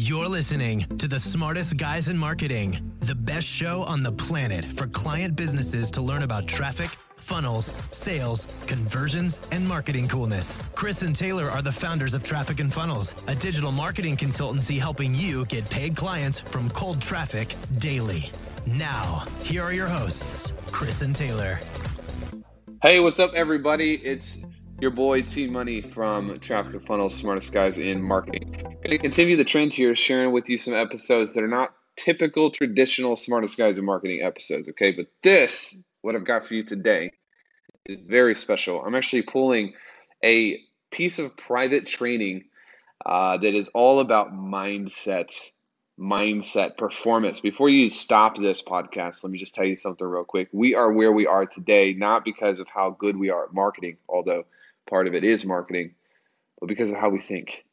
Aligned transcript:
You're 0.00 0.28
listening 0.28 0.86
to 0.98 1.08
the 1.08 1.18
smartest 1.18 1.76
guys 1.76 2.08
in 2.08 2.16
marketing, 2.16 2.92
the 3.00 3.16
best 3.16 3.48
show 3.48 3.82
on 3.82 4.04
the 4.04 4.12
planet 4.12 4.64
for 4.64 4.86
client 4.86 5.34
businesses 5.34 5.90
to 5.90 6.00
learn 6.00 6.22
about 6.22 6.46
traffic, 6.46 6.90
funnels, 7.16 7.72
sales, 7.90 8.46
conversions, 8.68 9.40
and 9.50 9.66
marketing 9.66 10.06
coolness. 10.06 10.62
Chris 10.76 11.02
and 11.02 11.16
Taylor 11.16 11.50
are 11.50 11.62
the 11.62 11.72
founders 11.72 12.14
of 12.14 12.22
Traffic 12.22 12.60
and 12.60 12.72
Funnels, 12.72 13.16
a 13.26 13.34
digital 13.34 13.72
marketing 13.72 14.16
consultancy 14.16 14.78
helping 14.78 15.16
you 15.16 15.44
get 15.46 15.68
paid 15.68 15.96
clients 15.96 16.38
from 16.38 16.70
cold 16.70 17.02
traffic 17.02 17.56
daily. 17.78 18.30
Now, 18.66 19.24
here 19.42 19.64
are 19.64 19.72
your 19.72 19.88
hosts, 19.88 20.52
Chris 20.70 21.02
and 21.02 21.14
Taylor. 21.14 21.58
Hey, 22.82 23.00
what's 23.00 23.18
up, 23.18 23.32
everybody? 23.34 23.94
It's 23.94 24.44
your 24.80 24.90
boy 24.92 25.22
T 25.22 25.48
Money 25.48 25.80
from 25.80 26.38
Traffic 26.38 26.74
and 26.74 26.82
Funnels, 26.82 27.14
smartest 27.14 27.52
guys 27.52 27.78
in 27.78 28.00
marketing. 28.00 28.52
Going 28.62 28.90
to 28.90 28.98
continue 28.98 29.36
the 29.36 29.44
trend 29.44 29.74
here, 29.74 29.94
sharing 29.96 30.30
with 30.30 30.48
you 30.48 30.56
some 30.56 30.74
episodes 30.74 31.34
that 31.34 31.42
are 31.42 31.48
not 31.48 31.74
typical 31.96 32.50
traditional 32.50 33.16
smartest 33.16 33.58
guys 33.58 33.76
in 33.76 33.84
marketing 33.84 34.22
episodes. 34.22 34.68
Okay, 34.68 34.92
but 34.92 35.06
this, 35.22 35.76
what 36.02 36.14
I've 36.14 36.24
got 36.24 36.46
for 36.46 36.54
you 36.54 36.62
today, 36.62 37.10
is 37.86 38.02
very 38.02 38.36
special. 38.36 38.80
I'm 38.84 38.94
actually 38.94 39.22
pulling 39.22 39.74
a 40.24 40.60
piece 40.92 41.18
of 41.18 41.36
private 41.36 41.86
training 41.86 42.44
uh, 43.04 43.36
that 43.38 43.54
is 43.54 43.68
all 43.74 43.98
about 43.98 44.32
mindset, 44.32 45.34
mindset, 45.98 46.76
performance. 46.76 47.40
Before 47.40 47.68
you 47.68 47.90
stop 47.90 48.36
this 48.36 48.62
podcast, 48.62 49.24
let 49.24 49.32
me 49.32 49.38
just 49.38 49.54
tell 49.54 49.64
you 49.64 49.74
something 49.74 50.06
real 50.06 50.22
quick. 50.22 50.48
We 50.52 50.76
are 50.76 50.92
where 50.92 51.12
we 51.12 51.26
are 51.26 51.46
today, 51.46 51.94
not 51.94 52.24
because 52.24 52.60
of 52.60 52.68
how 52.68 52.90
good 52.90 53.16
we 53.16 53.30
are 53.30 53.46
at 53.46 53.52
marketing, 53.52 53.96
although 54.08 54.44
part 54.88 55.06
of 55.06 55.14
it 55.14 55.24
is 55.24 55.44
marketing, 55.44 55.94
but 56.60 56.68
because 56.68 56.90
of 56.90 56.96
how 56.96 57.08
we 57.08 57.20
think 57.20 57.64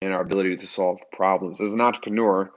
and 0.00 0.12
our 0.12 0.22
ability 0.22 0.56
to 0.56 0.66
solve 0.66 0.98
problems. 1.12 1.60
As 1.60 1.74
an 1.74 1.80
entrepreneur, 1.80 2.50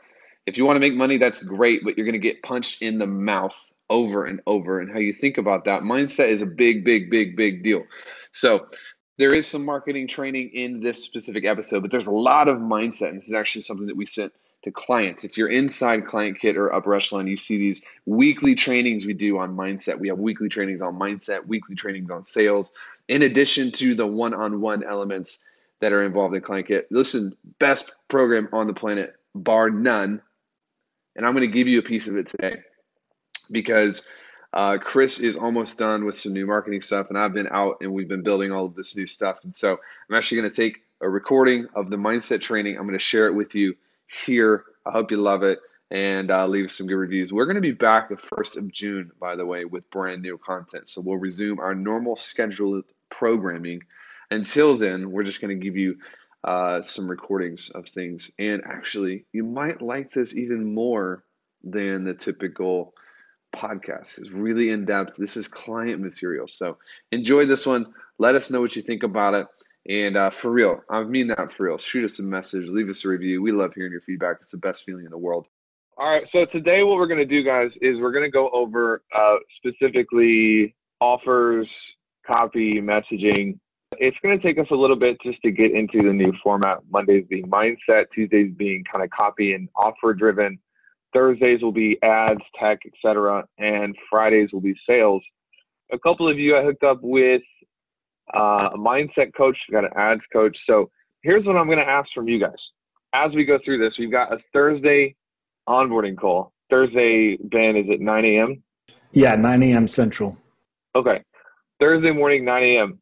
if 0.45 0.57
you 0.57 0.65
want 0.65 0.77
to 0.77 0.79
make 0.79 0.93
money, 0.93 1.17
that's 1.17 1.43
great, 1.43 1.83
but 1.83 1.97
you're 1.97 2.05
going 2.05 2.13
to 2.13 2.19
get 2.19 2.41
punched 2.41 2.81
in 2.81 2.99
the 2.99 3.05
mouth 3.05 3.71
over 3.89 4.25
and 4.25 4.41
over. 4.47 4.79
And 4.79 4.91
how 4.91 4.99
you 4.99 5.13
think 5.13 5.37
about 5.37 5.65
that 5.65 5.81
mindset 5.81 6.29
is 6.29 6.41
a 6.41 6.45
big, 6.45 6.85
big, 6.85 7.09
big, 7.09 7.35
big 7.35 7.63
deal. 7.63 7.83
So, 8.31 8.67
there 9.17 9.33
is 9.33 9.47
some 9.47 9.65
marketing 9.65 10.07
training 10.07 10.51
in 10.53 10.79
this 10.79 11.03
specific 11.03 11.43
episode, 11.43 11.81
but 11.81 11.89
there's 11.89 12.05
a 12.05 12.11
lot 12.11 12.47
of 12.47 12.57
mindset. 12.57 13.09
And 13.09 13.17
this 13.17 13.27
is 13.27 13.33
actually 13.33 13.61
something 13.61 13.87
that 13.87 13.97
we 13.97 14.05
sent 14.05 14.31
to 14.61 14.71
clients. 14.71 15.23
If 15.23 15.37
you're 15.37 15.49
inside 15.49 16.05
Client 16.05 16.39
Kit 16.39 16.55
or 16.55 16.71
Upper 16.71 16.93
Echelon, 16.93 17.25
you 17.25 17.35
see 17.35 17.57
these 17.57 17.81
weekly 18.05 18.53
trainings 18.53 19.07
we 19.07 19.13
do 19.13 19.39
on 19.39 19.55
mindset. 19.55 19.99
We 19.99 20.07
have 20.09 20.19
weekly 20.19 20.49
trainings 20.49 20.83
on 20.83 20.99
mindset, 20.99 21.47
weekly 21.47 21.75
trainings 21.75 22.11
on 22.11 22.21
sales, 22.21 22.73
in 23.07 23.21
addition 23.21 23.71
to 23.71 23.95
the 23.95 24.07
one 24.07 24.33
on 24.33 24.61
one 24.61 24.83
elements 24.83 25.43
that 25.79 25.93
are 25.93 26.03
involved 26.03 26.35
in 26.35 26.41
Client 26.41 26.67
Kit. 26.67 26.87
Listen, 26.91 27.35
best 27.59 27.91
program 28.09 28.49
on 28.51 28.67
the 28.67 28.73
planet, 28.73 29.15
bar 29.35 29.69
none. 29.69 30.21
And 31.15 31.25
I'm 31.25 31.33
going 31.33 31.49
to 31.49 31.55
give 31.55 31.67
you 31.67 31.79
a 31.79 31.83
piece 31.83 32.07
of 32.07 32.17
it 32.17 32.27
today 32.27 32.57
because 33.51 34.07
uh, 34.53 34.77
Chris 34.79 35.19
is 35.19 35.35
almost 35.35 35.77
done 35.77 36.05
with 36.05 36.17
some 36.17 36.33
new 36.33 36.45
marketing 36.45 36.81
stuff, 36.81 37.07
and 37.09 37.17
I've 37.17 37.33
been 37.33 37.47
out 37.51 37.77
and 37.81 37.91
we've 37.91 38.07
been 38.07 38.23
building 38.23 38.51
all 38.51 38.65
of 38.65 38.75
this 38.75 38.95
new 38.95 39.05
stuff. 39.05 39.43
And 39.43 39.53
so 39.53 39.77
I'm 40.09 40.15
actually 40.15 40.41
going 40.41 40.51
to 40.51 40.55
take 40.55 40.81
a 41.01 41.09
recording 41.09 41.67
of 41.75 41.89
the 41.89 41.97
mindset 41.97 42.41
training. 42.41 42.75
I'm 42.75 42.83
going 42.83 42.93
to 42.93 42.99
share 42.99 43.27
it 43.27 43.33
with 43.33 43.53
you 43.55 43.75
here. 44.07 44.63
I 44.85 44.91
hope 44.91 45.11
you 45.11 45.17
love 45.17 45.43
it 45.43 45.59
and 45.91 46.31
uh, 46.31 46.47
leave 46.47 46.69
some 46.69 46.87
good 46.87 46.95
reviews. 46.95 47.31
We're 47.31 47.45
going 47.45 47.55
to 47.55 47.61
be 47.61 47.71
back 47.71 48.09
the 48.09 48.15
1st 48.15 48.57
of 48.57 48.71
June, 48.71 49.11
by 49.19 49.35
the 49.35 49.45
way, 49.45 49.65
with 49.65 49.89
brand 49.89 50.21
new 50.21 50.37
content. 50.37 50.87
So 50.87 51.01
we'll 51.05 51.17
resume 51.17 51.59
our 51.59 51.75
normal 51.75 52.15
scheduled 52.15 52.83
programming. 53.09 53.81
Until 54.31 54.77
then, 54.77 55.11
we're 55.11 55.23
just 55.23 55.41
going 55.41 55.57
to 55.57 55.63
give 55.63 55.77
you 55.77 55.97
uh, 56.43 56.81
some 56.81 57.09
recordings 57.09 57.69
of 57.69 57.87
things. 57.87 58.31
And 58.39 58.63
actually, 58.65 59.25
you 59.33 59.43
might 59.43 59.81
like 59.81 60.11
this 60.11 60.35
even 60.35 60.73
more 60.73 61.23
than 61.63 62.05
the 62.05 62.13
typical 62.13 62.93
podcast. 63.55 64.19
It's 64.19 64.29
really 64.29 64.69
in 64.69 64.85
depth. 64.85 65.17
This 65.17 65.37
is 65.37 65.47
client 65.47 66.01
material. 66.01 66.47
So 66.47 66.77
enjoy 67.11 67.45
this 67.45 67.65
one. 67.65 67.93
Let 68.19 68.35
us 68.35 68.51
know 68.51 68.61
what 68.61 68.75
you 68.75 68.81
think 68.81 69.03
about 69.03 69.33
it. 69.33 69.47
And 69.89 70.17
uh, 70.17 70.29
for 70.29 70.51
real, 70.51 70.81
I 70.89 71.03
mean 71.03 71.27
that 71.27 71.53
for 71.53 71.65
real. 71.65 71.77
Shoot 71.77 72.03
us 72.03 72.19
a 72.19 72.23
message, 72.23 72.67
leave 72.69 72.89
us 72.89 73.05
a 73.05 73.09
review. 73.09 73.41
We 73.41 73.53
love 73.53 73.73
hearing 73.73 73.91
your 73.91 74.01
feedback. 74.01 74.37
It's 74.41 74.51
the 74.51 74.57
best 74.57 74.83
feeling 74.83 75.05
in 75.05 75.11
the 75.11 75.17
world. 75.17 75.47
All 75.97 76.09
right. 76.09 76.25
So 76.31 76.45
today, 76.45 76.83
what 76.83 76.97
we're 76.97 77.07
going 77.07 77.19
to 77.19 77.25
do, 77.25 77.43
guys, 77.43 77.71
is 77.81 77.99
we're 77.99 78.11
going 78.11 78.25
to 78.25 78.31
go 78.31 78.49
over 78.49 79.01
uh, 79.17 79.37
specifically 79.57 80.75
offers, 80.99 81.67
copy, 82.27 82.81
messaging. 82.81 83.57
It's 83.93 84.17
going 84.21 84.37
to 84.37 84.43
take 84.45 84.59
us 84.59 84.67
a 84.71 84.75
little 84.75 84.97
bit 84.97 85.17
just 85.23 85.41
to 85.43 85.51
get 85.51 85.71
into 85.71 86.03
the 86.03 86.13
new 86.13 86.33
format. 86.43 86.79
Mondays 86.91 87.25
being 87.29 87.47
mindset, 87.47 88.05
Tuesdays 88.13 88.53
being 88.57 88.83
kind 88.91 89.03
of 89.03 89.09
copy 89.11 89.53
and 89.53 89.69
offer 89.75 90.13
driven. 90.13 90.59
Thursdays 91.13 91.61
will 91.61 91.71
be 91.71 91.97
ads, 92.03 92.41
tech, 92.59 92.79
etc., 92.85 93.45
and 93.57 93.95
Fridays 94.09 94.49
will 94.51 94.61
be 94.61 94.75
sales. 94.87 95.23
A 95.93 95.99
couple 95.99 96.29
of 96.29 96.37
you 96.37 96.57
I 96.57 96.63
hooked 96.63 96.83
up 96.83 96.99
with 97.01 97.41
uh, 98.35 98.69
a 98.73 98.77
mindset 98.77 99.33
coach, 99.35 99.57
got 99.71 99.85
an 99.85 99.91
ads 99.95 100.21
coach. 100.33 100.55
So 100.67 100.91
here's 101.21 101.45
what 101.45 101.55
I'm 101.55 101.67
going 101.67 101.79
to 101.79 101.87
ask 101.87 102.09
from 102.13 102.27
you 102.27 102.39
guys 102.39 102.57
as 103.13 103.31
we 103.33 103.45
go 103.45 103.57
through 103.63 103.79
this. 103.79 103.93
We've 103.97 104.11
got 104.11 104.33
a 104.33 104.37
Thursday 104.53 105.15
onboarding 105.67 106.17
call. 106.17 106.51
Thursday, 106.69 107.37
Ben, 107.37 107.77
is 107.77 107.85
it 107.87 108.01
9 108.01 108.25
a.m.? 108.25 108.63
Yeah, 109.11 109.35
9 109.35 109.63
a.m. 109.63 109.87
Central. 109.87 110.37
Okay. 110.95 111.23
Thursday 111.79 112.11
morning, 112.11 112.43
9 112.43 112.63
a.m. 112.63 112.99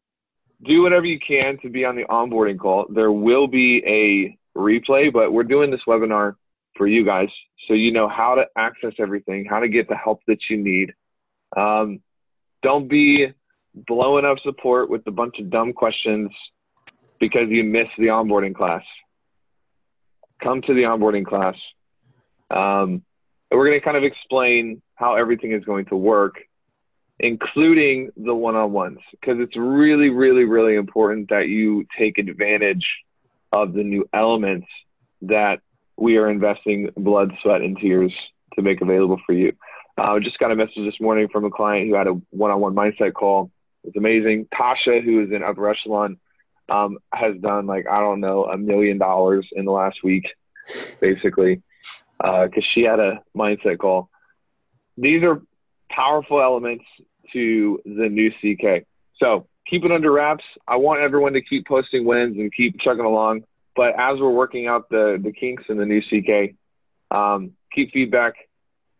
Do 0.64 0.82
whatever 0.82 1.06
you 1.06 1.18
can 1.18 1.58
to 1.62 1.70
be 1.70 1.84
on 1.84 1.96
the 1.96 2.04
onboarding 2.04 2.58
call. 2.58 2.86
There 2.90 3.12
will 3.12 3.46
be 3.46 3.82
a 3.86 4.58
replay, 4.58 5.12
but 5.12 5.32
we're 5.32 5.44
doing 5.44 5.70
this 5.70 5.80
webinar 5.86 6.34
for 6.76 6.86
you 6.86 7.04
guys 7.04 7.28
so 7.66 7.74
you 7.74 7.90
know 7.90 8.08
how 8.08 8.34
to 8.34 8.44
access 8.56 8.92
everything, 8.98 9.46
how 9.48 9.60
to 9.60 9.68
get 9.68 9.88
the 9.88 9.96
help 9.96 10.20
that 10.26 10.38
you 10.50 10.58
need. 10.58 10.92
Um, 11.56 12.00
don't 12.62 12.88
be 12.88 13.28
blowing 13.74 14.24
up 14.24 14.38
support 14.42 14.90
with 14.90 15.06
a 15.06 15.10
bunch 15.10 15.38
of 15.38 15.50
dumb 15.50 15.72
questions 15.72 16.30
because 17.18 17.48
you 17.48 17.64
missed 17.64 17.92
the 17.98 18.06
onboarding 18.06 18.54
class. 18.54 18.82
Come 20.42 20.62
to 20.62 20.74
the 20.74 20.82
onboarding 20.82 21.26
class. 21.26 21.54
Um, 22.50 23.02
we're 23.50 23.66
going 23.66 23.78
to 23.78 23.84
kind 23.84 23.96
of 23.96 24.04
explain 24.04 24.82
how 24.94 25.16
everything 25.16 25.52
is 25.52 25.64
going 25.64 25.86
to 25.86 25.96
work, 25.96 26.34
including 27.18 28.10
the 28.16 28.34
one 28.34 28.56
on 28.56 28.72
ones, 28.72 28.98
because 29.12 29.38
it's 29.40 29.56
really, 29.56 30.10
really, 30.10 30.44
really 30.44 30.76
important 30.76 31.30
that 31.30 31.48
you 31.48 31.86
take 31.98 32.18
advantage 32.18 32.86
of 33.52 33.72
the 33.72 33.82
new 33.82 34.08
elements 34.12 34.66
that 35.22 35.60
we 35.96 36.18
are 36.18 36.28
investing 36.28 36.90
blood, 36.96 37.32
sweat, 37.42 37.62
and 37.62 37.78
tears 37.78 38.12
to 38.54 38.62
make 38.62 38.80
available 38.80 39.20
for 39.24 39.32
you. 39.32 39.52
I 39.96 40.16
uh, 40.16 40.20
just 40.20 40.38
got 40.38 40.50
a 40.50 40.56
message 40.56 40.84
this 40.84 41.00
morning 41.00 41.28
from 41.32 41.46
a 41.46 41.50
client 41.50 41.88
who 41.88 41.94
had 41.94 42.06
a 42.06 42.12
one 42.30 42.50
on 42.50 42.60
one 42.60 42.74
mindset 42.74 43.14
call. 43.14 43.50
It's 43.84 43.96
amazing. 43.96 44.46
Tasha, 44.54 45.02
who 45.02 45.24
is 45.24 45.32
in 45.32 45.42
upper 45.42 45.70
echelon, 45.70 46.18
um, 46.68 46.98
has 47.14 47.34
done 47.40 47.66
like, 47.66 47.86
I 47.90 48.00
don't 48.00 48.20
know, 48.20 48.44
a 48.44 48.58
million 48.58 48.98
dollars 48.98 49.46
in 49.52 49.64
the 49.64 49.72
last 49.72 49.98
week, 50.04 50.26
basically 51.00 51.62
because 52.18 52.50
uh, 52.56 52.72
she 52.74 52.82
had 52.82 53.00
a 53.00 53.20
mindset 53.36 53.78
call. 53.78 54.08
These 54.96 55.22
are 55.22 55.42
powerful 55.90 56.40
elements 56.40 56.84
to 57.32 57.80
the 57.84 58.08
new 58.08 58.30
CK. 58.30 58.86
So 59.18 59.46
keep 59.68 59.84
it 59.84 59.92
under 59.92 60.12
wraps. 60.12 60.44
I 60.66 60.76
want 60.76 61.00
everyone 61.00 61.32
to 61.34 61.42
keep 61.42 61.66
posting 61.66 62.04
wins 62.04 62.36
and 62.38 62.52
keep 62.54 62.78
chugging 62.80 63.04
along. 63.04 63.44
But 63.74 63.94
as 63.98 64.18
we're 64.18 64.30
working 64.30 64.66
out 64.66 64.88
the 64.88 65.20
the 65.22 65.32
kinks 65.32 65.64
in 65.68 65.76
the 65.76 65.84
new 65.84 66.00
CK, 66.00 66.54
um, 67.14 67.52
keep 67.74 67.92
feedback 67.92 68.34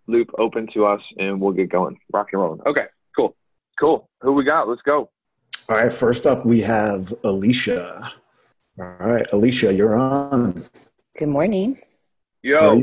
loop 0.07 0.31
open 0.39 0.69
to 0.75 0.87
us, 0.87 1.01
and 1.19 1.41
we'll 1.41 1.53
get 1.53 1.71
going, 1.71 1.99
rock 2.13 2.29
and 2.33 2.41
rolling. 2.41 2.61
Okay, 2.67 2.87
cool, 3.17 3.37
cool. 3.81 4.09
Who 4.21 4.33
we 4.33 4.45
got? 4.45 4.69
Let's 4.69 4.83
go. 4.83 5.11
All 5.69 5.77
right. 5.77 5.93
First 5.93 6.27
up, 6.27 6.45
we 6.45 6.61
have 6.61 7.13
Alicia. 7.25 8.13
All 8.79 8.97
right, 9.01 9.27
Alicia, 9.33 9.73
you're 9.73 9.97
on. 9.97 10.65
Good 11.17 11.29
morning. 11.29 11.79
Yo. 12.43 12.83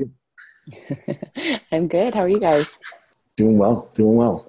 I'm 1.72 1.88
good. 1.88 2.16
How 2.16 2.22
are 2.22 2.30
you 2.30 2.40
guys? 2.40 2.80
Doing 3.36 3.58
well. 3.58 3.90
Doing 3.94 4.16
well. 4.16 4.46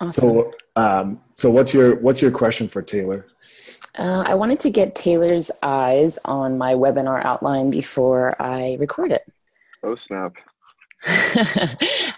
Awesome. 0.00 0.12
So, 0.12 0.52
um, 0.76 1.20
so 1.34 1.50
what's 1.50 1.72
your 1.72 1.96
what's 1.96 2.20
your 2.20 2.30
question 2.30 2.68
for 2.68 2.82
Taylor? 2.82 3.26
Uh, 3.98 4.24
I 4.26 4.34
wanted 4.34 4.60
to 4.60 4.70
get 4.70 4.94
Taylor's 4.94 5.50
eyes 5.62 6.18
on 6.24 6.58
my 6.58 6.74
webinar 6.74 7.24
outline 7.24 7.70
before 7.70 8.40
I 8.40 8.76
record 8.78 9.10
it. 9.10 9.22
Oh 9.82 9.96
snap! 10.06 10.34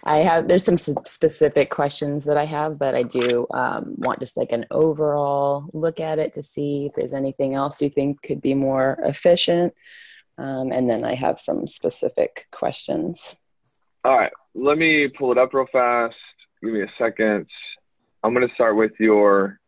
I 0.04 0.18
have 0.18 0.48
there's 0.48 0.64
some 0.64 0.78
specific 0.78 1.70
questions 1.70 2.24
that 2.24 2.36
I 2.36 2.46
have, 2.46 2.78
but 2.78 2.94
I 2.94 3.02
do 3.02 3.46
um, 3.52 3.94
want 3.96 4.20
just 4.20 4.36
like 4.36 4.52
an 4.52 4.66
overall 4.70 5.68
look 5.72 6.00
at 6.00 6.18
it 6.18 6.34
to 6.34 6.42
see 6.42 6.86
if 6.86 6.94
there's 6.94 7.12
anything 7.12 7.54
else 7.54 7.82
you 7.82 7.90
think 7.90 8.22
could 8.22 8.40
be 8.40 8.54
more 8.54 8.98
efficient. 9.02 9.74
Um, 10.38 10.72
and 10.72 10.88
then 10.88 11.04
I 11.04 11.14
have 11.14 11.38
some 11.38 11.66
specific 11.66 12.46
questions. 12.52 13.36
All 14.04 14.16
right, 14.16 14.32
let 14.54 14.78
me 14.78 15.08
pull 15.08 15.32
it 15.32 15.38
up 15.38 15.52
real 15.52 15.66
fast. 15.72 16.14
Give 16.62 16.72
me 16.72 16.82
a 16.82 16.92
second. 16.98 17.46
I'm 18.22 18.34
going 18.34 18.46
to 18.46 18.54
start 18.54 18.76
with 18.76 18.92
your 18.98 19.60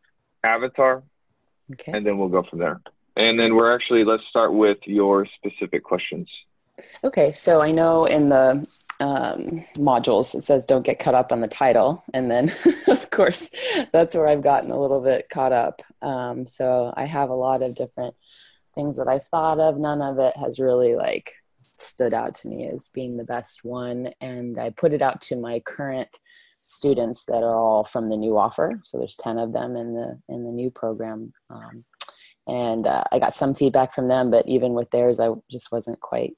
avatar, 0.44 1.02
okay. 1.72 1.92
and 1.92 2.04
then 2.06 2.18
we'll 2.18 2.28
go 2.28 2.42
from 2.48 2.58
there. 2.58 2.80
And 3.16 3.38
then 3.38 3.54
we're 3.54 3.74
actually, 3.74 4.04
let's 4.04 4.22
start 4.28 4.54
with 4.54 4.78
your 4.86 5.26
specific 5.36 5.84
questions. 5.84 6.28
Okay, 7.04 7.32
so 7.32 7.60
I 7.60 7.72
know 7.72 8.06
in 8.06 8.28
the 8.28 8.66
um, 9.00 9.64
modules 9.78 10.34
it 10.34 10.44
says 10.44 10.64
don't 10.64 10.84
get 10.84 10.98
caught 10.98 11.14
up 11.14 11.32
on 11.32 11.40
the 11.40 11.48
title, 11.48 12.02
and 12.14 12.30
then 12.30 12.52
of 12.88 13.10
course 13.10 13.50
that's 13.92 14.14
where 14.14 14.26
I've 14.26 14.42
gotten 14.42 14.70
a 14.70 14.80
little 14.80 15.00
bit 15.00 15.28
caught 15.28 15.52
up. 15.52 15.82
Um, 16.02 16.46
so 16.46 16.92
I 16.96 17.04
have 17.04 17.30
a 17.30 17.34
lot 17.34 17.62
of 17.62 17.76
different 17.76 18.14
things 18.74 18.96
that 18.98 19.08
I've 19.08 19.24
thought 19.24 19.58
of. 19.60 19.78
None 19.78 20.02
of 20.02 20.18
it 20.18 20.36
has 20.36 20.58
really 20.58 20.94
like 20.94 21.34
stood 21.80 22.14
out 22.14 22.34
to 22.36 22.48
me 22.48 22.68
as 22.68 22.90
being 22.92 23.16
the 23.16 23.24
best 23.24 23.64
one, 23.64 24.10
and 24.20 24.58
I 24.58 24.70
put 24.70 24.92
it 24.92 25.02
out 25.02 25.20
to 25.22 25.36
my 25.36 25.60
current 25.60 26.08
students 26.56 27.24
that 27.26 27.42
are 27.42 27.56
all 27.58 27.84
from 27.84 28.10
the 28.10 28.16
new 28.16 28.36
offer. 28.38 28.80
So 28.84 28.98
there's 28.98 29.16
ten 29.16 29.38
of 29.38 29.52
them 29.52 29.76
in 29.76 29.94
the 29.94 30.20
in 30.28 30.44
the 30.44 30.52
new 30.52 30.70
program. 30.70 31.32
Um, 31.48 31.84
and 32.46 32.86
uh, 32.86 33.04
I 33.12 33.18
got 33.18 33.34
some 33.34 33.54
feedback 33.54 33.94
from 33.94 34.08
them, 34.08 34.30
but 34.30 34.48
even 34.48 34.72
with 34.72 34.90
theirs, 34.90 35.20
I 35.20 35.30
just 35.50 35.70
wasn't 35.72 36.00
quite. 36.00 36.36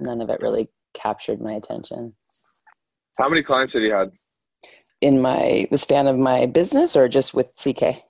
None 0.00 0.20
of 0.20 0.30
it 0.30 0.40
really 0.40 0.68
captured 0.94 1.40
my 1.40 1.52
attention. 1.52 2.14
How 3.18 3.28
many 3.28 3.42
clients 3.42 3.74
have 3.74 3.82
you 3.82 3.92
had? 3.92 4.10
In 5.00 5.20
my 5.20 5.66
the 5.70 5.78
span 5.78 6.06
of 6.06 6.18
my 6.18 6.46
business, 6.46 6.96
or 6.96 7.08
just 7.08 7.34
with 7.34 7.54
CK? 7.56 8.02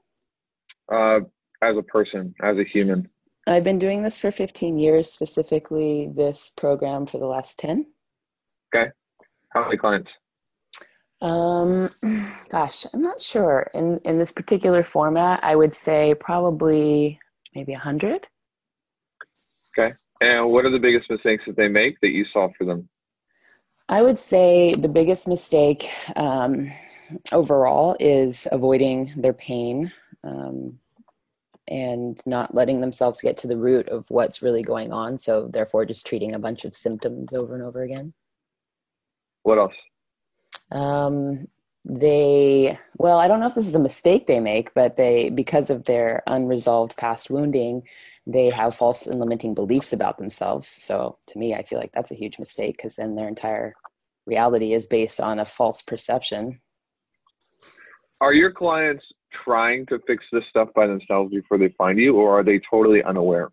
Uh, 0.92 1.20
as 1.62 1.76
a 1.76 1.82
person, 1.82 2.34
as 2.42 2.58
a 2.58 2.64
human. 2.64 3.08
I've 3.46 3.64
been 3.64 3.78
doing 3.78 4.02
this 4.02 4.18
for 4.18 4.30
15 4.30 4.78
years, 4.78 5.10
specifically 5.10 6.08
this 6.14 6.52
program 6.56 7.06
for 7.06 7.18
the 7.18 7.26
last 7.26 7.58
10. 7.58 7.86
Okay. 8.74 8.90
How 9.50 9.64
many 9.64 9.76
clients? 9.76 10.10
Um, 11.20 11.90
gosh, 12.50 12.86
I'm 12.92 13.02
not 13.02 13.22
sure. 13.22 13.70
In 13.74 14.00
in 14.04 14.18
this 14.18 14.32
particular 14.32 14.82
format, 14.82 15.40
I 15.42 15.54
would 15.56 15.74
say 15.74 16.14
probably 16.18 17.20
maybe 17.54 17.72
a 17.72 17.78
hundred. 17.78 18.26
Okay. 19.78 19.94
And 20.20 20.50
what 20.50 20.64
are 20.64 20.70
the 20.70 20.78
biggest 20.78 21.10
mistakes 21.10 21.44
that 21.46 21.56
they 21.56 21.68
make 21.68 22.00
that 22.00 22.10
you 22.10 22.24
saw 22.32 22.48
for 22.58 22.64
them? 22.64 22.88
I 23.88 24.02
would 24.02 24.18
say 24.18 24.74
the 24.74 24.88
biggest 24.88 25.28
mistake 25.28 25.88
um, 26.16 26.72
overall 27.32 27.96
is 28.00 28.48
avoiding 28.50 29.12
their 29.16 29.32
pain 29.32 29.92
um, 30.24 30.78
and 31.68 32.20
not 32.26 32.54
letting 32.54 32.80
themselves 32.80 33.20
get 33.20 33.36
to 33.38 33.46
the 33.46 33.56
root 33.56 33.88
of 33.88 34.10
what's 34.10 34.42
really 34.42 34.62
going 34.62 34.92
on. 34.92 35.18
So, 35.18 35.48
therefore, 35.48 35.86
just 35.86 36.06
treating 36.06 36.34
a 36.34 36.38
bunch 36.38 36.64
of 36.64 36.74
symptoms 36.74 37.32
over 37.32 37.54
and 37.54 37.62
over 37.62 37.82
again. 37.82 38.12
What 39.42 39.58
else? 39.58 39.74
Um, 40.70 41.46
they 41.84 42.78
well 42.98 43.18
i 43.18 43.26
don't 43.26 43.40
know 43.40 43.46
if 43.46 43.56
this 43.56 43.66
is 43.66 43.74
a 43.74 43.80
mistake 43.80 44.26
they 44.26 44.38
make 44.38 44.72
but 44.72 44.96
they 44.96 45.30
because 45.30 45.68
of 45.68 45.84
their 45.84 46.22
unresolved 46.28 46.96
past 46.96 47.28
wounding 47.28 47.82
they 48.24 48.50
have 48.50 48.74
false 48.74 49.06
and 49.08 49.18
limiting 49.18 49.52
beliefs 49.52 49.92
about 49.92 50.16
themselves 50.16 50.68
so 50.68 51.18
to 51.26 51.38
me 51.38 51.54
i 51.54 51.62
feel 51.62 51.80
like 51.80 51.90
that's 51.92 52.12
a 52.12 52.16
huge 52.16 52.38
mistake 52.38 52.76
because 52.76 52.94
then 52.94 53.16
their 53.16 53.26
entire 53.26 53.74
reality 54.26 54.72
is 54.72 54.86
based 54.86 55.20
on 55.20 55.40
a 55.40 55.44
false 55.44 55.82
perception 55.82 56.60
are 58.20 58.32
your 58.32 58.52
clients 58.52 59.04
trying 59.44 59.86
to 59.86 59.98
fix 60.06 60.24
this 60.32 60.44
stuff 60.48 60.68
by 60.74 60.86
themselves 60.86 61.32
before 61.32 61.58
they 61.58 61.68
find 61.78 61.98
you 61.98 62.16
or 62.16 62.38
are 62.38 62.42
they 62.42 62.60
totally 62.70 63.02
unaware 63.02 63.50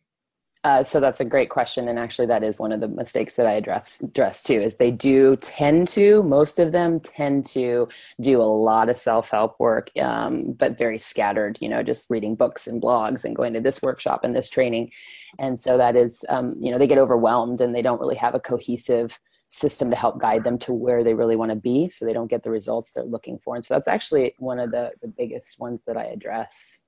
uh, 0.66 0.84
so 0.84 1.00
that's 1.00 1.22
a 1.22 1.26
great 1.26 1.50
question, 1.50 1.88
and 1.88 1.98
actually, 1.98 2.26
that 2.26 2.44
is 2.44 2.60
one 2.60 2.74
of 2.74 2.82
the 2.82 2.88
mistakes 2.90 3.38
that 3.38 3.48
I 3.48 3.54
address 3.54 4.02
address 4.02 4.44
too. 4.44 4.60
Is 4.60 4.76
they 4.76 4.92
do 4.92 5.38
tend 5.38 5.88
to, 5.90 6.22
most 6.24 6.60
of 6.60 6.74
them 6.74 7.00
tend 7.00 7.46
to 7.48 7.88
do 8.20 8.42
a 8.42 8.44
lot 8.44 8.90
of 8.90 8.98
self 8.98 9.30
help 9.30 9.58
work, 9.58 9.90
um, 9.98 10.52
but 10.52 10.78
very 10.78 10.98
scattered. 10.98 11.58
You 11.62 11.70
know, 11.70 11.82
just 11.82 12.10
reading 12.10 12.36
books 12.36 12.68
and 12.68 12.82
blogs 12.82 13.24
and 13.24 13.38
going 13.38 13.54
to 13.54 13.62
this 13.62 13.82
workshop 13.82 14.26
and 14.26 14.36
this 14.36 14.50
training, 14.50 14.92
and 15.40 15.58
so 15.58 15.78
that 15.78 15.96
is, 15.96 16.26
um, 16.28 16.56
you 16.60 16.72
know, 16.72 16.78
they 16.78 16.88
get 16.88 16.98
overwhelmed 16.98 17.62
and 17.62 17.74
they 17.74 17.82
don't 17.82 18.02
really 18.02 18.16
have 18.16 18.36
a 18.36 18.40
cohesive 18.40 19.18
system 19.50 19.90
to 19.90 19.96
help 19.96 20.20
guide 20.20 20.44
them 20.44 20.58
to 20.60 20.72
where 20.72 21.04
they 21.04 21.14
really 21.14 21.36
want 21.36 21.50
to 21.50 21.56
be, 21.56 21.90
so 21.90 22.06
they 22.06 22.14
don't 22.14 22.30
get 22.30 22.44
the 22.44 22.52
results 22.52 22.92
they're 22.92 23.04
looking 23.04 23.38
for. 23.38 23.56
And 23.56 23.66
so 23.66 23.74
that's 23.74 23.88
actually 23.88 24.34
one 24.38 24.60
of 24.60 24.72
the 24.72 24.94
the 25.02 25.08
biggest 25.08 25.60
ones 25.60 25.82
that 25.86 25.98
I 25.98 26.06
address. 26.06 26.84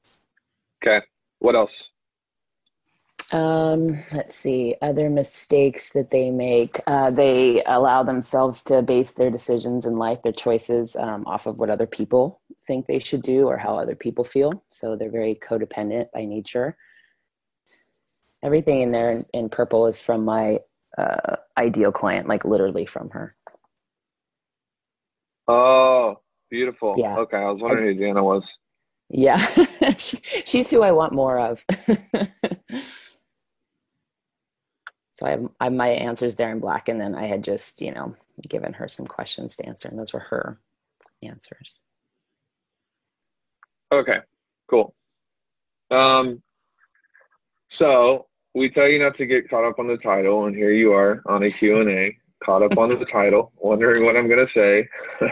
Okay, 0.81 1.05
what 1.39 1.55
else? 1.55 1.71
Um, 3.31 3.97
let's 4.11 4.35
see, 4.35 4.75
other 4.81 5.09
mistakes 5.09 5.93
that 5.93 6.09
they 6.09 6.31
make. 6.31 6.81
Uh, 6.85 7.11
they 7.11 7.63
allow 7.63 8.03
themselves 8.03 8.61
to 8.65 8.81
base 8.81 9.13
their 9.13 9.31
decisions 9.31 9.85
in 9.85 9.95
life, 9.95 10.21
their 10.21 10.33
choices, 10.33 10.97
um, 10.97 11.25
off 11.25 11.45
of 11.45 11.57
what 11.57 11.69
other 11.69 11.87
people 11.87 12.41
think 12.67 12.87
they 12.87 12.99
should 12.99 13.21
do 13.21 13.47
or 13.47 13.57
how 13.57 13.75
other 13.75 13.95
people 13.95 14.25
feel. 14.25 14.63
So 14.69 14.95
they're 14.95 15.09
very 15.09 15.35
codependent 15.35 16.11
by 16.13 16.25
nature. 16.25 16.77
Everything 18.43 18.81
in 18.81 18.91
there 18.91 19.11
in, 19.11 19.23
in 19.33 19.49
purple 19.49 19.87
is 19.87 20.01
from 20.01 20.25
my 20.25 20.59
uh, 20.97 21.37
ideal 21.57 21.91
client, 21.91 22.27
like 22.27 22.45
literally 22.45 22.85
from 22.85 23.09
her. 23.11 23.35
Oh, 25.47 26.19
beautiful. 26.49 26.95
Yeah. 26.97 27.17
Okay, 27.17 27.37
I 27.37 27.49
was 27.49 27.61
wondering 27.61 27.89
I, 27.89 27.93
who 27.93 27.99
Jana 27.99 28.23
was. 28.23 28.43
Yeah, 29.09 29.37
she's 29.97 30.69
who 30.69 30.83
I 30.83 30.91
want 30.91 31.13
more 31.13 31.37
of. 31.37 31.65
so 35.11 35.25
I 35.25 35.31
have, 35.31 35.49
I 35.59 35.65
have 35.65 35.73
my 35.73 35.89
answers 35.89 36.35
there 36.37 36.51
in 36.51 36.59
black, 36.59 36.87
and 36.87 36.99
then 36.99 37.13
I 37.15 37.25
had 37.25 37.43
just 37.43 37.81
you 37.81 37.93
know 37.93 38.15
given 38.47 38.73
her 38.73 38.87
some 38.87 39.05
questions 39.05 39.57
to 39.57 39.65
answer, 39.65 39.89
and 39.89 39.99
those 39.99 40.13
were 40.13 40.19
her 40.19 40.59
answers. 41.21 41.83
Okay, 43.91 44.19
cool. 44.69 44.95
Um, 45.89 46.41
so 47.77 48.27
we 48.53 48.69
tell 48.69 48.87
you 48.87 48.99
not 48.99 49.17
to 49.17 49.25
get 49.25 49.49
caught 49.49 49.67
up 49.67 49.79
on 49.79 49.87
the 49.87 49.97
title, 49.97 50.45
and 50.45 50.55
here 50.55 50.71
you 50.71 50.93
are 50.93 51.21
on 51.25 51.43
a 51.43 51.49
Q 51.49 51.81
and 51.81 51.89
A, 51.89 52.15
caught 52.43 52.63
up 52.63 52.77
on 52.77 52.89
the 52.89 53.05
title, 53.05 53.51
wondering 53.57 54.03
what 54.05 54.17
I'm 54.17 54.27
going 54.27 54.45
to 54.45 54.53
say. 54.53 54.87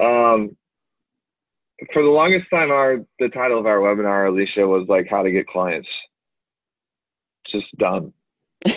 um, 0.00 0.56
for 1.92 2.02
the 2.02 2.08
longest 2.08 2.48
time, 2.50 2.70
our 2.70 3.04
the 3.18 3.28
title 3.28 3.58
of 3.58 3.66
our 3.66 3.78
webinar, 3.78 4.28
Alicia, 4.28 4.66
was 4.66 4.86
like 4.88 5.08
how 5.10 5.22
to 5.22 5.30
get 5.30 5.46
clients 5.48 5.88
just 7.50 7.66
done. 7.78 8.12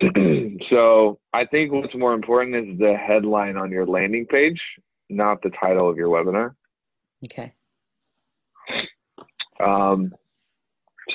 so 0.70 1.18
I 1.32 1.44
think 1.46 1.72
what's 1.72 1.94
more 1.94 2.14
important 2.14 2.56
is 2.56 2.78
the 2.78 2.96
headline 2.96 3.56
on 3.56 3.70
your 3.70 3.86
landing 3.86 4.26
page, 4.26 4.60
not 5.08 5.42
the 5.42 5.50
title 5.50 5.88
of 5.88 5.96
your 5.96 6.08
webinar. 6.08 6.54
Okay. 7.24 7.52
Um, 9.62 10.12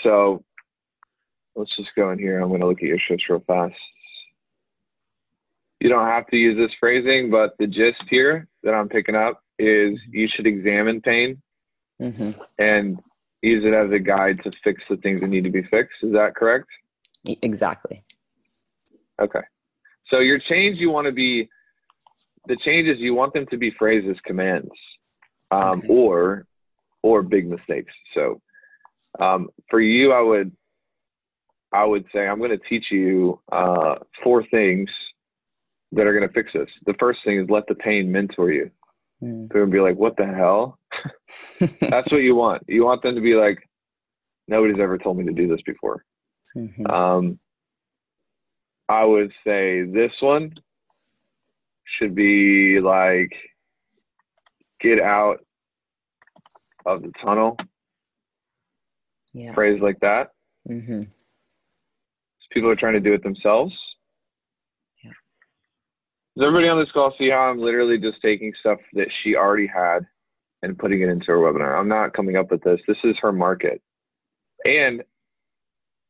so 0.03 0.43
let's 1.55 1.75
just 1.75 1.89
go 1.95 2.11
in 2.11 2.19
here. 2.19 2.39
I'm 2.39 2.49
going 2.49 2.61
to 2.61 2.67
look 2.67 2.81
at 2.81 2.87
your 2.87 2.99
shifts 2.99 3.29
real 3.29 3.43
fast. 3.45 3.75
You 5.79 5.89
don't 5.89 6.07
have 6.07 6.27
to 6.27 6.37
use 6.37 6.57
this 6.57 6.75
phrasing, 6.79 7.29
but 7.29 7.55
the 7.59 7.67
gist 7.67 8.03
here 8.09 8.47
that 8.63 8.73
I'm 8.73 8.89
picking 8.89 9.15
up 9.15 9.41
is 9.59 9.99
you 10.09 10.27
should 10.27 10.47
examine 10.47 11.01
pain 11.01 11.41
mm-hmm. 12.01 12.31
and 12.57 12.99
use 13.41 13.63
it 13.63 13.73
as 13.73 13.91
a 13.91 13.99
guide 13.99 14.43
to 14.43 14.51
fix 14.63 14.81
the 14.89 14.97
things 14.97 15.21
that 15.21 15.27
need 15.27 15.43
to 15.43 15.49
be 15.49 15.63
fixed. 15.63 15.97
Is 16.01 16.13
that 16.13 16.35
correct? 16.35 16.67
Exactly. 17.25 18.03
Okay. 19.21 19.41
So 20.07 20.19
your 20.19 20.39
change, 20.39 20.77
you 20.77 20.89
want 20.89 21.05
to 21.05 21.11
be, 21.11 21.49
the 22.47 22.57
changes 22.57 22.99
you 22.99 23.13
want 23.13 23.33
them 23.33 23.45
to 23.47 23.57
be 23.57 23.71
phrased 23.71 24.07
as 24.07 24.19
commands, 24.21 24.71
um, 25.51 25.79
okay. 25.79 25.87
or, 25.89 26.47
or 27.05 27.21
big 27.21 27.47
mistakes. 27.47 27.93
So, 28.15 28.41
um, 29.19 29.49
for 29.69 29.79
you, 29.79 30.11
I 30.11 30.21
would, 30.21 30.51
I 31.71 31.85
would 31.85 32.05
say 32.11 32.27
I'm 32.27 32.39
going 32.39 32.49
to 32.49 32.69
teach 32.69 32.85
you 32.89 33.39
uh, 33.51 33.95
four 34.23 34.43
things 34.47 34.89
that 35.91 36.07
are 36.07 36.17
going 36.17 36.27
to 36.27 36.33
fix 36.33 36.51
this. 36.51 36.67
The 36.87 36.95
first 36.99 37.19
thing 37.23 37.39
is 37.39 37.47
let 37.47 37.67
the 37.67 37.75
pain 37.75 38.11
mentor 38.11 38.51
you. 38.51 38.71
Mm. 39.21 39.49
They're 39.49 39.61
going 39.61 39.71
to 39.71 39.77
be 39.77 39.81
like, 39.81 39.97
"What 39.97 40.17
the 40.17 40.25
hell?" 40.25 40.79
That's 41.59 42.11
what 42.11 42.23
you 42.23 42.35
want. 42.35 42.63
You 42.67 42.83
want 42.83 43.03
them 43.03 43.13
to 43.13 43.21
be 43.21 43.35
like, 43.35 43.59
nobody's 44.47 44.81
ever 44.81 44.97
told 44.97 45.17
me 45.17 45.25
to 45.25 45.31
do 45.31 45.47
this 45.47 45.61
before. 45.63 46.03
Mm-hmm. 46.57 46.87
Um, 46.87 47.39
I 48.89 49.05
would 49.05 49.31
say 49.45 49.83
this 49.83 50.11
one 50.21 50.55
should 51.85 52.15
be 52.15 52.79
like, 52.79 53.31
get 54.81 55.05
out 55.05 55.44
of 56.85 57.01
the 57.01 57.11
tunnel. 57.23 57.57
Yeah. 59.33 59.53
Phrase 59.53 59.81
like 59.81 59.99
that. 59.99 60.31
Mm-hmm. 60.69 61.01
People 62.51 62.69
are 62.69 62.75
trying 62.75 62.93
to 62.93 63.01
do 63.01 63.13
it 63.13 63.21
themselves. 63.21 63.73
Yeah. 65.03 65.11
Does 66.37 66.45
everybody 66.47 66.69
on 66.69 66.79
this 66.79 66.91
call 66.91 67.13
see 67.17 67.29
how 67.29 67.49
I'm 67.49 67.59
literally 67.59 67.97
just 67.97 68.21
taking 68.21 68.53
stuff 68.61 68.79
that 68.93 69.09
she 69.21 69.35
already 69.35 69.67
had 69.67 70.05
and 70.65 70.77
putting 70.77 71.01
it 71.01 71.09
into 71.09 71.27
her 71.27 71.37
webinar. 71.37 71.79
I'm 71.79 71.87
not 71.87 72.13
coming 72.13 72.35
up 72.35 72.49
with 72.49 72.63
this. 72.63 72.79
This 72.87 72.97
is 73.03 73.15
her 73.21 73.31
market. 73.31 73.81
And 74.65 75.03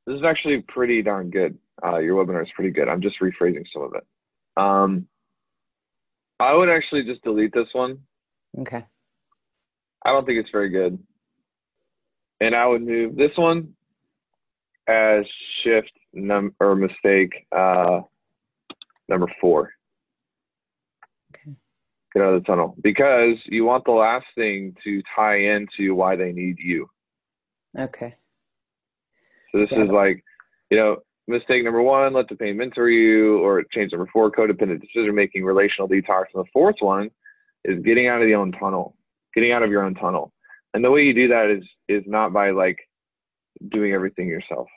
this 0.08 0.16
is 0.18 0.24
actually 0.24 0.62
pretty 0.68 1.02
darn 1.02 1.30
good. 1.30 1.58
Uh, 1.84 1.98
your 1.98 2.24
webinar 2.24 2.44
is 2.44 2.52
pretty 2.56 2.72
good. 2.72 2.88
I'm 2.88 3.02
just 3.02 3.20
rephrasing 3.20 3.66
some 3.74 3.84
of 3.84 3.94
it. 3.96 4.06
Um, 4.56 5.08
I 6.40 6.54
would 6.54 6.70
actually 6.70 7.04
just 7.04 7.24
delete 7.24 7.54
this 7.54 7.68
one. 7.74 8.00
Okay. 8.60 8.86
I 10.06 10.12
don't 10.12 10.26
think 10.26 10.40
it's 10.40 10.52
very 10.52 10.70
good. 10.70 10.98
And 12.40 12.56
I 12.56 12.66
would 12.68 12.84
move 12.84 13.16
this 13.16 13.32
one 13.36 13.74
as 14.88 15.26
shift 15.64 15.92
num 16.14 16.54
or 16.60 16.76
mistake 16.76 17.34
uh, 17.52 18.02
number 19.10 19.28
four. 19.42 19.72
Okay. 21.34 21.56
Get 22.14 22.22
out 22.22 22.36
of 22.36 22.44
the 22.44 22.48
tunnel 22.48 22.76
because 22.82 23.36
you 23.46 23.66
want 23.66 23.84
the 23.86 23.92
last 23.92 24.26
thing 24.36 24.76
to 24.84 25.02
tie 25.16 25.38
into 25.38 25.96
why 25.96 26.16
they 26.16 26.32
need 26.32 26.58
you. 26.60 26.88
Okay. 27.78 28.14
So 29.52 29.60
this 29.60 29.72
Yeah. 29.72 29.84
is 29.84 29.90
like, 29.90 30.24
you 30.70 30.78
know, 30.78 30.98
mistake 31.28 31.64
number 31.64 31.82
one, 31.82 32.14
let 32.14 32.28
the 32.28 32.36
pain 32.36 32.58
mentor 32.58 32.90
you, 32.90 33.40
or 33.40 33.64
change 33.72 33.92
number 33.92 34.10
four, 34.14 34.32
codependent 34.32 34.82
decision 34.82 35.16
making, 35.16 35.44
relational 35.44 35.90
detox. 35.90 36.26
And 36.34 36.44
the 36.44 36.50
fourth 36.54 36.76
one 36.80 37.10
is 37.64 37.82
getting 37.84 38.08
out 38.08 38.22
of 38.22 38.28
the 38.28 38.36
own 38.36 38.52
tunnel, 38.52 38.96
getting 39.36 39.52
out 39.52 39.64
of 39.64 39.70
your 39.70 39.84
own 39.84 39.94
tunnel. 39.94 40.32
And 40.74 40.84
the 40.84 40.92
way 40.92 41.04
you 41.04 41.14
do 41.14 41.28
that 41.30 41.50
is 41.50 41.64
is 41.88 42.04
not 42.08 42.34
by 42.34 42.52
like 42.52 42.80
doing 43.70 43.94
everything 43.94 44.28
yourself. 44.28 44.68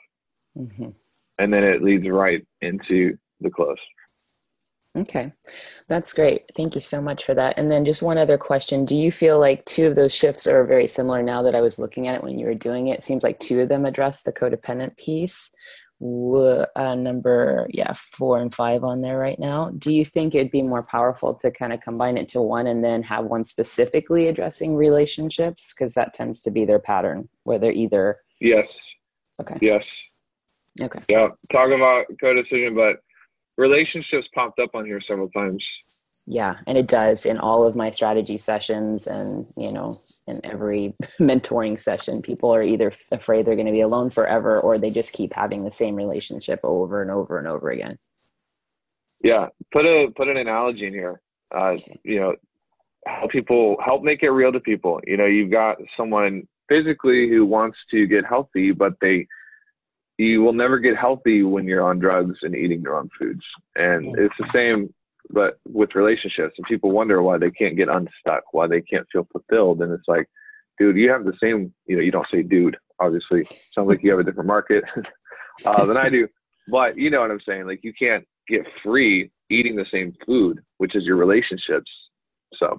hmm 0.55 0.89
And 1.37 1.51
then 1.51 1.63
it 1.63 1.83
leads 1.83 2.07
right 2.07 2.45
into 2.61 3.17
the 3.41 3.49
close. 3.49 3.77
Okay, 4.97 5.31
that's 5.87 6.13
great. 6.13 6.51
Thank 6.55 6.73
you 6.73 6.81
so 6.81 6.99
much 6.99 7.23
for 7.23 7.35
that. 7.35 7.57
And 7.57 7.69
then 7.69 7.85
just 7.85 8.01
one 8.01 8.17
other 8.17 8.39
question. 8.39 8.85
Do 8.85 8.97
you 8.97 9.11
feel 9.11 9.39
like 9.39 9.63
two 9.65 9.85
of 9.85 9.95
those 9.95 10.13
shifts 10.13 10.47
are 10.47 10.65
very 10.65 10.87
similar 10.87 11.21
now 11.21 11.43
that 11.43 11.53
I 11.53 11.61
was 11.61 11.77
looking 11.77 12.07
at 12.07 12.15
it 12.15 12.23
when 12.23 12.39
you 12.39 12.47
were 12.47 12.55
doing 12.55 12.87
it? 12.87 12.99
It 12.99 13.03
seems 13.03 13.23
like 13.23 13.37
two 13.39 13.61
of 13.61 13.69
them 13.69 13.85
address 13.85 14.23
the 14.23 14.33
codependent 14.33 14.97
piece. 14.97 15.51
Uh, 16.01 16.95
number, 16.95 17.67
yeah, 17.73 17.91
four 17.93 18.39
and 18.39 18.55
five 18.55 18.85
on 18.85 19.01
there 19.01 19.17
right 19.17 19.37
now. 19.37 19.69
Do 19.77 19.91
you 19.93 20.05
think 20.05 20.33
it'd 20.33 20.49
be 20.49 20.61
more 20.61 20.83
powerful 20.83 21.33
to 21.39 21.51
kind 21.51 21.73
of 21.73 21.81
combine 21.81 22.17
it 22.17 22.29
to 22.29 22.41
one 22.41 22.67
and 22.67 22.81
then 22.83 23.03
have 23.03 23.25
one 23.25 23.43
specifically 23.43 24.27
addressing 24.27 24.75
relationships? 24.75 25.73
Because 25.73 25.93
that 25.95 26.13
tends 26.13 26.41
to 26.43 26.51
be 26.51 26.63
their 26.63 26.79
pattern, 26.79 27.27
where 27.43 27.59
they're 27.59 27.73
either, 27.73 28.15
Yes. 28.39 28.67
okay, 29.41 29.57
Yes. 29.61 29.85
okay. 30.81 30.99
Yeah. 31.09 31.27
talking 31.51 31.75
about 31.75 32.05
co-decision, 32.21 32.75
but 32.75 32.97
relationships 33.57 34.27
popped 34.33 34.59
up 34.59 34.69
on 34.75 34.85
here 34.85 35.01
several 35.05 35.29
times. 35.31 35.65
Yeah, 36.31 36.57
and 36.67 36.77
it 36.77 36.85
does 36.85 37.25
in 37.25 37.39
all 37.39 37.63
of 37.63 37.75
my 37.75 37.89
strategy 37.89 38.37
sessions 38.37 39.07
and, 39.07 39.47
you 39.57 39.71
know, 39.71 39.97
in 40.27 40.39
every 40.43 40.93
mentoring 41.19 41.75
session, 41.75 42.21
people 42.21 42.53
are 42.53 42.61
either 42.61 42.93
afraid 43.11 43.47
they're 43.47 43.55
going 43.55 43.65
to 43.65 43.71
be 43.71 43.81
alone 43.81 44.11
forever 44.11 44.59
or 44.59 44.77
they 44.77 44.91
just 44.91 45.11
keep 45.11 45.33
having 45.33 45.63
the 45.63 45.71
same 45.71 45.95
relationship 45.95 46.59
over 46.61 47.01
and 47.01 47.09
over 47.09 47.39
and 47.39 47.47
over 47.47 47.71
again. 47.71 47.97
Yeah. 49.23 49.47
Put 49.73 49.87
a 49.87 50.11
put 50.15 50.27
an 50.27 50.37
analogy 50.37 50.85
in 50.85 50.93
here. 50.93 51.19
Uh, 51.51 51.77
you 52.03 52.19
know, 52.19 52.35
help 53.07 53.31
people 53.31 53.77
help 53.83 54.03
make 54.03 54.21
it 54.21 54.29
real 54.29 54.51
to 54.51 54.59
people. 54.59 55.01
You 55.07 55.17
know, 55.17 55.25
you've 55.25 55.49
got 55.49 55.77
someone 55.97 56.47
physically 56.69 57.27
who 57.27 57.43
wants 57.43 57.79
to 57.89 58.05
get 58.05 58.23
healthy, 58.23 58.71
but 58.71 58.93
they 59.01 59.25
you 60.19 60.43
will 60.43 60.53
never 60.53 60.77
get 60.77 60.95
healthy 60.95 61.41
when 61.41 61.65
you're 61.65 61.83
on 61.83 61.97
drugs 61.97 62.37
and 62.43 62.55
eating 62.55 62.83
the 62.83 62.91
wrong 62.91 63.09
foods. 63.17 63.43
And 63.75 64.15
it's 64.19 64.35
the 64.37 64.49
same 64.53 64.93
but 65.29 65.59
with 65.67 65.95
relationships 65.95 66.55
and 66.57 66.65
people 66.67 66.91
wonder 66.91 67.21
why 67.21 67.37
they 67.37 67.51
can't 67.51 67.75
get 67.77 67.89
unstuck, 67.89 68.43
why 68.51 68.67
they 68.67 68.81
can't 68.81 69.07
feel 69.11 69.27
fulfilled. 69.31 69.81
And 69.81 69.91
it's 69.93 70.07
like, 70.07 70.27
dude, 70.77 70.95
you 70.97 71.11
have 71.11 71.25
the 71.25 71.37
same, 71.41 71.73
you 71.85 71.95
know, 71.95 72.01
you 72.01 72.11
don't 72.11 72.27
say 72.31 72.41
dude, 72.43 72.77
obviously. 72.99 73.43
Sounds 73.45 73.87
like 73.87 74.01
you 74.03 74.11
have 74.11 74.19
a 74.19 74.23
different 74.23 74.47
market 74.47 74.83
uh, 75.65 75.85
than 75.85 75.97
I 75.97 76.09
do. 76.09 76.27
But 76.67 76.97
you 76.97 77.09
know 77.09 77.21
what 77.21 77.31
I'm 77.31 77.41
saying? 77.47 77.67
Like 77.67 77.83
you 77.83 77.93
can't 77.93 78.25
get 78.47 78.67
free 78.67 79.31
eating 79.49 79.75
the 79.75 79.85
same 79.85 80.13
food, 80.25 80.61
which 80.77 80.95
is 80.95 81.05
your 81.05 81.17
relationships. 81.17 81.91
So 82.55 82.77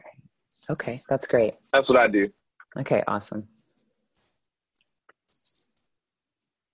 Okay, 0.69 1.01
that's 1.09 1.27
great. 1.27 1.55
that's 1.73 1.89
what 1.89 1.99
I 1.99 2.09
do. 2.09 2.29
Okay, 2.79 3.03
awesome. 3.07 3.47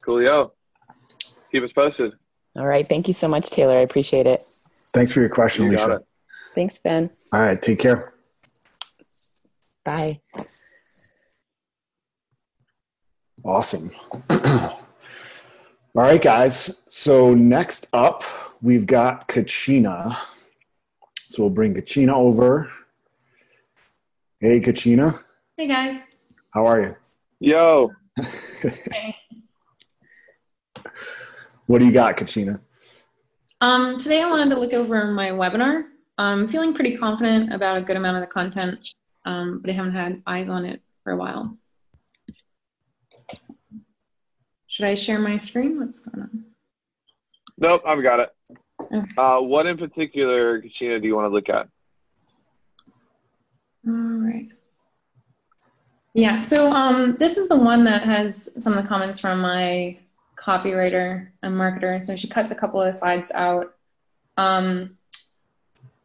Coolio. 0.04 0.50
Keep 1.52 1.64
us 1.64 1.72
posted. 1.74 2.12
All 2.56 2.66
right, 2.66 2.86
thank 2.86 3.08
you 3.08 3.14
so 3.14 3.28
much, 3.28 3.50
Taylor. 3.50 3.78
I 3.78 3.82
appreciate 3.82 4.26
it. 4.26 4.42
Thanks 4.96 5.12
for 5.12 5.20
your 5.20 5.28
question, 5.28 5.66
You 5.66 5.76
got 5.76 5.90
Alicia. 5.90 5.96
it. 6.00 6.06
Thanks, 6.54 6.78
Ben. 6.78 7.10
All 7.30 7.40
right, 7.40 7.60
take 7.60 7.78
care. 7.78 8.14
Bye. 9.84 10.22
Awesome. 13.44 13.90
All 14.30 14.78
right, 15.94 16.22
guys. 16.22 16.80
So 16.88 17.34
next 17.34 17.88
up, 17.92 18.24
we've 18.62 18.86
got 18.86 19.28
Kachina. 19.28 20.16
So 21.28 21.42
we'll 21.42 21.50
bring 21.50 21.74
Kachina 21.74 22.14
over. 22.14 22.70
Hey, 24.40 24.60
Kachina. 24.60 25.22
Hey 25.58 25.66
guys. 25.68 26.00
How 26.52 26.64
are 26.64 26.80
you? 26.80 26.96
Yo. 27.40 27.92
Hey. 28.90 29.14
What 31.66 31.80
do 31.80 31.84
you 31.84 31.90
got, 31.92 32.16
Kachina? 32.16 32.60
Um, 33.62 33.98
today 33.98 34.20
I 34.20 34.28
wanted 34.28 34.54
to 34.54 34.60
look 34.60 34.74
over 34.74 35.06
my 35.06 35.30
webinar. 35.30 35.84
I'm 36.18 36.46
feeling 36.46 36.74
pretty 36.74 36.96
confident 36.96 37.54
about 37.54 37.78
a 37.78 37.82
good 37.82 37.96
amount 37.96 38.18
of 38.18 38.20
the 38.20 38.26
content, 38.26 38.78
um, 39.24 39.60
but 39.60 39.70
I 39.70 39.72
haven't 39.72 39.94
had 39.94 40.22
eyes 40.26 40.50
on 40.50 40.66
it 40.66 40.82
for 41.02 41.12
a 41.12 41.16
while. 41.16 41.56
Should 44.66 44.84
I 44.84 44.94
share 44.94 45.18
my 45.18 45.38
screen? 45.38 45.80
What's 45.80 46.00
going 46.00 46.22
on? 46.22 46.44
Nope, 47.56 47.82
I've 47.86 48.02
got 48.02 48.20
it. 48.20 48.28
Okay. 48.92 49.10
Uh, 49.16 49.38
what 49.40 49.64
in 49.64 49.78
particular, 49.78 50.60
Katrina, 50.60 51.00
do 51.00 51.06
you 51.06 51.16
want 51.16 51.24
to 51.24 51.34
look 51.34 51.48
at? 51.48 51.66
All 53.88 53.94
right. 53.94 54.48
Yeah, 56.12 56.42
so 56.42 56.70
um, 56.70 57.16
this 57.18 57.38
is 57.38 57.48
the 57.48 57.56
one 57.56 57.84
that 57.84 58.02
has 58.02 58.62
some 58.62 58.74
of 58.74 58.82
the 58.82 58.88
comments 58.88 59.18
from 59.18 59.40
my 59.40 59.98
copywriter 60.36 61.28
and 61.42 61.54
marketer. 61.54 62.02
So 62.02 62.14
she 62.14 62.28
cuts 62.28 62.50
a 62.50 62.54
couple 62.54 62.80
of 62.80 62.94
slides 62.94 63.30
out. 63.32 63.74
Um, 64.36 64.96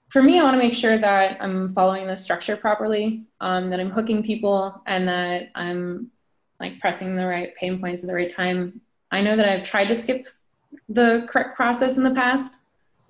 for 0.09 0.21
me, 0.21 0.39
I 0.39 0.43
want 0.43 0.55
to 0.55 0.59
make 0.59 0.73
sure 0.73 0.97
that 0.97 1.37
I'm 1.41 1.73
following 1.73 2.07
the 2.07 2.17
structure 2.17 2.57
properly, 2.57 3.25
um, 3.39 3.69
that 3.69 3.79
I'm 3.79 3.89
hooking 3.89 4.23
people, 4.23 4.81
and 4.85 5.07
that 5.07 5.51
I'm 5.55 6.11
like 6.59 6.79
pressing 6.79 7.15
the 7.15 7.25
right 7.25 7.55
pain 7.55 7.79
points 7.79 8.03
at 8.03 8.07
the 8.07 8.15
right 8.15 8.29
time. 8.29 8.81
I 9.11 9.21
know 9.21 9.35
that 9.35 9.47
I've 9.47 9.63
tried 9.63 9.85
to 9.85 9.95
skip 9.95 10.27
the 10.89 11.25
correct 11.29 11.55
process 11.55 11.97
in 11.97 12.03
the 12.03 12.13
past, 12.13 12.61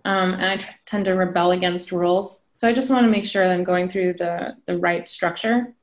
um, 0.05 0.33
and 0.33 0.45
I 0.45 0.75
tend 0.85 1.05
to 1.05 1.13
rebel 1.13 1.51
against 1.51 1.91
rules. 1.91 2.47
So 2.53 2.67
I 2.67 2.73
just 2.73 2.91
want 2.91 3.03
to 3.03 3.09
make 3.09 3.25
sure 3.25 3.47
that 3.47 3.53
I'm 3.53 3.63
going 3.63 3.89
through 3.89 4.13
the 4.13 4.55
the 4.65 4.77
right 4.77 5.07
structure. 5.07 5.73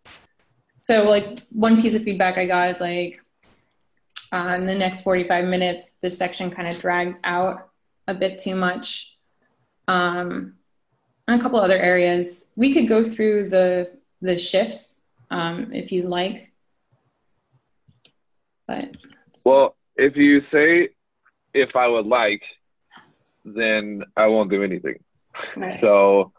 So 0.80 1.04
like 1.04 1.42
one 1.50 1.82
piece 1.82 1.94
of 1.94 2.02
feedback 2.02 2.38
I 2.38 2.46
got 2.46 2.70
is 2.70 2.80
like 2.80 3.20
uh, 4.32 4.54
in 4.58 4.66
the 4.66 4.74
next 4.74 5.02
45 5.02 5.46
minutes, 5.46 5.92
this 6.02 6.18
section 6.18 6.50
kind 6.50 6.68
of 6.68 6.78
drags 6.80 7.20
out 7.24 7.70
a 8.06 8.14
bit 8.14 8.38
too 8.38 8.54
much. 8.54 9.16
Um, 9.86 10.54
and 11.26 11.40
a 11.40 11.42
couple 11.42 11.60
other 11.60 11.78
areas, 11.78 12.50
we 12.56 12.72
could 12.72 12.88
go 12.88 13.02
through 13.02 13.50
the 13.50 13.92
the 14.20 14.36
shifts 14.36 15.00
um, 15.30 15.72
if 15.72 15.92
you'd 15.92 16.06
like. 16.06 16.52
But 18.66 18.96
Well, 19.44 19.76
if 19.96 20.16
you 20.16 20.42
say 20.52 20.90
if 21.54 21.76
I 21.76 21.86
would 21.86 22.06
like, 22.06 22.42
then 23.44 24.02
I 24.16 24.26
won't 24.26 24.50
do 24.50 24.62
anything. 24.62 24.98
So 25.80 26.32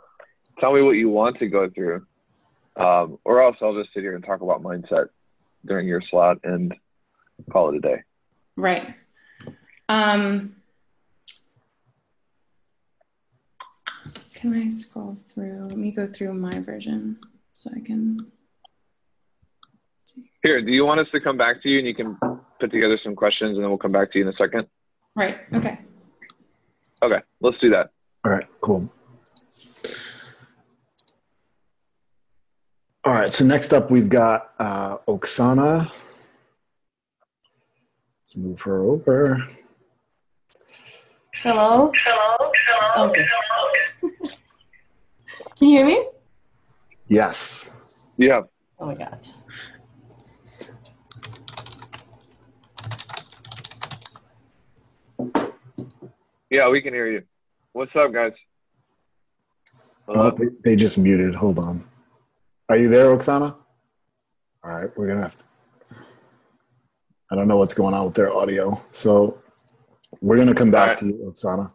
tell 0.60 0.74
me 0.74 0.82
what 0.82 0.92
you 0.92 1.10
want 1.10 1.40
to 1.40 1.48
go 1.48 1.70
through. 1.70 2.06
Um, 2.76 3.18
or 3.26 3.42
else 3.42 3.58
I'll 3.62 3.76
just 3.76 3.94
sit 3.94 4.02
here 4.02 4.16
and 4.16 4.24
talk 4.24 4.42
about 4.42 4.62
mindset 4.62 5.08
during 5.66 5.88
your 5.88 6.02
slot 6.10 6.38
and 6.44 6.74
call 7.52 7.70
it 7.70 7.78
a 7.78 7.80
day. 7.80 8.04
Right. 8.56 8.96
Um, 9.88 10.56
can 14.34 14.54
I 14.54 14.70
scroll 14.70 15.18
through? 15.34 15.68
Let 15.70 15.78
me 15.78 15.92
go 15.92 16.08
through 16.08 16.34
my 16.34 16.60
version 16.60 17.20
so 17.54 17.70
I 17.76 17.80
can. 17.80 18.20
Here, 20.44 20.62
do 20.62 20.72
you 20.72 20.86
want 20.86 21.02
us 21.02 21.08
to 21.12 21.20
come 21.20 21.38
back 21.38 21.62
to 21.64 21.70
you 21.70 21.80
and 21.80 21.88
you 21.88 21.96
can 21.96 22.18
put 22.60 22.72
together 22.72 22.98
some 23.04 23.16
questions 23.16 23.56
and 23.56 23.64
then 23.64 23.70
we'll 23.70 23.78
come 23.78 23.92
back 23.92 24.12
to 24.14 24.20
you 24.20 24.28
in 24.28 24.34
a 24.34 24.38
second? 24.38 24.68
Right. 25.16 25.38
Okay. 25.54 25.80
Okay, 27.02 27.20
let's 27.42 27.58
do 27.60 27.70
that. 27.70 27.92
All 28.26 28.32
right, 28.32 28.46
cool. 28.62 28.92
All 33.06 33.14
right, 33.14 33.32
so 33.32 33.46
next 33.46 33.74
up 33.74 33.90
we've 33.90 34.10
got 34.10 34.52
uh, 34.60 34.98
Oksana. 35.08 35.92
Let's 38.30 38.38
move 38.38 38.62
her 38.62 38.84
over. 38.84 39.48
Hello? 41.42 41.92
Hello? 41.96 42.52
Hello? 42.68 43.10
Okay. 43.10 43.26
Can 45.58 45.68
you 45.68 45.70
hear 45.70 45.86
me? 45.88 46.06
Yes. 47.08 47.72
Yeah. 48.18 48.42
Oh 48.78 48.86
my 48.86 48.94
god. 48.94 49.20
Yeah, 56.52 56.70
we 56.70 56.84
can 56.84 56.94
hear 56.94 57.08
you. 57.08 57.24
What's 57.72 57.96
up, 57.96 58.14
guys? 58.14 58.34
Oh, 60.08 60.30
they, 60.30 60.46
they 60.64 60.76
just 60.76 61.00
muted. 61.00 61.34
Hold 61.34 61.58
on. 61.58 61.84
Are 62.70 62.78
you 62.78 62.90
there, 62.90 63.08
Oksana? 63.08 63.56
All 64.64 64.70
right, 64.70 64.96
we're 64.96 65.08
gonna 65.08 65.24
have 65.24 65.38
to. 65.38 65.46
I 67.32 67.36
don't 67.36 67.48
know 67.48 67.58
what's 67.58 67.74
going 67.74 67.94
on 67.94 68.06
with 68.06 68.16
their 68.16 68.34
audio. 68.34 68.72
So 68.92 69.38
we're 70.22 70.38
gonna 70.38 70.56
come 70.56 70.72
back 70.72 70.82
All 70.82 70.88
right. 70.90 70.98
to 71.00 71.06
you, 71.08 71.32
Oksana. 71.32 71.72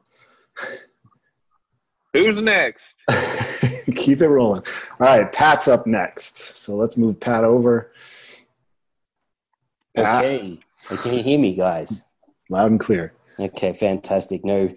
Who's 2.12 2.42
next? 2.42 2.80
Keep 3.96 4.22
it 4.22 4.28
rolling. 4.28 4.62
All 5.00 5.06
right, 5.06 5.30
Pat's 5.32 5.68
up 5.68 5.86
next. 5.86 6.56
So 6.58 6.74
let's 6.76 6.96
move 6.96 7.20
Pat 7.20 7.44
over. 7.44 7.92
Pat, 9.94 10.24
Okay. 10.24 10.58
Hey, 10.88 10.96
Can 10.96 11.14
you 11.14 11.22
hear 11.22 11.38
me, 11.38 11.54
guys? 11.54 12.04
loud 12.50 12.70
and 12.70 12.80
clear. 12.80 13.14
Okay, 13.38 13.72
fantastic. 13.72 14.44
No, 14.44 14.68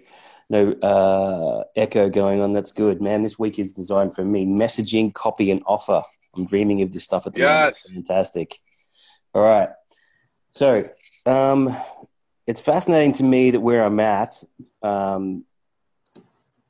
no 0.50 0.72
uh, 0.82 1.64
echo 1.76 2.08
going 2.08 2.40
on. 2.40 2.52
That's 2.52 2.72
good, 2.72 3.00
man. 3.02 3.22
This 3.22 3.38
week 3.38 3.58
is 3.58 3.72
designed 3.72 4.14
for 4.14 4.24
me. 4.24 4.46
Messaging, 4.46 5.12
copy, 5.12 5.50
and 5.50 5.62
offer. 5.66 6.02
I'm 6.36 6.46
dreaming 6.46 6.82
of 6.82 6.92
this 6.92 7.04
stuff 7.04 7.26
at 7.26 7.34
the 7.34 7.40
moment. 7.42 7.76
Fantastic. 7.92 8.56
All 9.34 9.42
right. 9.42 9.68
So, 10.58 10.82
um, 11.24 11.76
it's 12.48 12.60
fascinating 12.60 13.12
to 13.12 13.22
me 13.22 13.52
that 13.52 13.60
where 13.60 13.84
I'm 13.84 14.00
at, 14.00 14.42
um, 14.82 15.44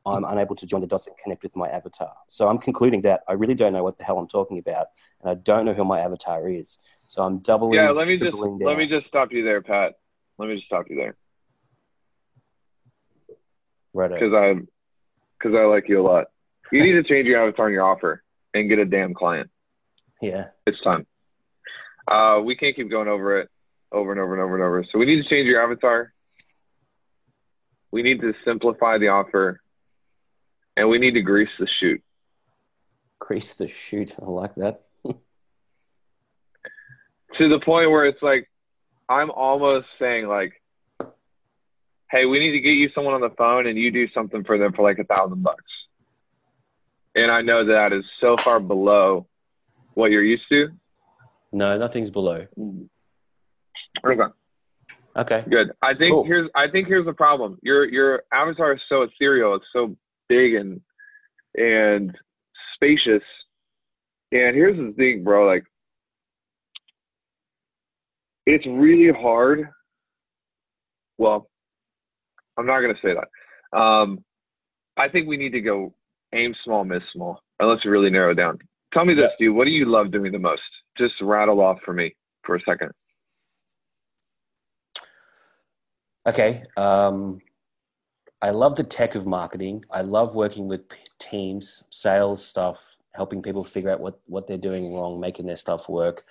I'm 0.05 0.25
unable 0.25 0.57
to 0.57 0.67
join 0.67 0.83
the 0.83 0.87
dots 0.87 1.07
and 1.07 1.17
connect 1.17 1.43
with 1.43 1.57
my 1.57 1.71
avatar. 1.71 2.13
So 2.27 2.49
I'm 2.49 2.59
concluding 2.59 3.01
that 3.03 3.23
I 3.27 3.33
really 3.33 3.55
don't 3.55 3.73
know 3.73 3.83
what 3.83 3.97
the 3.97 4.05
hell 4.05 4.19
I'm 4.19 4.29
talking 4.29 4.59
about, 4.59 4.89
and 5.23 5.31
I 5.31 5.37
don't 5.37 5.65
know 5.65 5.73
who 5.73 5.85
my 5.85 6.01
avatar 6.01 6.51
is. 6.51 6.79
So 7.09 7.23
I'm 7.23 7.39
doubling. 7.39 7.79
Yeah, 7.81 7.89
let 7.89 8.07
me 8.07 8.19
just 8.19 8.33
tripling 8.33 8.59
let 8.59 8.77
me 8.77 8.87
just 8.87 9.07
stop 9.07 9.33
you 9.33 9.43
there, 9.43 9.63
Pat. 9.63 9.95
Let 10.37 10.51
me 10.51 10.57
just 10.57 10.67
stop 10.67 10.85
you 10.91 10.97
there 10.97 11.17
Right. 13.95 14.13
because 14.13 14.35
I'm 14.35 14.69
because 15.39 15.57
I 15.57 15.65
like 15.65 15.89
you 15.89 15.99
a 15.99 16.05
lot. 16.07 16.27
You 16.71 16.83
need 16.83 16.93
to 16.93 17.05
change 17.05 17.27
your 17.27 17.43
avatar 17.43 17.69
and 17.69 17.73
your 17.73 17.85
offer 17.85 18.23
and 18.53 18.69
get 18.69 18.81
a 18.81 18.85
damn 18.85 19.15
client. 19.15 19.49
Yeah. 20.21 20.49
It's 20.67 20.79
time. 20.83 21.07
Uh, 22.07 22.43
we 22.45 22.55
can't 22.55 22.77
keep 22.77 22.91
going 22.91 23.09
over 23.09 23.39
it 23.39 23.49
over 23.93 24.13
and 24.13 24.21
over 24.21 24.35
and 24.35 24.43
over 24.43 24.55
and 24.55 24.65
over. 24.65 24.85
So 24.91 24.99
we 24.99 25.07
need 25.07 25.23
to 25.23 25.29
change 25.29 25.49
your 25.49 25.63
avatar. 25.63 26.13
We 27.91 28.03
need 28.03 28.21
to 28.21 28.35
simplify 28.45 28.99
the 28.99 29.09
offer, 29.09 29.61
and 30.77 30.89
we 30.89 30.99
need 30.99 31.13
to 31.13 31.23
grease 31.23 31.49
the 31.59 31.67
chute. 31.81 32.03
Grease 33.19 33.55
the 33.55 33.69
chute. 33.69 34.15
I 34.21 34.27
like 34.27 34.55
that. 34.57 34.83
to 35.05 35.15
the 37.49 37.61
point 37.61 37.91
where 37.91 38.05
it's 38.05 38.23
like 38.23 38.51
I'm 39.09 39.31
almost 39.31 39.87
saying 39.99 40.29
like, 40.29 40.53
hey, 42.11 42.27
we 42.27 42.39
need 42.39 42.53
to 42.53 42.61
get 42.61 42.73
you 42.73 42.91
someone 42.95 43.15
on 43.15 43.21
the 43.21 43.31
phone 43.31 43.67
and 43.67 43.79
you 43.79 43.91
do 43.91 44.09
something 44.11 44.45
for 44.45 44.59
them 44.59 44.73
for 44.73 44.83
like 44.83 44.99
a 44.99 45.05
thousand 45.05 45.43
bucks. 45.43 45.65
And 47.15 47.31
I 47.31 47.41
know 47.41 47.67
that 47.67 47.93
is 47.93 48.05
so 48.21 48.37
far 48.37 48.61
below 48.61 49.27
what 49.95 50.11
you're 50.11 50.23
used 50.23 50.49
to. 50.51 50.69
No, 51.53 51.79
nothing's 51.79 52.11
below. 52.11 52.47
Mm-hmm. 52.59 52.85
Okay, 54.05 54.23
Okay. 55.17 55.45
good. 55.51 55.73
I 55.83 55.95
think 55.95 56.13
Cool. 56.15 56.25
here's 56.25 56.49
I 56.55 56.69
think 56.69 56.87
here's 56.89 57.07
the 57.07 57.13
problem. 57.13 57.59
Your 57.63 57.85
your 57.87 58.23
avatar 58.33 58.73
is 58.75 58.81
so 58.89 59.03
ethereal. 59.03 59.55
It's 59.57 59.67
so 59.73 59.97
big 60.29 60.55
and 60.55 60.81
and 61.57 62.17
spacious. 62.75 63.23
And 64.31 64.55
here's 64.55 64.77
the 64.77 64.93
thing, 64.97 65.25
bro. 65.25 65.47
Like, 65.47 65.65
it's 68.47 68.67
really 68.67 69.11
hard. 69.13 69.69
Well, 71.17 71.49
I'm 72.57 72.67
not 72.67 72.81
gonna 72.81 72.95
say 73.03 73.15
that. 73.15 73.77
Um, 73.79 74.25
I 74.97 75.09
think 75.09 75.29
we 75.29 75.37
need 75.37 75.53
to 75.53 75.61
go 75.61 75.95
aim 76.33 76.55
small, 76.65 76.85
miss 76.85 77.03
small, 77.13 77.41
and 77.59 77.69
let's 77.69 77.85
really 77.85 78.11
narrow 78.11 78.35
down. 78.35 78.59
Tell 78.93 79.05
me 79.05 79.15
this, 79.15 79.31
dude. 79.39 79.55
What 79.55 79.65
do 79.65 79.71
you 79.71 79.87
love 79.87 80.11
doing 80.11 80.33
the 80.33 80.39
most? 80.39 80.63
Just 80.97 81.15
rattle 81.21 81.61
off 81.61 81.79
for 81.85 81.93
me 81.93 82.15
for 82.45 82.57
a 82.57 82.61
second. 82.61 82.93
Okay. 86.29 86.63
Um, 86.77 87.41
I 88.43 88.51
love 88.51 88.77
the 88.77 88.85
tech 88.85 89.15
of 89.15 89.27
marketing. 89.27 89.83
I 89.91 90.03
love 90.03 90.35
working 90.35 90.69
with 90.69 90.83
teams, 91.19 91.83
sales 91.89 92.45
stuff, 92.45 92.85
helping 93.15 93.41
people 93.41 93.65
figure 93.65 93.91
out 93.91 94.01
what, 94.01 94.21
what 94.27 94.47
they're 94.47 94.59
doing 94.59 94.95
wrong, 94.95 95.19
making 95.19 95.47
their 95.47 95.57
stuff 95.57 95.89
work, 95.89 96.25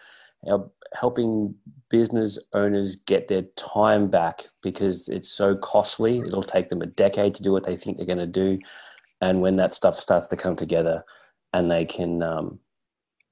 helping 0.93 1.56
business 1.89 2.38
owners 2.54 2.95
get 2.95 3.28
their 3.28 3.41
time 3.56 4.08
back 4.08 4.45
because 4.62 5.10
it's 5.10 5.30
so 5.30 5.58
costly. 5.58 6.19
It'll 6.19 6.43
take 6.43 6.69
them 6.69 6.84
a 6.84 6.86
decade 6.86 7.34
to 7.34 7.43
do 7.43 7.52
what 7.52 7.63
they 7.63 7.76
think 7.76 7.98
they're 7.98 8.06
going 8.06 8.19
to 8.19 8.28
do. 8.28 8.60
And 9.22 9.41
when 9.41 9.56
that 9.56 9.74
stuff 9.74 10.00
starts 10.00 10.28
to 10.28 10.38
come 10.38 10.56
together 10.56 11.04
and 11.54 11.72
they 11.72 11.86
can 11.86 12.22
um, 12.22 12.60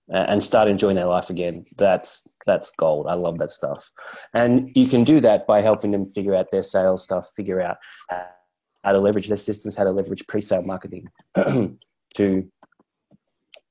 and 0.09 0.43
start 0.43 0.67
enjoying 0.67 0.95
their 0.95 1.05
life 1.05 1.29
again, 1.29 1.65
that's 1.77 2.27
that's 2.45 2.71
gold. 2.77 3.07
I 3.07 3.15
love 3.15 3.37
that 3.39 3.49
stuff. 3.49 3.91
And 4.33 4.71
you 4.75 4.87
can 4.87 5.03
do 5.03 5.19
that 5.21 5.47
by 5.47 5.61
helping 5.61 5.91
them 5.91 6.05
figure 6.05 6.35
out 6.35 6.51
their 6.51 6.63
sales 6.63 7.03
stuff, 7.03 7.29
figure 7.35 7.61
out 7.61 7.77
how 8.09 8.91
to 8.91 8.99
leverage 8.99 9.27
their 9.27 9.37
systems, 9.37 9.75
how 9.75 9.83
to 9.83 9.91
leverage 9.91 10.25
pre-sale 10.27 10.61
marketing 10.61 11.07
to 11.35 12.51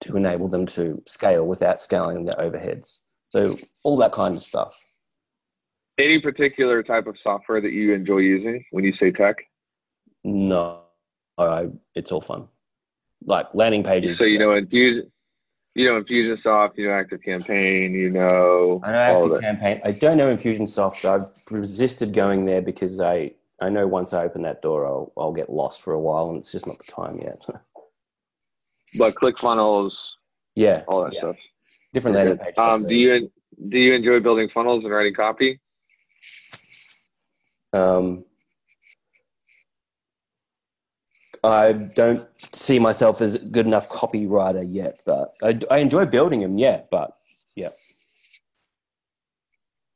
to 0.00 0.16
enable 0.16 0.48
them 0.48 0.66
to 0.66 1.00
scale 1.06 1.46
without 1.46 1.80
scaling 1.80 2.24
their 2.24 2.34
overheads. 2.34 2.98
So 3.30 3.56
all 3.84 3.96
that 3.98 4.12
kind 4.12 4.34
of 4.34 4.42
stuff. 4.42 4.78
Any 5.98 6.20
particular 6.20 6.82
type 6.82 7.06
of 7.06 7.16
software 7.22 7.60
that 7.60 7.72
you 7.72 7.94
enjoy 7.94 8.18
using 8.18 8.64
when 8.72 8.84
you 8.84 8.92
say 9.00 9.12
tech? 9.12 9.36
No, 10.24 10.80
I, 11.38 11.68
it's 11.94 12.12
all 12.12 12.20
fun. 12.20 12.48
Like 13.24 13.46
landing 13.54 13.82
pages. 13.82 14.18
So 14.18 14.24
you 14.24 14.38
know 14.38 14.52
Infuse, 14.54 15.06
you 15.74 15.86
know 15.86 16.02
Infusionsoft, 16.02 16.76
you 16.76 16.88
know 16.88 16.94
Active 16.94 17.22
Campaign, 17.22 17.92
you 17.92 18.10
know 18.10 18.80
I 18.84 18.92
know 18.92 19.24
Active. 19.24 19.40
Campaign. 19.40 19.80
I 19.84 19.90
don't 19.90 20.16
know 20.16 20.34
Infusionsoft. 20.34 21.04
I've 21.04 21.30
resisted 21.50 22.12
going 22.12 22.44
there 22.44 22.62
because 22.62 23.00
I, 23.00 23.32
I 23.60 23.68
know 23.68 23.86
once 23.86 24.12
I 24.12 24.24
open 24.24 24.42
that 24.42 24.62
door, 24.62 24.86
I'll, 24.86 25.12
I'll 25.16 25.32
get 25.32 25.50
lost 25.50 25.82
for 25.82 25.92
a 25.92 26.00
while, 26.00 26.28
and 26.30 26.38
it's 26.38 26.52
just 26.52 26.66
not 26.66 26.78
the 26.78 26.84
time 26.90 27.18
yet. 27.20 27.44
But 28.96 29.16
ClickFunnels, 29.16 29.90
yeah, 30.54 30.84
all 30.86 31.02
that 31.02 31.14
yeah. 31.14 31.18
stuff. 31.18 31.36
different 31.92 32.16
landing 32.16 32.38
pages. 32.38 32.54
Um, 32.58 32.86
do 32.86 32.94
you 32.94 33.28
do 33.68 33.76
you 33.76 33.92
enjoy 33.92 34.20
building 34.20 34.48
funnels 34.54 34.84
and 34.84 34.92
writing 34.92 35.14
copy? 35.14 35.58
Um, 37.72 38.24
I 41.44 41.72
don't 41.72 42.26
see 42.54 42.78
myself 42.78 43.20
as 43.20 43.34
a 43.34 43.38
good 43.38 43.66
enough 43.66 43.88
copywriter 43.88 44.66
yet, 44.68 45.00
but 45.04 45.34
I, 45.42 45.58
I 45.70 45.78
enjoy 45.78 46.06
building 46.06 46.40
them. 46.40 46.58
Yeah, 46.58 46.82
but 46.90 47.16
yeah. 47.54 47.70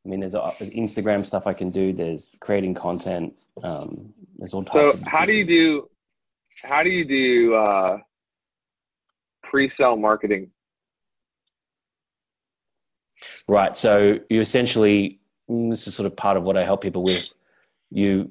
I 0.04 0.08
mean, 0.08 0.20
there's, 0.20 0.34
a, 0.34 0.50
there's 0.58 0.70
Instagram 0.70 1.24
stuff 1.24 1.46
I 1.46 1.52
can 1.52 1.70
do. 1.70 1.92
There's 1.92 2.34
creating 2.40 2.74
content. 2.74 3.38
Um, 3.62 4.12
there's 4.36 4.54
all 4.54 4.64
types. 4.64 4.74
So 4.74 4.90
of 4.90 5.02
how 5.02 5.24
do 5.24 5.32
you 5.32 5.44
do 5.44 5.88
how 6.62 6.82
do 6.82 6.90
you 6.90 7.04
do 7.04 7.54
uh, 7.54 7.98
pre-sale 9.42 9.96
marketing? 9.96 10.50
Right. 13.48 13.76
So 13.76 14.18
you 14.28 14.40
essentially, 14.40 15.20
mm, 15.50 15.70
this 15.70 15.86
is 15.86 15.94
sort 15.94 16.06
of 16.06 16.16
part 16.16 16.36
of 16.36 16.42
what 16.42 16.56
I 16.56 16.64
help 16.64 16.82
people 16.82 17.02
with. 17.02 17.32
You 17.90 18.30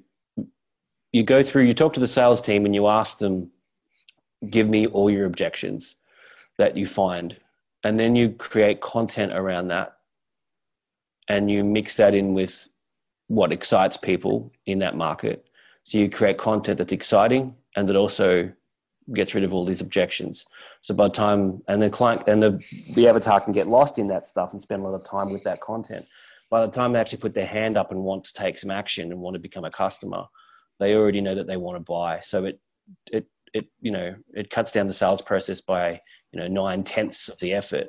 you 1.18 1.24
go 1.24 1.44
through, 1.44 1.64
you 1.64 1.74
talk 1.74 1.94
to 1.94 2.00
the 2.00 2.08
sales 2.08 2.42
team, 2.42 2.66
and 2.66 2.76
you 2.76 2.88
ask 2.88 3.18
them, 3.18 3.52
"Give 4.50 4.68
me 4.70 4.88
all 4.88 5.10
your 5.10 5.26
objections 5.26 5.96
that 6.58 6.78
you 6.78 6.86
find," 6.86 7.38
and 7.84 8.00
then 8.00 8.16
you 8.16 8.30
create 8.32 8.82
content 8.82 9.34
around 9.34 9.68
that, 9.70 9.98
and 11.28 11.52
you 11.52 11.64
mix 11.64 11.96
that 11.98 12.14
in 12.14 12.34
with 12.34 12.70
what 13.28 13.52
excites 13.52 13.98
people 13.98 14.52
in 14.66 14.80
that 14.80 14.96
market. 14.96 15.46
So 15.84 15.98
you 15.98 16.10
create 16.10 16.38
content 16.38 16.78
that's 16.78 16.94
exciting 16.94 17.56
and 17.76 17.88
that 17.88 17.96
also 17.96 18.52
gets 19.14 19.34
rid 19.34 19.44
of 19.44 19.54
all 19.54 19.66
these 19.66 19.82
objections. 19.82 20.46
So 20.82 20.94
by 20.94 21.08
the 21.08 21.14
time 21.14 21.62
and 21.68 21.82
the 21.82 21.90
client 21.90 22.24
and 22.28 22.42
the 22.44 22.52
the 22.96 23.08
avatar 23.08 23.40
can 23.40 23.54
get 23.54 23.68
lost 23.68 24.00
in 24.00 24.08
that 24.08 24.26
stuff 24.26 24.52
and 24.52 24.62
spend 24.62 24.82
a 24.82 24.86
lot 24.86 24.96
of 24.96 25.06
time 25.06 25.32
with 25.32 25.44
that 25.44 25.62
content. 25.62 26.06
By 26.50 26.66
the 26.66 26.72
time 26.72 26.94
they 26.94 27.00
actually 27.00 27.20
put 27.20 27.34
their 27.34 27.46
hand 27.46 27.78
up 27.78 27.92
and 27.92 28.04
want 28.04 28.26
to 28.26 28.34
take 28.34 28.58
some 28.58 28.72
action 28.72 29.12
and 29.12 29.22
want 29.22 29.36
to 29.36 29.40
become 29.40 29.66
a 29.66 29.72
customer, 29.72 30.26
they 30.80 30.96
already 30.96 31.22
know 31.22 31.36
that 31.36 31.48
they 31.48 31.58
want 31.58 31.78
to 31.78 31.84
buy. 31.84 32.20
So 32.22 32.46
it 32.46 32.60
it 33.12 33.28
it 33.54 33.66
you 33.82 33.92
know 33.92 34.16
it 34.34 34.50
cuts 34.50 34.72
down 34.72 34.88
the 34.88 34.94
sales 34.94 35.22
process 35.22 35.62
by 35.62 36.02
you 36.32 36.40
know 36.40 36.48
nine 36.48 36.84
tenths 36.84 37.30
of 37.30 37.40
the 37.40 37.54
effort. 37.54 37.88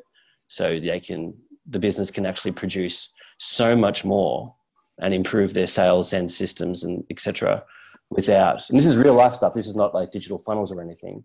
So 0.49 0.81
they 0.81 1.01
can 1.01 1.35
the 1.67 1.79
business 1.79 2.11
can 2.11 2.27
actually 2.27 2.53
produce 2.53 3.13
so 3.39 3.77
much 3.77 4.05
more 4.05 4.53
and 5.01 5.15
improve 5.15 5.55
their 5.55 5.67
sales 5.67 6.13
and 6.13 6.31
systems 6.31 6.85
and 6.85 7.05
etc. 7.11 7.65
Without 8.11 8.69
and 8.71 8.79
this 8.79 8.87
is 8.87 8.97
real 8.97 9.15
life 9.15 9.35
stuff. 9.35 9.55
This 9.55 9.67
is 9.67 9.77
not 9.77 9.95
like 9.95 10.11
digital 10.11 10.39
funnels 10.39 10.73
or 10.73 10.81
anything. 10.81 11.25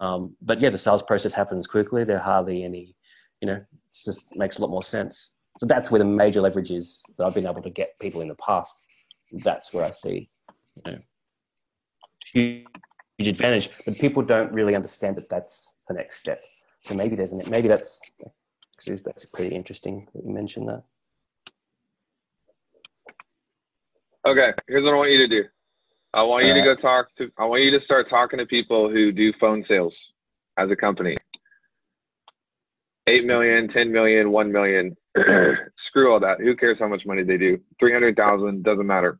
Um, 0.00 0.34
but 0.42 0.58
yeah, 0.58 0.70
the 0.70 0.78
sales 0.78 1.02
process 1.02 1.32
happens 1.32 1.68
quickly. 1.68 2.02
There 2.02 2.16
are 2.16 2.22
hardly 2.22 2.64
any, 2.64 2.96
you 3.40 3.46
know, 3.46 3.54
it 3.54 3.66
just 4.04 4.34
makes 4.34 4.58
a 4.58 4.60
lot 4.60 4.70
more 4.70 4.82
sense. 4.82 5.34
So 5.60 5.66
that's 5.66 5.92
where 5.92 6.00
the 6.00 6.04
major 6.04 6.40
leverage 6.40 6.72
is 6.72 7.02
that 7.16 7.24
I've 7.24 7.34
been 7.34 7.46
able 7.46 7.62
to 7.62 7.70
get 7.70 7.90
people 8.00 8.20
in 8.20 8.26
the 8.26 8.34
past 8.34 8.88
that's 9.32 9.72
where 9.72 9.84
I 9.84 9.90
see 9.92 10.28
you 10.84 10.92
know, 10.92 10.98
huge, 12.32 12.66
huge 13.18 13.28
advantage. 13.28 13.70
But 13.84 13.96
people 13.98 14.22
don't 14.22 14.52
really 14.52 14.74
understand 14.74 15.16
that 15.16 15.28
that's 15.28 15.74
the 15.88 15.94
next 15.94 16.16
step. 16.18 16.40
So 16.78 16.94
maybe 16.94 17.16
there's 17.16 17.32
an, 17.32 17.42
maybe 17.50 17.68
that's 17.68 18.00
that's 19.04 19.26
pretty 19.26 19.54
interesting 19.54 20.08
that 20.14 20.24
you 20.24 20.32
mentioned 20.32 20.68
that. 20.68 20.82
Okay, 24.26 24.52
here's 24.68 24.84
what 24.84 24.94
I 24.94 24.96
want 24.96 25.10
you 25.10 25.18
to 25.18 25.28
do. 25.28 25.44
I 26.14 26.22
want 26.22 26.46
you 26.46 26.52
uh, 26.52 26.56
to 26.56 26.62
go 26.62 26.76
talk 26.76 27.14
to. 27.16 27.30
I 27.38 27.44
want 27.44 27.62
you 27.62 27.70
to 27.78 27.84
start 27.84 28.08
talking 28.08 28.38
to 28.38 28.46
people 28.46 28.90
who 28.90 29.12
do 29.12 29.32
phone 29.40 29.64
sales 29.68 29.94
as 30.58 30.70
a 30.70 30.76
company. 30.76 31.16
Eight 33.06 33.24
million, 33.24 33.68
ten 33.68 33.90
million, 33.90 34.30
one 34.30 34.52
million. 34.52 34.96
Screw 35.92 36.10
all 36.10 36.20
that. 36.20 36.40
Who 36.40 36.56
cares 36.56 36.78
how 36.78 36.88
much 36.88 37.04
money 37.04 37.22
they 37.22 37.36
do? 37.36 37.60
Three 37.78 37.92
hundred 37.92 38.16
thousand 38.16 38.62
doesn't 38.62 38.86
matter. 38.86 39.18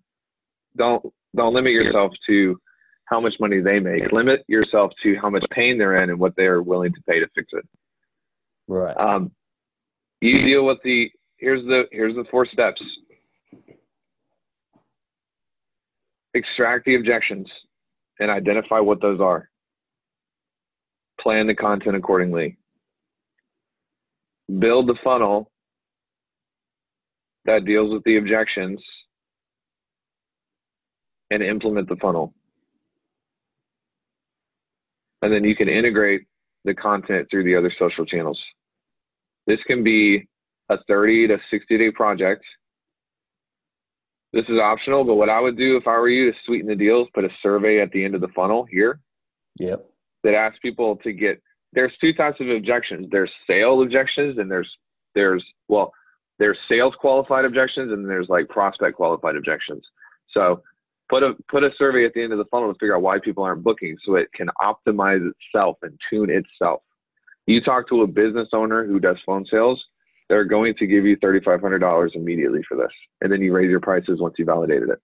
Don't 0.75 1.05
don't 1.37 1.53
limit 1.53 1.73
yourself 1.73 2.15
to 2.27 2.59
how 3.05 3.21
much 3.21 3.35
money 3.39 3.61
they 3.61 3.79
make. 3.79 4.11
Limit 4.11 4.43
yourself 4.49 4.91
to 5.03 5.15
how 5.17 5.29
much 5.29 5.45
pain 5.51 5.77
they're 5.77 5.97
in 5.97 6.09
and 6.09 6.19
what 6.19 6.35
they're 6.35 6.63
willing 6.63 6.95
to 6.95 7.03
pay 7.03 7.21
to 7.21 7.29
fix 7.35 7.49
it. 7.53 7.69
Right. 8.69 8.97
Um, 8.97 9.33
you 10.23 10.39
deal 10.39 10.65
with 10.65 10.79
the 10.83 11.11
here's 11.37 11.63
the 11.67 11.83
here's 11.93 12.15
the 12.15 12.25
four 12.31 12.47
steps. 12.47 12.81
Extract 16.33 16.87
the 16.87 16.95
objections 16.95 17.49
and 18.19 18.31
identify 18.31 18.81
what 18.81 19.03
those 19.03 19.21
are. 19.21 19.51
Plan 21.21 21.47
the 21.47 21.55
content 21.55 21.97
accordingly. 21.97 22.57
Build 24.59 24.87
the 24.87 24.97
funnel 25.05 25.52
that 27.45 27.65
deals 27.65 27.93
with 27.93 28.05
the 28.05 28.17
objections 28.17 28.81
and 31.31 31.43
implement 31.43 31.89
the 31.89 31.97
funnel. 31.97 32.35
And 35.23 35.33
then 35.33 35.45
you 35.45 35.57
can 35.57 35.69
integrate 35.69 36.23
the 36.65 36.75
content 36.75 37.29
through 37.31 37.45
the 37.45 37.57
other 37.57 37.73
social 37.79 38.05
channels. 38.05 38.39
This 39.47 39.59
can 39.67 39.83
be 39.83 40.29
a 40.69 40.77
30 40.87 41.29
to 41.29 41.39
60 41.51 41.79
day 41.79 41.91
project. 41.91 42.45
This 44.33 44.45
is 44.49 44.59
optional, 44.59 45.05
but 45.05 45.17
what 45.17 45.29
I 45.29 45.41
would 45.41 45.59
do 45.59 45.77
if 45.77 45.87
I 45.87 45.99
were 45.99 46.09
you 46.09 46.31
to 46.31 46.39
sweeten 46.47 46.69
the 46.69 46.75
deals, 46.75 47.09
put 47.13 47.25
a 47.25 47.29
survey 47.43 47.81
at 47.81 47.91
the 47.93 48.05
end 48.05 48.15
of 48.15 48.21
the 48.21 48.29
funnel 48.29 48.67
here. 48.71 49.01
Yep. 49.59 49.85
That 50.25 50.35
asks 50.35 50.59
people 50.63 50.97
to 50.97 51.13
get 51.13 51.43
there's 51.75 51.93
two 52.01 52.13
types 52.13 52.41
of 52.41 52.49
objections. 52.49 53.09
There's 53.11 53.31
sale 53.47 53.83
objections 53.83 54.39
and 54.39 54.51
there's 54.51 54.71
there's 55.15 55.45
well, 55.69 55.93
there's 56.43 56.59
sales 56.69 56.93
qualified 56.99 57.45
objections 57.45 57.93
and 57.93 58.11
there's 58.11 58.29
like 58.29 58.49
prospect 58.49 58.97
qualified 58.97 59.37
objections. 59.37 59.85
So 60.31 60.61
put 61.09 61.23
a 61.23 61.35
put 61.49 61.63
a 61.63 61.71
survey 61.79 62.05
at 62.05 62.15
the 62.15 62.23
end 62.23 62.33
of 62.33 62.39
the 62.39 62.47
funnel 62.47 62.73
to 62.73 62.79
figure 62.81 62.97
out 62.97 63.03
why 63.03 63.21
people 63.21 63.45
aren't 63.45 63.63
booking 63.63 63.97
so 64.05 64.17
it 64.17 64.27
can 64.35 64.51
optimize 64.61 65.25
itself 65.25 65.77
and 65.83 65.97
tune 66.11 66.31
itself. 66.31 66.83
You 67.47 67.61
talk 67.61 67.89
to 67.91 68.03
a 68.03 68.09
business 68.09 68.49
owner 68.53 68.85
who 68.85 68.99
does 68.99 69.19
phone 69.25 69.47
sales, 69.47 69.85
they're 70.29 70.45
going 70.45 70.75
to 70.79 70.87
give 70.89 71.05
you 71.05 71.17
$3,500 71.17 72.17
immediately 72.17 72.63
for 72.69 72.77
this. 72.77 72.93
And 73.21 73.31
then 73.31 73.41
you 73.41 73.53
raise 73.53 73.71
your 73.71 73.81
prices 73.81 74.21
once 74.21 74.35
you 74.37 74.45
validated 74.45 74.89
it. 74.89 75.01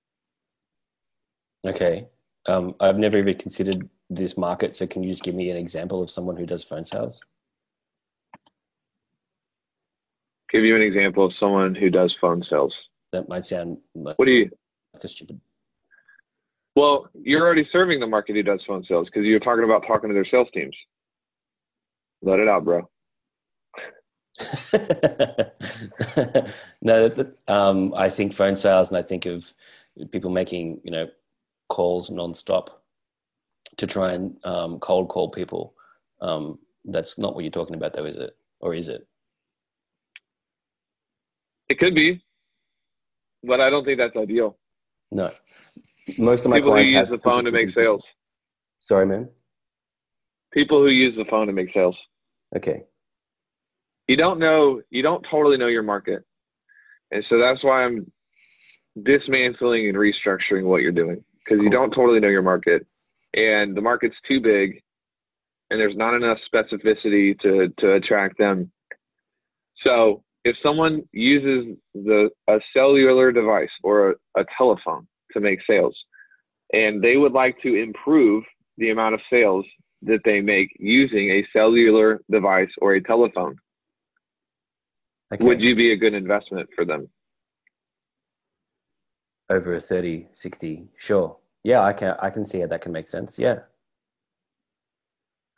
Okay. 1.65 2.09
Um, 2.49 2.75
I've 2.81 2.99
never 2.99 3.17
even 3.17 3.39
considered 3.39 3.89
this 4.11 4.37
market. 4.37 4.75
So 4.75 4.89
can 4.89 5.05
you 5.05 5.11
just 5.11 5.23
give 5.23 5.37
me 5.37 5.51
an 5.51 5.57
example 5.57 6.03
of 6.03 6.11
someone 6.11 6.37
who 6.37 6.47
does 6.47 6.65
phone 6.65 6.85
sales? 6.85 7.21
Give 10.51 10.65
you 10.65 10.77
an 10.77 10.83
example 10.83 11.27
of 11.27 11.33
someone 11.39 11.75
who 11.75 11.91
does 11.91 12.15
phone 12.21 12.43
sales. 12.49 12.75
That 13.13 13.29
might 13.29 13.45
sound 13.45 13.79
like 13.95 14.19
What 14.19 14.27
do 14.27 14.33
you? 14.33 14.51
like 14.95 15.05
a 15.05 15.09
stupid. 15.09 15.41
Well, 16.77 17.09
you're 17.15 17.45
already 17.45 17.69
serving 17.73 17.99
the 17.99 18.07
market 18.07 18.37
who 18.37 18.43
does 18.43 18.63
phone 18.67 18.85
sales 18.85 19.09
because 19.09 19.27
you're 19.27 19.41
talking 19.41 19.65
about 19.65 19.85
talking 19.87 20.09
to 20.11 20.15
their 20.15 20.25
sales 20.25 20.49
teams. 20.55 20.77
Let 22.23 22.39
it 22.39 22.49
out, 22.49 22.65
bro. 22.65 22.89
no, 26.83 27.11
um, 27.49 27.93
I 27.97 28.09
think 28.09 28.33
phone 28.33 28.55
sales, 28.55 28.91
and 28.91 28.97
I 28.97 29.03
think 29.03 29.27
of 29.27 29.53
people 30.13 30.31
making 30.31 30.81
you 30.85 30.93
know 30.93 31.09
calls 31.69 32.11
nonstop 32.11 32.69
to 33.77 33.87
try 33.89 34.13
and 34.13 34.37
um, 34.45 34.79
cold 34.79 35.09
call 35.09 35.31
people. 35.31 35.75
Um, 36.21 36.61
that's 36.85 37.19
not 37.19 37.35
what 37.35 37.43
you're 37.43 37.51
talking 37.51 37.75
about, 37.75 37.95
though, 37.95 38.05
is 38.05 38.17
it? 38.17 38.37
Or 38.61 38.75
is 38.75 38.89
it? 38.89 39.08
It 41.69 41.79
could 41.79 41.95
be, 41.95 42.23
but 43.43 43.61
I 43.61 43.71
don't 43.71 43.85
think 43.85 43.99
that's 43.99 44.17
ideal. 44.17 44.57
No. 45.11 45.31
Most 46.19 46.45
of 46.45 46.51
my 46.51 46.59
People 46.59 46.77
who 46.77 46.83
use 46.83 47.09
the 47.11 47.19
phone 47.19 47.45
to 47.45 47.51
make 47.51 47.73
sales. 47.75 48.03
Sorry, 48.79 49.07
man. 49.07 49.29
People 50.53 50.81
who 50.81 50.89
use 50.89 51.15
the 51.17 51.27
phone 51.27 51.47
to 51.47 51.53
make 51.53 51.73
sales. 51.75 51.97
Okay. 52.57 52.85
You 54.07 54.17
don't 54.17 54.39
know. 54.39 54.81
You 54.91 55.03
don't 55.03 55.25
totally 55.31 55.59
know 55.59 55.67
your 55.67 55.83
market, 55.83 56.25
and 57.11 57.23
so 57.29 57.39
that's 57.39 57.63
why 57.63 57.85
I'm 57.85 58.11
dismantling 59.03 59.89
and 59.89 59.99
restructuring 59.99 60.65
what 60.65 60.81
you're 60.81 60.93
doing 60.93 61.23
because 61.45 61.63
you 61.63 61.69
don't 61.69 61.91
totally 61.91 62.19
know 62.19 62.29
your 62.29 62.43
market, 62.43 62.87
and 63.35 63.77
the 63.77 63.83
market's 63.83 64.17
too 64.27 64.41
big, 64.41 64.83
and 65.71 65.79
there's 65.79 65.97
not 65.97 66.15
enough 66.15 66.39
specificity 66.51 67.39
to 67.41 67.69
to 67.81 67.93
attract 67.93 68.39
them. 68.39 68.73
So 69.85 70.25
if 70.45 70.57
someone 70.63 71.03
uses 71.13 71.77
the 71.95 72.31
a 72.49 72.59
cellular 72.73 73.33
device 73.33 73.71
or 73.83 74.11
a, 74.11 74.41
a 74.41 74.45
telephone 74.57 75.07
to 75.33 75.41
make 75.41 75.61
sales, 75.69 75.97
and 76.73 77.03
they 77.03 77.17
would 77.17 77.33
like 77.33 77.61
to 77.63 77.75
improve 77.75 78.45
the 78.77 78.91
amount 78.91 79.15
of 79.15 79.21
sales 79.31 79.65
that 80.03 80.21
they 80.25 80.41
make 80.41 80.69
using 80.79 81.31
a 81.31 81.47
cellular 81.53 82.21
device 82.31 82.71
or 82.81 82.95
a 82.95 83.03
telephone, 83.03 83.57
okay. 85.35 85.45
would 85.45 85.61
you 85.61 85.75
be 85.75 85.93
a 85.93 85.97
good 85.97 86.15
investment 86.15 86.69
for 86.75 86.85
them? 86.85 87.09
Over 89.51 89.75
a 89.75 89.81
30, 89.81 90.29
60, 90.33 90.89
sure. 90.97 91.37
Yeah, 91.65 91.83
I 91.83 91.93
can, 91.93 92.15
I 92.21 92.31
can 92.31 92.45
see 92.45 92.61
how 92.61 92.67
that 92.69 92.83
can 92.83 92.93
make 92.93 93.09
sense. 93.09 93.39
Yeah. 93.39 93.61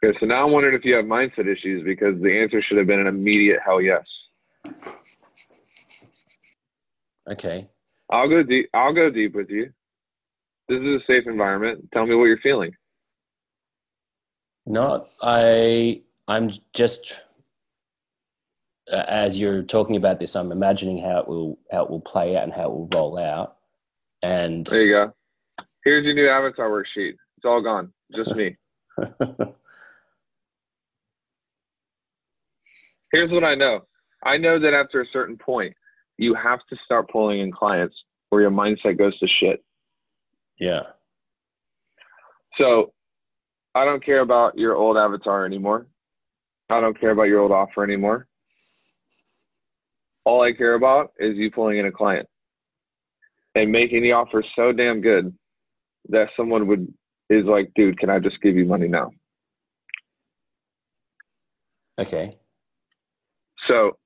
Okay, 0.03 0.17
so 0.19 0.27
now 0.27 0.47
I'm 0.47 0.53
wondering 0.53 0.75
if 0.75 0.85
you 0.85 0.95
have 0.95 1.05
mindset 1.05 1.47
issues 1.47 1.85
because 1.85 2.21
the 2.23 2.41
answer 2.41 2.63
should 2.63 2.79
have 2.79 2.87
been 2.87 3.01
an 3.01 3.07
immediate 3.07 3.59
hell 3.65 3.83
yes. 3.83 4.05
Okay. 7.31 7.69
I'll 8.11 8.29
go 8.29 8.43
deep. 8.43 8.69
I'll 8.75 8.93
go 8.93 9.09
deep 9.11 9.35
with 9.35 9.51
you. 9.51 9.73
This 10.69 10.81
is 10.81 10.89
a 10.89 11.01
safe 11.07 11.27
environment. 11.27 11.89
Tell 11.93 12.07
me 12.07 12.15
what 12.15 12.25
you're 12.25 12.39
feeling. 12.39 12.75
No, 14.67 15.07
I 15.23 16.03
I'm 16.29 16.51
just 16.75 17.17
uh, 18.93 19.05
as 19.09 19.39
you're 19.39 19.63
talking 19.63 19.97
about 19.97 20.21
this, 20.21 20.37
I'm 20.37 20.53
imagining 20.53 21.03
how 21.03 21.19
it 21.19 21.29
will 21.29 21.59
how 21.71 21.85
it 21.85 21.91
will 21.91 22.01
play 22.01 22.37
out 22.37 22.45
and 22.45 22.53
how 22.53 22.65
it 22.65 22.71
will 22.71 22.89
roll 22.93 23.19
out. 23.19 23.57
And 24.23 24.67
There 24.67 24.83
you 24.83 24.93
go. 24.93 25.13
Here's 25.85 26.05
your 26.05 26.15
new 26.15 26.29
avatar 26.29 26.69
worksheet. 26.71 27.15
It's 27.37 27.45
all 27.45 27.63
gone. 27.63 27.93
Just 28.15 28.37
me. 28.37 28.57
Here's 33.13 33.31
what 33.33 33.45
I 33.45 33.55
know. 33.55 33.81
I 34.25 34.37
know 34.37 34.59
that 34.59 34.75
after 34.75 35.01
a 35.01 35.07
certain 35.13 35.37
point, 35.37 35.75
you 36.19 36.35
have 36.35 36.61
to 36.69 36.77
start 36.85 37.09
pulling 37.11 37.41
in 37.41 37.51
clients 37.53 37.97
or 38.31 38.41
your 38.41 38.51
mindset 38.51 38.99
goes 38.99 39.19
to 39.19 39.27
shit. 39.41 39.65
yeah, 40.59 40.83
So 42.59 42.93
I 43.75 43.85
don't 43.85 44.05
care 44.05 44.21
about 44.21 44.59
your 44.59 44.75
old 44.77 44.97
avatar 44.97 45.47
anymore. 45.47 45.87
I 46.69 46.81
don't 46.81 46.99
care 47.01 47.11
about 47.11 47.25
your 47.25 47.41
old 47.41 47.53
offer 47.53 47.83
anymore. 47.83 48.27
All 50.25 50.43
I 50.43 50.53
care 50.53 50.75
about 50.75 51.13
is 51.19 51.37
you 51.37 51.51
pulling 51.51 51.79
in 51.79 51.87
a 51.87 51.93
client 51.93 52.29
and 53.55 53.73
making 53.73 54.03
the 54.03 54.13
offer 54.13 54.45
so 54.55 54.71
damn 54.73 55.01
good 55.01 55.35
that 56.11 56.29
someone 56.37 56.67
would 56.67 56.93
is 57.31 57.45
like, 57.47 57.71
dude, 57.75 57.99
can 57.99 58.11
I 58.11 58.19
just 58.19 58.41
give 58.43 58.57
you 58.57 58.67
money 58.67 58.89
now? 58.89 59.11
okay, 61.99 62.33
So 63.69 63.97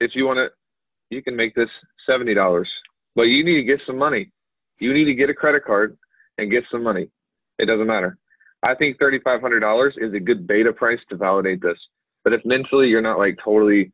if 0.00 0.12
you 0.14 0.26
want 0.26 0.38
to, 0.38 0.48
you 1.10 1.22
can 1.22 1.36
make 1.36 1.54
this 1.54 1.70
seventy 2.06 2.34
dollars, 2.34 2.68
but 3.14 3.24
you 3.24 3.44
need 3.44 3.56
to 3.56 3.62
get 3.64 3.80
some 3.86 3.98
money. 3.98 4.30
You 4.78 4.92
need 4.92 5.04
to 5.04 5.14
get 5.14 5.30
a 5.30 5.34
credit 5.34 5.64
card 5.64 5.96
and 6.38 6.50
get 6.50 6.64
some 6.70 6.82
money. 6.82 7.08
It 7.58 7.66
doesn't 7.66 7.86
matter. 7.86 8.18
I 8.62 8.74
think 8.74 8.98
thirty 8.98 9.20
five 9.20 9.40
hundred 9.40 9.60
dollars 9.60 9.94
is 9.98 10.12
a 10.14 10.20
good 10.20 10.46
beta 10.46 10.72
price 10.72 11.00
to 11.10 11.16
validate 11.16 11.62
this. 11.62 11.78
But 12.24 12.32
if 12.32 12.44
mentally 12.44 12.88
you're 12.88 13.02
not 13.02 13.18
like 13.18 13.38
totally 13.42 13.92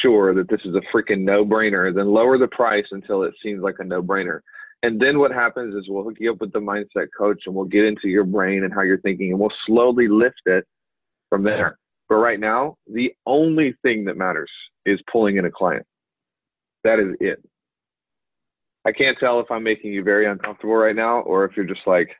sure 0.00 0.34
that 0.34 0.48
this 0.48 0.60
is 0.64 0.74
a 0.74 0.96
freaking 0.96 1.20
no 1.20 1.44
brainer, 1.44 1.94
then 1.94 2.08
lower 2.08 2.38
the 2.38 2.48
price 2.48 2.86
until 2.90 3.22
it 3.22 3.34
seems 3.42 3.62
like 3.62 3.76
a 3.78 3.84
no 3.84 4.02
brainer. 4.02 4.40
And 4.82 5.00
then 5.00 5.18
what 5.18 5.32
happens 5.32 5.74
is 5.74 5.88
we'll 5.88 6.04
hook 6.04 6.16
you 6.18 6.32
up 6.32 6.40
with 6.40 6.52
the 6.52 6.58
mindset 6.60 7.08
coach 7.16 7.42
and 7.46 7.54
we'll 7.54 7.64
get 7.64 7.84
into 7.84 8.08
your 8.08 8.24
brain 8.24 8.64
and 8.64 8.72
how 8.72 8.82
you're 8.82 9.00
thinking 9.00 9.30
and 9.30 9.38
we'll 9.38 9.52
slowly 9.66 10.08
lift 10.08 10.42
it 10.46 10.66
from 11.30 11.42
there. 11.42 11.78
But 12.08 12.16
right 12.16 12.38
now, 12.38 12.76
the 12.86 13.12
only 13.26 13.74
thing 13.82 14.04
that 14.04 14.16
matters 14.16 14.50
is 14.84 15.00
pulling 15.10 15.36
in 15.36 15.46
a 15.46 15.50
client. 15.50 15.86
That 16.84 16.98
is 16.98 17.14
it. 17.20 17.42
I 18.84 18.92
can't 18.92 19.18
tell 19.18 19.40
if 19.40 19.50
I'm 19.50 19.62
making 19.62 19.92
you 19.92 20.02
very 20.02 20.26
uncomfortable 20.26 20.74
right 20.74 20.94
now 20.94 21.20
or 21.20 21.44
if 21.44 21.56
you're 21.56 21.64
just 21.64 21.86
like, 21.86 22.14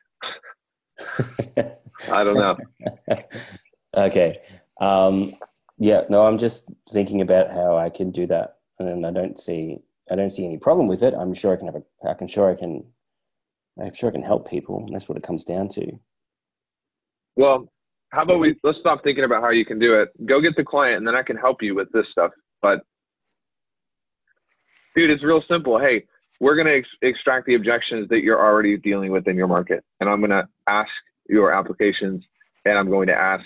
I 2.11 2.23
don't 2.23 2.35
know. 2.35 2.57
okay. 3.95 4.39
Um, 4.81 5.31
yeah, 5.77 6.01
no, 6.09 6.25
I'm 6.25 6.37
just 6.37 6.69
thinking 6.89 7.21
about 7.21 7.51
how 7.51 7.77
I 7.77 7.89
can 7.89 8.11
do 8.11 8.25
that, 8.27 8.57
and 8.79 9.05
I 9.05 9.11
don't 9.11 9.37
see 9.37 9.79
I 10.09 10.15
don't 10.15 10.29
see 10.29 10.45
any 10.45 10.57
problem 10.57 10.87
with 10.87 11.03
it. 11.03 11.13
I'm 11.13 11.33
sure 11.33 11.53
I 11.53 11.57
can 11.57 11.65
have 11.67 11.75
a 11.75 12.09
I 12.09 12.13
can 12.13 12.27
sure 12.27 12.49
I 12.49 12.55
can 12.55 12.85
I'm 13.81 13.93
sure 13.93 14.09
I 14.09 14.13
can 14.13 14.23
help 14.23 14.49
people. 14.49 14.87
That's 14.91 15.09
what 15.09 15.17
it 15.17 15.23
comes 15.23 15.43
down 15.43 15.67
to. 15.69 15.99
Well, 17.35 17.69
how 18.15 18.21
about 18.21 18.39
we 18.39 18.55
let's 18.63 18.79
stop 18.79 19.03
thinking 19.03 19.25
about 19.25 19.43
how 19.43 19.49
you 19.49 19.65
can 19.65 19.77
do 19.77 19.93
it. 19.95 20.09
Go 20.25 20.39
get 20.39 20.55
the 20.55 20.63
client, 20.63 20.97
and 20.97 21.07
then 21.07 21.15
I 21.15 21.21
can 21.21 21.35
help 21.35 21.61
you 21.61 21.75
with 21.75 21.91
this 21.91 22.07
stuff. 22.09 22.31
But, 22.61 22.79
dude, 24.95 25.09
it's 25.09 25.21
real 25.21 25.43
simple. 25.49 25.77
Hey, 25.77 26.05
we're 26.39 26.55
going 26.55 26.67
to 26.67 26.77
ex- 26.77 26.87
extract 27.01 27.45
the 27.45 27.55
objections 27.55 28.07
that 28.09 28.21
you're 28.21 28.39
already 28.39 28.77
dealing 28.77 29.11
with 29.11 29.27
in 29.27 29.35
your 29.35 29.47
market, 29.47 29.83
and 29.99 30.09
I'm 30.09 30.19
going 30.21 30.31
to 30.31 30.47
ask 30.67 30.89
your 31.27 31.53
applications, 31.53 32.25
and 32.65 32.77
I'm 32.77 32.89
going 32.89 33.07
to 33.07 33.15
ask 33.15 33.45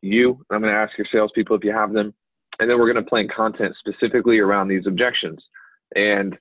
you. 0.00 0.44
I'm 0.50 0.60
going 0.60 0.72
to 0.72 0.78
ask 0.78 0.98
your 0.98 1.06
salespeople 1.12 1.56
if 1.56 1.62
you 1.62 1.72
have 1.72 1.92
them, 1.92 2.12
and 2.58 2.68
then 2.68 2.78
we're 2.78 2.92
going 2.92 3.04
to 3.04 3.08
plan 3.08 3.28
content 3.28 3.76
specifically 3.78 4.40
around 4.40 4.66
these 4.66 4.86
objections, 4.88 5.44
and 5.94 6.36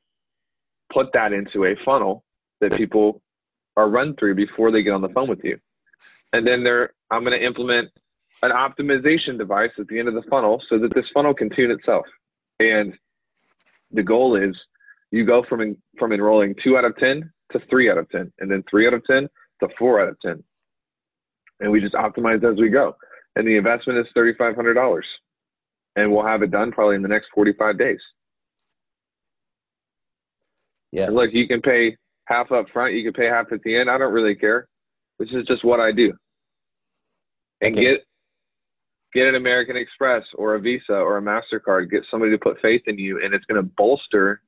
put 0.92 1.14
that 1.14 1.32
into 1.32 1.66
a 1.66 1.76
funnel 1.86 2.24
that 2.60 2.74
people 2.74 3.22
are 3.78 3.88
run 3.88 4.16
through 4.16 4.34
before 4.34 4.72
they 4.72 4.82
get 4.82 4.94
on 4.94 5.02
the 5.02 5.10
phone 5.10 5.30
with 5.30 5.44
you. 5.44 5.60
And 6.34 6.48
then 6.48 6.64
there, 6.64 6.94
I'm 7.10 7.24
going 7.24 7.38
to 7.38 7.46
implement 7.46 7.90
an 8.44 8.52
optimization 8.52 9.38
device 9.38 9.72
at 9.78 9.88
the 9.88 10.00
end 10.00 10.08
of 10.08 10.14
the 10.14 10.24
funnel 10.24 10.62
so 10.70 10.78
that 10.80 10.94
this 10.94 11.06
funnel 11.14 11.34
can 11.34 11.50
tune 11.50 11.72
itself. 11.72 12.06
And 12.60 12.94
the 13.92 14.04
goal 14.04 14.36
is 14.36 14.56
you 15.12 15.26
go 15.26 15.44
from 15.44 15.76
from 15.98 16.14
enrolling 16.14 16.56
two 16.64 16.78
out 16.78 16.86
of 16.86 16.96
ten 16.98 17.32
to 17.52 17.60
three 17.70 17.90
out 17.90 17.98
of 17.98 18.10
ten, 18.10 18.32
and 18.40 18.50
then 18.50 18.64
three 18.70 18.88
out 18.88 18.94
of 18.94 19.04
ten 19.06 19.28
to 19.62 19.70
four 19.78 20.00
out 20.00 20.08
of 20.08 20.18
ten, 20.22 20.44
and 21.60 21.72
we 21.72 21.82
just 21.82 21.96
optimize 21.96 22.44
as 22.50 22.58
we 22.58 22.70
go. 22.70 22.96
And 23.36 23.48
the 23.48 23.58
investment 23.58 24.00
is 24.00 24.08
thirty 24.16 24.34
five 24.38 24.56
hundred 24.56 24.76
dollars, 24.76 25.06
and 25.96 26.12
we'll 26.12 26.26
have 26.26 26.42
it 26.42 26.52
done 26.52 26.72
probably 26.72 26.96
in 26.96 27.02
the 27.02 27.10
next 27.10 27.28
forty 27.34 27.54
five 27.54 27.78
days. 27.78 28.00
Yeah. 30.92 31.06
And 31.06 31.16
look, 31.16 31.32
you 31.34 31.48
can 31.48 31.62
pay 31.62 31.98
half 32.26 32.52
up 32.52 32.68
front, 32.72 32.94
you 32.94 33.04
can 33.04 33.14
pay 33.14 33.28
half 33.28 33.52
at 33.52 33.62
the 33.64 33.76
end. 33.76 33.90
I 33.90 33.98
don't 33.98 34.14
really 34.14 34.36
care. 34.36 34.68
This 35.20 35.30
is 35.32 35.46
just 35.46 35.64
what 35.64 35.80
I 35.80 35.92
do. 35.92 36.14
And 37.62 37.76
Okay. 37.76 37.82
get 37.82 38.06
get 39.14 39.28
an 39.28 39.36
American 39.36 39.76
Express 39.76 40.24
or 40.36 40.56
a 40.56 40.60
Visa 40.60 40.94
or 40.94 41.18
a 41.18 41.22
MasterCard. 41.22 41.92
Get 41.92 42.06
somebody 42.10 42.32
to 42.32 42.38
put 42.38 42.62
faith 42.62 42.84
in 42.88 42.98
you 42.98 43.22
and 43.24 43.34
it's 43.34 43.46
gonna 43.46 43.64
bolster 43.64 44.42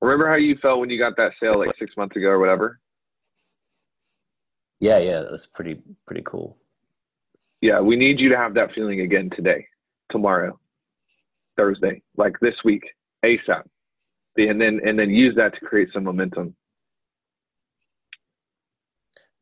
Remember 0.00 0.28
how 0.28 0.36
you 0.36 0.56
felt 0.58 0.80
when 0.80 0.90
you 0.90 0.98
got 0.98 1.16
that 1.16 1.32
sale 1.40 1.58
like 1.58 1.76
six 1.78 1.96
months 1.96 2.16
ago 2.16 2.28
or 2.28 2.38
whatever? 2.38 2.80
Yeah, 4.78 4.98
yeah, 4.98 5.20
that 5.20 5.30
was 5.30 5.46
pretty 5.46 5.80
pretty 6.06 6.22
cool. 6.22 6.58
Yeah, 7.62 7.80
we 7.80 7.96
need 7.96 8.20
you 8.20 8.28
to 8.28 8.36
have 8.36 8.54
that 8.54 8.72
feeling 8.74 9.00
again 9.00 9.30
today, 9.34 9.66
tomorrow, 10.10 10.58
Thursday, 11.56 12.02
like 12.16 12.38
this 12.40 12.54
week, 12.64 12.82
ASAP. 13.24 13.62
And 14.36 14.60
then 14.60 14.80
and 14.84 14.98
then 14.98 15.08
use 15.08 15.34
that 15.36 15.54
to 15.54 15.60
create 15.60 15.88
some 15.94 16.04
momentum. 16.04 16.54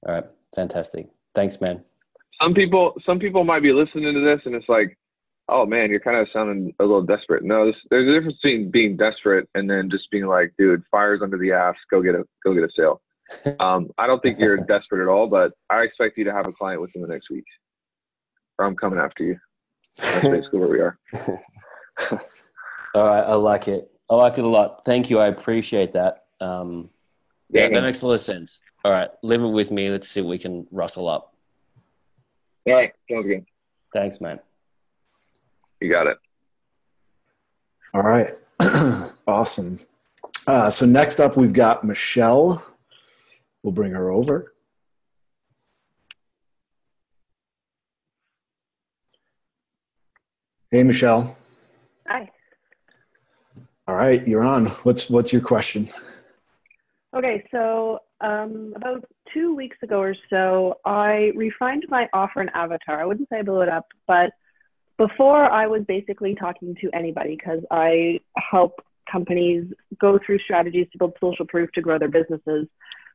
All 0.06 0.14
right, 0.14 0.24
fantastic. 0.54 1.08
Thanks, 1.34 1.60
man. 1.60 1.82
Some 2.40 2.54
people 2.54 2.94
some 3.06 3.18
people 3.18 3.44
might 3.44 3.62
be 3.62 3.72
listening 3.72 4.12
to 4.14 4.20
this 4.20 4.40
and 4.44 4.54
it's 4.54 4.68
like 4.68 4.96
oh 5.48 5.66
man 5.66 5.90
you're 5.90 6.00
kind 6.00 6.16
of 6.16 6.28
sounding 6.32 6.74
a 6.80 6.82
little 6.82 7.02
desperate 7.02 7.44
no 7.44 7.66
this, 7.66 7.76
there's 7.90 8.08
a 8.08 8.12
difference 8.12 8.38
between 8.42 8.70
being 8.70 8.96
desperate 8.96 9.48
and 9.54 9.68
then 9.68 9.90
just 9.90 10.10
being 10.10 10.26
like 10.26 10.52
dude 10.58 10.82
fires 10.90 11.20
under 11.22 11.38
the 11.38 11.52
ass 11.52 11.76
go 11.90 12.02
get 12.02 12.14
a 12.14 12.24
go 12.44 12.54
get 12.54 12.64
a 12.64 12.70
sale 12.76 13.00
um, 13.60 13.90
i 13.98 14.06
don't 14.06 14.22
think 14.22 14.38
you're 14.38 14.56
desperate 14.56 15.02
at 15.02 15.08
all 15.08 15.28
but 15.28 15.52
i 15.70 15.80
expect 15.82 16.16
you 16.16 16.24
to 16.24 16.32
have 16.32 16.46
a 16.46 16.52
client 16.52 16.80
within 16.80 17.02
the 17.02 17.08
next 17.08 17.30
week 17.30 17.44
or 18.58 18.66
i'm 18.66 18.76
coming 18.76 18.98
after 18.98 19.24
you 19.24 19.36
that's 19.96 20.26
basically 20.28 20.58
where 20.58 20.68
we 20.68 20.80
are 20.80 20.98
All 22.94 23.06
right, 23.06 23.24
I 23.24 23.34
like 23.34 23.66
it. 23.66 23.90
I 24.08 24.14
like 24.14 24.38
it 24.38 24.44
a 24.44 24.48
lot. 24.48 24.84
Thank 24.84 25.10
you. 25.10 25.18
I 25.18 25.26
appreciate 25.26 25.92
that. 25.92 26.22
Um, 26.40 26.88
yeah, 27.50 27.62
Yeah, 27.62 27.68
that 27.70 27.82
makes 27.82 28.02
a 28.02 28.06
lot 28.06 28.14
of 28.14 28.20
sense. 28.20 28.60
All 28.84 28.92
right, 28.92 29.10
leave 29.22 29.42
it 29.42 29.48
with 29.48 29.70
me. 29.70 29.88
Let's 29.88 30.08
see 30.08 30.20
if 30.20 30.26
we 30.26 30.38
can 30.38 30.66
rustle 30.70 31.08
up. 31.08 31.33
All 32.66 32.74
right 32.74 32.92
sounds 33.10 33.26
good 33.26 33.44
Thanks, 33.92 34.20
man. 34.20 34.40
you 35.80 35.88
got 35.88 36.06
it 36.08 36.18
All 37.94 38.02
right. 38.02 38.34
awesome. 39.28 39.78
Uh, 40.48 40.68
so 40.68 40.84
next 40.84 41.20
up, 41.20 41.36
we've 41.36 41.52
got 41.52 41.84
Michelle. 41.84 42.60
We'll 43.62 43.72
bring 43.72 43.92
her 43.92 44.10
over. 44.10 44.52
Hey, 50.72 50.82
Michelle. 50.82 51.36
Hi. 52.08 52.28
All 53.86 53.94
right, 53.94 54.26
you're 54.26 54.42
on. 54.42 54.66
What's 54.82 55.08
what's 55.08 55.32
your 55.32 55.42
question? 55.42 55.88
Okay, 57.16 57.46
so 57.52 58.00
um, 58.20 58.72
about 58.76 59.04
two 59.32 59.54
weeks 59.54 59.76
ago 59.82 59.98
or 59.98 60.14
so, 60.30 60.78
I 60.84 61.32
refined 61.34 61.84
my 61.88 62.08
offer 62.12 62.40
and 62.40 62.50
avatar. 62.54 63.00
I 63.00 63.04
wouldn't 63.04 63.28
say 63.28 63.38
I 63.38 63.42
blew 63.42 63.62
it 63.62 63.68
up, 63.68 63.86
but 64.06 64.30
before 64.96 65.50
I 65.50 65.66
was 65.66 65.82
basically 65.86 66.34
talking 66.34 66.76
to 66.80 66.90
anybody 66.94 67.36
because 67.36 67.60
I 67.70 68.20
help 68.36 68.80
companies 69.10 69.64
go 70.00 70.18
through 70.24 70.38
strategies 70.40 70.86
to 70.92 70.98
build 70.98 71.14
social 71.20 71.46
proof 71.46 71.70
to 71.72 71.80
grow 71.80 71.98
their 71.98 72.08
businesses, 72.08 72.66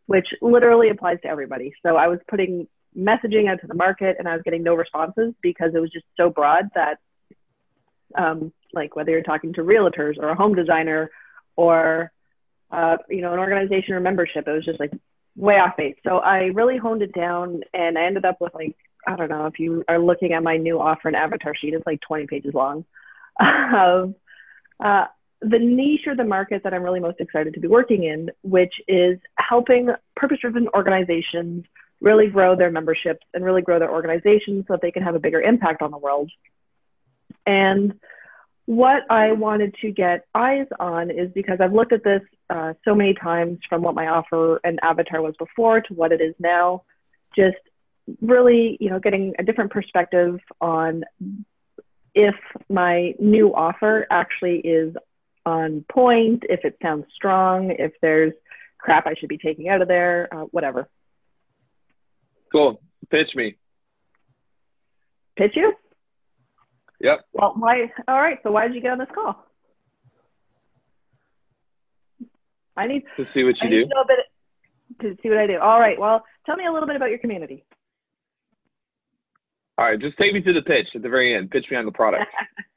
which 0.07 0.27
literally 0.41 0.89
applies 0.89 1.19
to 1.21 1.27
everybody. 1.27 1.71
So 1.85 1.95
I 1.95 2.07
was 2.07 2.19
putting 2.29 2.67
messaging 2.97 3.49
out 3.49 3.62
to 3.62 3.67
the 3.67 3.75
market 3.75 4.17
and 4.19 4.27
I 4.27 4.33
was 4.33 4.41
getting 4.43 4.63
no 4.63 4.75
responses 4.75 5.33
because 5.41 5.71
it 5.73 5.79
was 5.79 5.91
just 5.91 6.05
so 6.17 6.29
broad 6.29 6.65
that, 6.75 6.97
um, 8.17 8.51
like, 8.73 8.95
whether 8.95 9.12
you're 9.12 9.23
talking 9.23 9.53
to 9.53 9.62
realtors 9.62 10.17
or 10.17 10.29
a 10.29 10.35
home 10.35 10.55
designer 10.55 11.09
or 11.55 12.12
uh, 12.71 12.97
you 13.10 13.21
know, 13.21 13.34
an 13.34 13.39
organization 13.39 13.93
or 13.93 13.99
membership. 13.99 14.47
It 14.47 14.51
was 14.51 14.65
just 14.65 14.79
like 14.79 14.91
way 15.36 15.55
off 15.55 15.77
base. 15.77 15.95
So 16.03 16.17
I 16.17 16.45
really 16.53 16.77
honed 16.77 17.01
it 17.01 17.13
down 17.13 17.62
and 17.73 17.97
I 17.97 18.05
ended 18.05 18.25
up 18.25 18.38
with 18.39 18.53
like, 18.53 18.75
I 19.08 19.15
don't 19.15 19.29
know 19.29 19.45
if 19.45 19.60
you 19.60 19.84
are 19.88 19.99
looking 19.99 20.34
at 20.34 20.43
my 20.43 20.58
new 20.58 20.79
offer 20.79 21.08
and 21.08 21.15
avatar 21.15 21.55
sheet, 21.55 21.73
it's 21.73 21.86
like 21.86 22.01
20 22.01 22.27
pages 22.27 22.53
long 22.53 22.86
of 23.39 24.13
uh, 24.84 25.05
the 25.41 25.60
niche 25.60 26.05
or 26.05 26.15
the 26.15 26.23
market 26.23 26.63
that 26.63 26.73
I'm 26.73 26.84
really 26.84 26.99
most 26.99 27.19
excited 27.19 27.53
to 27.53 27.60
be 27.60 27.67
working 27.67 28.03
in, 28.03 28.29
which 28.43 28.73
is 28.88 29.17
helping 29.38 29.89
purpose 30.15 30.39
driven 30.41 30.67
organizations 30.75 31.65
really 32.01 32.27
grow 32.27 32.55
their 32.55 32.71
memberships 32.71 33.25
and 33.34 33.43
really 33.43 33.62
grow 33.62 33.79
their 33.79 33.91
organizations 33.91 34.65
so 34.67 34.73
that 34.73 34.82
they 34.82 34.91
can 34.91 35.03
have 35.03 35.15
a 35.15 35.19
bigger 35.19 35.41
impact 35.41 35.82
on 35.82 35.91
the 35.91 35.97
world. 35.97 36.32
And 37.45 37.99
what 38.69 39.01
I 39.10 39.32
wanted 39.32 39.73
to 39.82 39.89
get 39.89 40.27
eyes 40.36 40.67
on 40.79 41.10
is 41.10 41.32
because 41.34 41.58
I've 41.60 41.73
looked 41.73 41.91
at 41.91 42.03
this 42.03 42.21
uh, 42.51 42.73
so 42.86 42.93
many 42.93 43.15
times 43.15 43.58
from 43.67 43.82
what 43.82 43.95
my 43.95 44.05
offer 44.05 44.62
and 44.63 44.79
avatar 44.84 45.23
was 45.23 45.34
before 45.39 45.82
to 45.82 45.93
what 45.95 46.12
it 46.12 46.21
is 46.21 46.36
now, 46.38 46.84
just 47.36 47.58
really, 48.21 48.77
you 48.79 48.91
know, 48.91 48.99
getting 48.99 49.34
a 49.39 49.43
different 49.43 49.71
perspective 49.71 50.39
on 50.62 51.03
if 52.13 52.36
my 52.69 53.15
new 53.17 53.55
offer 53.55 54.05
actually 54.12 54.58
is 54.58 54.95
on 55.47 55.84
point, 55.91 56.43
if 56.47 56.63
it 56.63 56.77
sounds 56.79 57.05
strong, 57.15 57.71
if 57.71 57.93
there's 58.03 58.34
crap 58.77 59.08
I 59.08 59.15
should 59.15 59.29
be 59.29 59.39
taking 59.39 59.67
out 59.69 59.82
of 59.82 59.88
there, 59.88 60.29
uh, 60.32 60.43
whatever. 60.51 60.88
cool 62.51 62.79
pitch 63.10 63.29
me 63.34 63.55
Pitch 65.38 65.53
you? 65.55 65.73
Yep 66.99 67.21
Well, 67.33 67.53
why? 67.57 67.91
All 68.07 68.19
right. 68.19 68.38
So 68.43 68.51
why 68.51 68.67
did 68.67 68.75
you 68.75 68.81
get 68.81 68.91
on 68.91 68.99
this 68.99 69.07
call? 69.13 69.45
I 72.77 72.88
need 72.88 73.03
to 73.17 73.25
see 73.33 73.43
what 73.43 73.55
I 73.62 73.65
you 73.65 73.71
need 73.71 73.83
do 73.83 73.89
to 73.89 73.89
know 73.89 74.01
a 74.01 74.07
bit 74.07 74.19
to 75.01 75.21
see 75.21 75.29
what 75.29 75.38
I 75.38 75.47
do. 75.47 75.59
All 75.59 75.79
right. 75.79 75.99
Well, 75.99 76.23
tell 76.45 76.55
me 76.55 76.65
a 76.65 76.71
little 76.71 76.88
bit 76.88 76.95
about 76.95 77.09
your 77.09 77.19
community. 77.19 77.65
all 79.77 79.85
right 79.85 79.99
just 79.99 80.17
take 80.17 80.33
me 80.33 80.41
to 80.41 80.53
the 80.53 80.62
pitch 80.62 80.88
at 80.95 81.01
the 81.01 81.09
very 81.09 81.35
end 81.35 81.49
pitch 81.51 81.65
me 81.71 81.77
on 81.77 81.85
the 81.85 81.91
product 81.91 82.25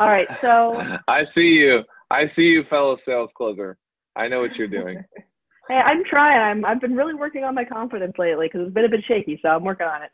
All 0.00 0.08
right. 0.08 0.26
So, 0.40 0.80
I 1.08 1.24
see 1.34 1.42
you. 1.42 1.80
I 2.10 2.24
see 2.34 2.42
you, 2.42 2.64
fellow 2.70 2.96
sales 3.06 3.30
closer. 3.36 3.76
I 4.16 4.28
know 4.28 4.40
what 4.40 4.56
you're 4.56 4.66
doing. 4.66 5.04
hey, 5.68 5.74
I'm 5.74 6.02
trying. 6.08 6.40
I'm 6.40 6.64
I've 6.64 6.80
been 6.80 6.96
really 6.96 7.14
working 7.14 7.44
on 7.44 7.54
my 7.54 7.64
confidence 7.64 8.14
lately 8.18 8.46
because 8.46 8.66
it's 8.66 8.74
been 8.74 8.86
a 8.86 8.88
bit 8.88 9.04
shaky. 9.06 9.38
So 9.42 9.50
I'm 9.50 9.62
working 9.62 9.86
on 9.86 10.02
it. 10.02 10.10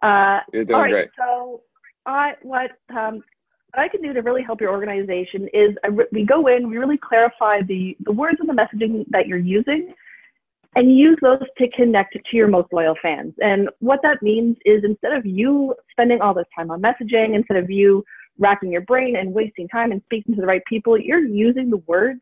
Uh, 0.00 0.40
You're 0.52 0.64
doing 0.64 0.76
all 0.76 0.82
right. 0.82 0.92
great. 0.92 1.08
So, 1.18 1.62
I 2.06 2.34
what 2.42 2.70
um, 2.90 3.22
what 3.74 3.82
I 3.82 3.88
can 3.88 4.00
do 4.00 4.12
to 4.12 4.22
really 4.22 4.42
help 4.42 4.60
your 4.60 4.70
organization 4.70 5.48
is 5.52 5.76
re- 5.90 6.06
we 6.12 6.24
go 6.24 6.46
in, 6.46 6.70
we 6.70 6.78
really 6.78 6.98
clarify 6.98 7.62
the 7.62 7.96
the 8.04 8.12
words 8.12 8.38
and 8.40 8.48
the 8.48 8.54
messaging 8.54 9.04
that 9.10 9.26
you're 9.26 9.38
using, 9.38 9.92
and 10.76 10.96
use 10.96 11.18
those 11.20 11.42
to 11.58 11.68
connect 11.70 12.14
to 12.14 12.36
your 12.36 12.48
most 12.48 12.72
loyal 12.72 12.96
fans. 13.02 13.34
And 13.40 13.68
what 13.80 14.00
that 14.02 14.22
means 14.22 14.56
is 14.64 14.84
instead 14.84 15.12
of 15.12 15.26
you 15.26 15.74
spending 15.90 16.20
all 16.20 16.34
this 16.34 16.46
time 16.56 16.70
on 16.70 16.80
messaging, 16.80 17.34
instead 17.34 17.56
of 17.56 17.70
you 17.70 18.04
racking 18.38 18.70
your 18.70 18.82
brain 18.82 19.16
and 19.16 19.32
wasting 19.32 19.66
time 19.68 19.92
and 19.92 20.02
speaking 20.04 20.34
to 20.34 20.40
the 20.40 20.46
right 20.46 20.62
people, 20.66 20.98
you're 20.98 21.24
using 21.24 21.70
the 21.70 21.78
words 21.86 22.20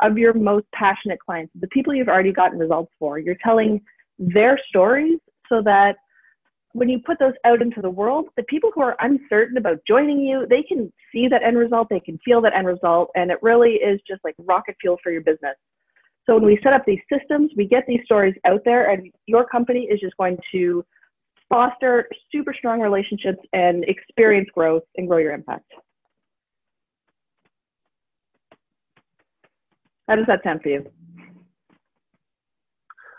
of 0.00 0.18
your 0.18 0.34
most 0.34 0.66
passionate 0.72 1.18
clients, 1.20 1.52
the 1.60 1.68
people 1.68 1.94
you've 1.94 2.08
already 2.08 2.32
gotten 2.32 2.58
results 2.58 2.92
for. 2.98 3.18
You're 3.18 3.36
telling 3.42 3.80
their 4.18 4.58
stories 4.68 5.18
so 5.48 5.62
that 5.62 5.96
when 6.72 6.88
you 6.88 6.98
put 6.98 7.18
those 7.18 7.34
out 7.44 7.60
into 7.60 7.80
the 7.80 7.90
world, 7.90 8.28
the 8.36 8.42
people 8.44 8.70
who 8.74 8.80
are 8.80 8.96
uncertain 9.00 9.58
about 9.58 9.78
joining 9.86 10.20
you, 10.20 10.46
they 10.48 10.62
can 10.62 10.92
see 11.12 11.28
that 11.28 11.42
end 11.42 11.58
result, 11.58 11.88
they 11.90 12.00
can 12.00 12.18
feel 12.24 12.40
that 12.40 12.54
end 12.54 12.66
result, 12.66 13.10
and 13.14 13.30
it 13.30 13.38
really 13.42 13.72
is 13.74 14.00
just 14.08 14.22
like 14.24 14.34
rocket 14.38 14.76
fuel 14.80 14.98
for 15.02 15.12
your 15.12 15.20
business. 15.20 15.54
So 16.24 16.34
when 16.34 16.46
we 16.46 16.58
set 16.62 16.72
up 16.72 16.84
these 16.86 17.00
systems, 17.12 17.50
we 17.56 17.66
get 17.66 17.84
these 17.86 18.00
stories 18.04 18.34
out 18.46 18.62
there, 18.64 18.90
and 18.90 19.10
your 19.26 19.46
company 19.46 19.80
is 19.90 20.00
just 20.00 20.16
going 20.16 20.38
to 20.52 20.84
foster 21.48 22.08
super 22.30 22.54
strong 22.56 22.80
relationships 22.80 23.40
and 23.52 23.84
experience 23.84 24.48
growth 24.54 24.84
and 24.96 25.06
grow 25.08 25.18
your 25.18 25.32
impact. 25.32 25.70
How 30.08 30.16
does 30.16 30.26
that 30.26 30.42
sound 30.42 30.62
for 30.62 30.68
you? 30.68 30.86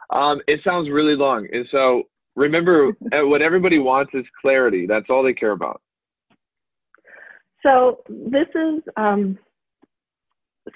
Um, 0.09 0.41
it 0.47 0.61
sounds 0.63 0.89
really 0.89 1.15
long. 1.15 1.47
And 1.51 1.65
so 1.71 2.03
remember, 2.35 2.89
uh, 3.11 3.25
what 3.27 3.41
everybody 3.41 3.79
wants 3.79 4.11
is 4.13 4.25
clarity. 4.41 4.85
That's 4.87 5.05
all 5.09 5.23
they 5.23 5.33
care 5.33 5.51
about. 5.51 5.81
So 7.61 7.99
this 8.09 8.47
is 8.55 8.81
um, 8.97 9.37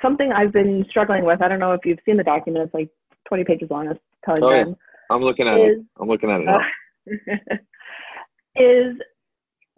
something 0.02 0.32
I've 0.32 0.54
been 0.54 0.86
struggling 0.90 1.26
with. 1.26 1.42
I 1.42 1.48
don't 1.48 1.60
know 1.60 1.74
if 1.74 1.82
you've 1.86 2.00
seen 2.06 2.18
the 2.18 2.24
document. 2.24 2.66
It's 2.66 2.74
like 2.74 2.90
20 3.28 3.44
pages 3.44 3.70
long. 3.70 3.88
I 3.88 3.92
was 3.92 4.00
telling 4.26 4.44
Oh, 4.44 4.52
yeah. 4.52 4.66
I'm 5.10 5.22
looking 5.22 5.48
at 5.48 5.60
Is- 5.60 5.80
it. 5.80 5.86
I'm 6.00 6.08
looking 6.08 6.30
at 6.32 6.42
it 6.42 6.46
now. 6.46 6.60
is 8.56 8.96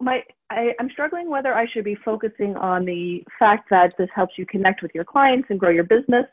my 0.00 0.22
I, 0.50 0.72
I'm 0.80 0.90
struggling 0.90 1.30
whether 1.30 1.54
I 1.54 1.66
should 1.72 1.84
be 1.84 1.96
focusing 2.04 2.56
on 2.56 2.84
the 2.84 3.22
fact 3.38 3.70
that 3.70 3.92
this 3.98 4.08
helps 4.14 4.34
you 4.36 4.46
connect 4.46 4.82
with 4.82 4.90
your 4.94 5.04
clients 5.04 5.46
and 5.50 5.60
grow 5.60 5.70
your 5.70 5.84
business, 5.84 6.24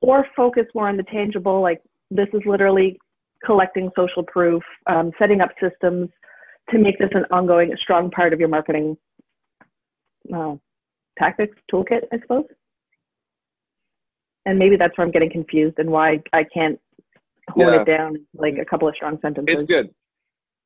or 0.00 0.26
focus 0.34 0.64
more 0.74 0.88
on 0.88 0.96
the 0.96 1.04
tangible, 1.04 1.60
like 1.60 1.80
this 2.10 2.26
is 2.32 2.40
literally 2.44 2.98
collecting 3.44 3.90
social 3.96 4.22
proof, 4.22 4.62
um, 4.86 5.12
setting 5.18 5.40
up 5.40 5.50
systems 5.60 6.08
to 6.70 6.78
make 6.78 6.98
this 6.98 7.10
an 7.12 7.24
ongoing, 7.30 7.74
strong 7.80 8.10
part 8.10 8.32
of 8.32 8.40
your 8.40 8.48
marketing 8.48 8.96
uh, 10.34 10.54
tactics 11.18 11.56
toolkit, 11.72 12.02
I 12.12 12.20
suppose. 12.20 12.44
And 14.46 14.58
maybe 14.58 14.76
that's 14.76 14.96
where 14.96 15.06
I'm 15.06 15.12
getting 15.12 15.30
confused 15.30 15.78
and 15.78 15.90
why 15.90 16.22
I 16.32 16.44
can't 16.44 16.78
hold 17.50 17.72
Yeah. 17.72 17.82
it 17.82 17.84
down 17.86 18.26
like 18.34 18.58
a 18.58 18.64
couple 18.64 18.88
of 18.88 18.94
strong 18.94 19.18
sentences. 19.20 19.56
It's 19.58 19.68
good. 19.68 19.94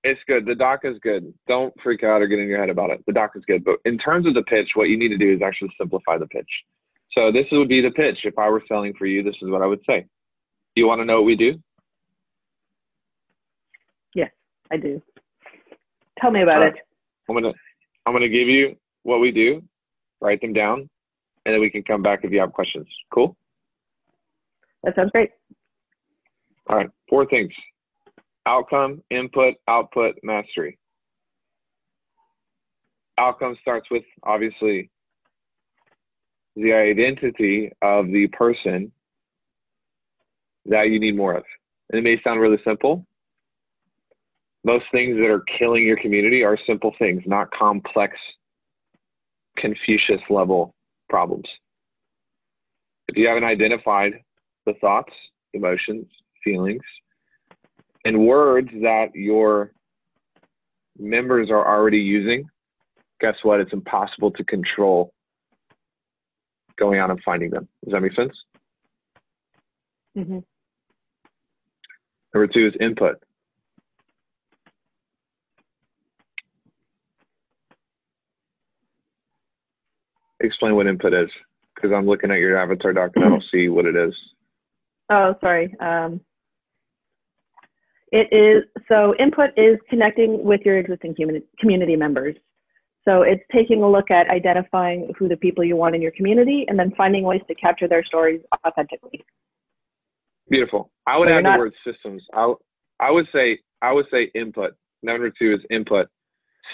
It's 0.04 0.20
good. 0.28 0.46
The 0.46 0.54
doc 0.54 0.80
is 0.84 0.96
good. 1.00 1.32
Don't 1.48 1.74
freak 1.82 2.04
out 2.04 2.22
or 2.22 2.28
get 2.28 2.38
in 2.38 2.48
your 2.48 2.58
head 2.60 2.70
about 2.70 2.90
it. 2.90 3.04
The 3.06 3.12
doc 3.12 3.32
is 3.34 3.44
good. 3.46 3.64
But 3.64 3.78
in 3.84 3.98
terms 3.98 4.26
of 4.26 4.34
the 4.34 4.42
pitch, 4.44 4.70
what 4.74 4.88
you 4.88 4.96
need 4.96 5.08
to 5.08 5.18
do 5.18 5.32
is 5.32 5.42
actually 5.42 5.70
simplify 5.78 6.18
the 6.18 6.26
pitch. 6.28 6.48
So 7.12 7.32
this 7.32 7.46
would 7.50 7.68
be 7.68 7.80
the 7.80 7.90
pitch. 7.90 8.18
If 8.24 8.38
I 8.38 8.48
were 8.48 8.62
selling 8.68 8.94
for 8.94 9.06
you, 9.06 9.22
this 9.22 9.34
is 9.42 9.48
what 9.50 9.62
I 9.62 9.66
would 9.66 9.80
say. 9.88 10.00
Do 10.76 10.80
You 10.82 10.86
want 10.86 11.00
to 11.00 11.04
know 11.04 11.16
what 11.16 11.24
we 11.26 11.34
do? 11.34 11.58
Yes, 14.14 14.30
I 14.70 14.76
do. 14.76 15.02
Tell 16.20 16.30
me 16.30 16.42
about 16.42 16.62
Sure. 16.62 16.72
it. 16.72 16.80
I'm 17.28 17.34
gonna 17.34 17.52
I'm 18.06 18.12
gonna 18.12 18.28
give 18.28 18.48
you 18.48 18.76
what 19.02 19.20
we 19.20 19.30
do, 19.30 19.62
write 20.20 20.40
them 20.40 20.52
down, 20.52 20.88
and 21.44 21.54
then 21.54 21.60
we 21.60 21.70
can 21.70 21.82
come 21.82 22.02
back 22.02 22.20
if 22.24 22.32
you 22.32 22.40
have 22.40 22.52
questions. 22.52 22.86
Cool? 23.12 23.36
That 24.82 24.94
sounds 24.94 25.10
great. 25.10 25.30
All 26.68 26.76
right. 26.76 26.90
Four 27.08 27.26
things. 27.26 27.52
Outcome, 28.46 29.02
input, 29.10 29.54
output, 29.66 30.18
mastery. 30.22 30.78
Outcome 33.18 33.56
starts 33.60 33.90
with 33.90 34.04
obviously 34.22 34.90
the 36.56 36.72
identity 36.72 37.70
of 37.82 38.06
the 38.08 38.26
person 38.28 38.92
that 40.66 40.88
you 40.90 41.00
need 41.00 41.16
more 41.16 41.34
of. 41.34 41.44
And 41.90 41.98
it 41.98 42.02
may 42.02 42.20
sound 42.22 42.40
really 42.40 42.58
simple. 42.64 43.06
Most 44.64 44.84
things 44.92 45.16
that 45.16 45.26
are 45.26 45.44
killing 45.58 45.86
your 45.86 45.96
community 45.96 46.42
are 46.42 46.58
simple 46.66 46.94
things, 46.98 47.22
not 47.26 47.50
complex 47.52 48.16
Confucius 49.56 50.20
level 50.30 50.74
problems. 51.08 51.46
If 53.08 53.16
you 53.16 53.26
haven't 53.26 53.44
identified 53.44 54.12
the 54.66 54.74
thoughts, 54.74 55.12
emotions, 55.54 56.06
feelings, 56.44 56.82
and 58.04 58.26
words 58.26 58.68
that 58.82 59.08
your 59.14 59.72
members 60.98 61.50
are 61.50 61.66
already 61.66 61.98
using, 61.98 62.44
guess 63.20 63.34
what? 63.42 63.60
It's 63.60 63.72
impossible 63.72 64.30
to 64.32 64.44
control 64.44 65.12
going 66.78 66.98
out 66.98 67.10
and 67.10 67.20
finding 67.24 67.50
them. 67.50 67.68
Does 67.84 67.92
that 67.92 68.00
make 68.00 68.14
sense? 68.14 68.32
hmm 70.14 70.38
Number 72.34 72.46
two 72.46 72.66
is 72.66 72.74
input. 72.80 73.22
Explain 80.40 80.76
what 80.76 80.86
input 80.86 81.14
is, 81.14 81.30
because 81.74 81.90
I'm 81.92 82.06
looking 82.06 82.30
at 82.30 82.38
your 82.38 82.56
avatar 82.56 82.92
doc 82.92 83.12
and 83.14 83.24
I 83.24 83.28
don't 83.28 83.44
see 83.50 83.68
what 83.68 83.86
it 83.86 83.96
is. 83.96 84.14
Oh, 85.10 85.34
sorry. 85.40 85.74
Um, 85.80 86.20
it 88.10 88.28
is 88.32 88.64
so 88.88 89.14
input 89.18 89.50
is 89.56 89.78
connecting 89.90 90.44
with 90.44 90.60
your 90.64 90.78
existing 90.78 91.14
community, 91.14 91.46
community 91.58 91.96
members. 91.96 92.36
So 93.04 93.22
it's 93.22 93.42
taking 93.52 93.82
a 93.82 93.90
look 93.90 94.10
at 94.10 94.28
identifying 94.28 95.12
who 95.18 95.28
the 95.28 95.36
people 95.36 95.64
you 95.64 95.76
want 95.76 95.94
in 95.94 96.02
your 96.02 96.10
community 96.12 96.66
and 96.68 96.78
then 96.78 96.92
finding 96.96 97.24
ways 97.24 97.40
to 97.48 97.54
capture 97.54 97.88
their 97.88 98.04
stories 98.04 98.40
authentically. 98.66 99.24
Beautiful. 100.50 100.90
I 101.06 101.16
would 101.18 101.30
So 101.30 101.36
add 101.36 101.44
the 101.44 101.58
word 101.58 101.74
systems. 101.86 102.22
I, 102.34 102.52
I 103.00 103.10
would 103.10 103.26
say 103.32 103.58
I 103.80 103.92
would 103.92 104.06
say 104.10 104.30
input. 104.34 104.74
Number 105.02 105.30
two 105.30 105.54
is 105.54 105.60
input. 105.70 106.08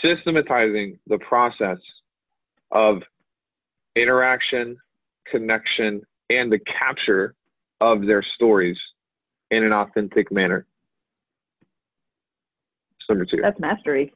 Systematizing 0.02 0.98
the 1.06 1.18
process 1.18 1.78
of 2.72 3.02
interaction, 3.96 4.76
connection, 5.30 6.02
and 6.30 6.50
the 6.50 6.58
capture 6.60 7.34
of 7.80 8.06
their 8.06 8.24
stories 8.34 8.78
in 9.50 9.64
an 9.64 9.72
authentic 9.72 10.32
manner. 10.32 10.66
That's 12.92 13.08
number 13.08 13.24
two. 13.24 13.38
That's 13.42 13.58
mastery. 13.60 14.12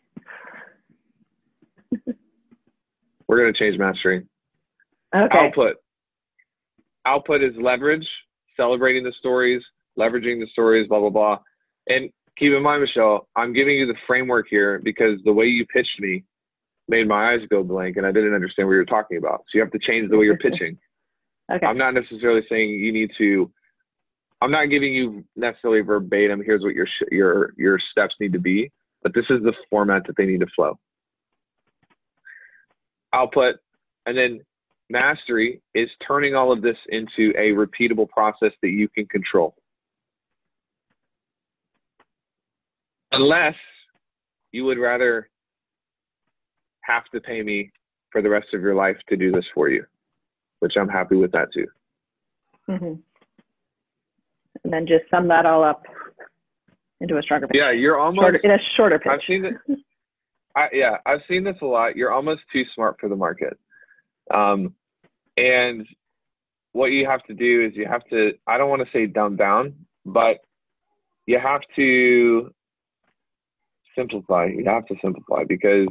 We're 3.28 3.38
going 3.38 3.52
to 3.52 3.58
change 3.58 3.78
mastery. 3.78 4.26
Okay. 5.14 5.38
Output. 5.38 5.76
Output 7.06 7.42
is 7.42 7.52
leverage, 7.60 8.06
celebrating 8.56 9.04
the 9.04 9.12
stories, 9.18 9.62
leveraging 9.98 10.40
the 10.40 10.46
stories, 10.52 10.88
blah, 10.88 11.00
blah, 11.00 11.10
blah. 11.10 11.38
And 11.88 12.10
keep 12.38 12.52
in 12.52 12.62
mind, 12.62 12.82
Michelle, 12.82 13.28
I'm 13.36 13.52
giving 13.52 13.76
you 13.76 13.86
the 13.86 13.96
framework 14.06 14.46
here 14.48 14.80
because 14.82 15.18
the 15.24 15.32
way 15.32 15.46
you 15.46 15.66
pitched 15.66 16.00
me 16.00 16.24
made 16.88 17.06
my 17.06 17.32
eyes 17.32 17.40
go 17.50 17.62
blank 17.62 17.96
and 17.96 18.06
I 18.06 18.12
didn't 18.12 18.34
understand 18.34 18.66
what 18.66 18.72
you 18.72 18.78
were 18.78 18.84
talking 18.84 19.18
about. 19.18 19.44
So 19.48 19.58
you 19.58 19.60
have 19.60 19.72
to 19.72 19.78
change 19.78 20.10
the 20.10 20.16
way 20.16 20.24
you're 20.24 20.38
pitching. 20.38 20.78
Okay. 21.50 21.64
I'm 21.64 21.78
not 21.78 21.94
necessarily 21.94 22.42
saying 22.48 22.70
you 22.70 22.92
need 22.92 23.10
to. 23.18 23.50
I'm 24.40 24.50
not 24.50 24.66
giving 24.66 24.94
you 24.94 25.24
necessarily 25.36 25.80
verbatim. 25.80 26.42
Here's 26.44 26.62
what 26.62 26.74
your 26.74 26.86
sh- 26.86 27.10
your 27.10 27.54
your 27.56 27.78
steps 27.90 28.14
need 28.20 28.32
to 28.34 28.38
be, 28.38 28.70
but 29.02 29.14
this 29.14 29.24
is 29.30 29.42
the 29.42 29.52
format 29.70 30.06
that 30.06 30.16
they 30.16 30.26
need 30.26 30.40
to 30.40 30.46
flow. 30.54 30.78
Output, 33.12 33.56
and 34.06 34.16
then 34.16 34.40
mastery 34.90 35.62
is 35.74 35.88
turning 36.06 36.34
all 36.34 36.52
of 36.52 36.62
this 36.62 36.76
into 36.90 37.32
a 37.36 37.50
repeatable 37.52 38.08
process 38.08 38.52
that 38.62 38.70
you 38.70 38.88
can 38.88 39.06
control. 39.06 39.54
Unless 43.12 43.56
you 44.52 44.64
would 44.66 44.78
rather 44.78 45.28
have 46.88 47.04
to 47.14 47.20
pay 47.20 47.42
me 47.42 47.70
for 48.10 48.22
the 48.22 48.28
rest 48.28 48.48
of 48.54 48.62
your 48.62 48.74
life 48.74 48.96
to 49.08 49.16
do 49.16 49.30
this 49.30 49.44
for 49.54 49.68
you 49.68 49.84
which 50.60 50.74
I'm 50.76 50.88
happy 50.88 51.16
with 51.16 51.32
that 51.32 51.52
too. 51.52 51.66
Mm-hmm. 52.68 52.94
And 54.64 54.72
then 54.72 54.86
just 54.86 55.08
sum 55.10 55.28
that 55.28 55.46
all 55.46 55.64
up 55.64 55.82
into 57.00 57.16
a 57.16 57.22
stronger 57.22 57.46
pitch. 57.46 57.56
Yeah, 57.58 57.70
you're 57.70 57.98
almost. 57.98 58.24
Shorter, 58.24 58.40
in 58.42 58.50
a 58.50 58.58
shorter 58.76 58.98
pitch. 58.98 59.12
I've 59.12 59.20
seen 59.26 59.44
it. 59.44 59.54
I, 60.56 60.68
yeah, 60.72 60.96
I've 61.06 61.20
seen 61.28 61.44
this 61.44 61.56
a 61.62 61.66
lot. 61.66 61.96
You're 61.96 62.12
almost 62.12 62.42
too 62.52 62.64
smart 62.74 62.96
for 63.00 63.08
the 63.08 63.16
market. 63.16 63.56
Um, 64.34 64.74
and 65.36 65.86
what 66.72 66.86
you 66.86 67.06
have 67.06 67.22
to 67.24 67.34
do 67.34 67.64
is 67.64 67.76
you 67.76 67.86
have 67.86 68.04
to. 68.10 68.32
I 68.46 68.58
don't 68.58 68.68
want 68.68 68.82
to 68.82 68.92
say 68.92 69.06
dumb 69.06 69.36
down, 69.36 69.74
but 70.04 70.38
you 71.26 71.38
have 71.38 71.60
to 71.76 72.52
simplify. 73.96 74.46
You 74.46 74.64
have 74.66 74.86
to 74.86 74.96
simplify 75.00 75.44
because 75.44 75.88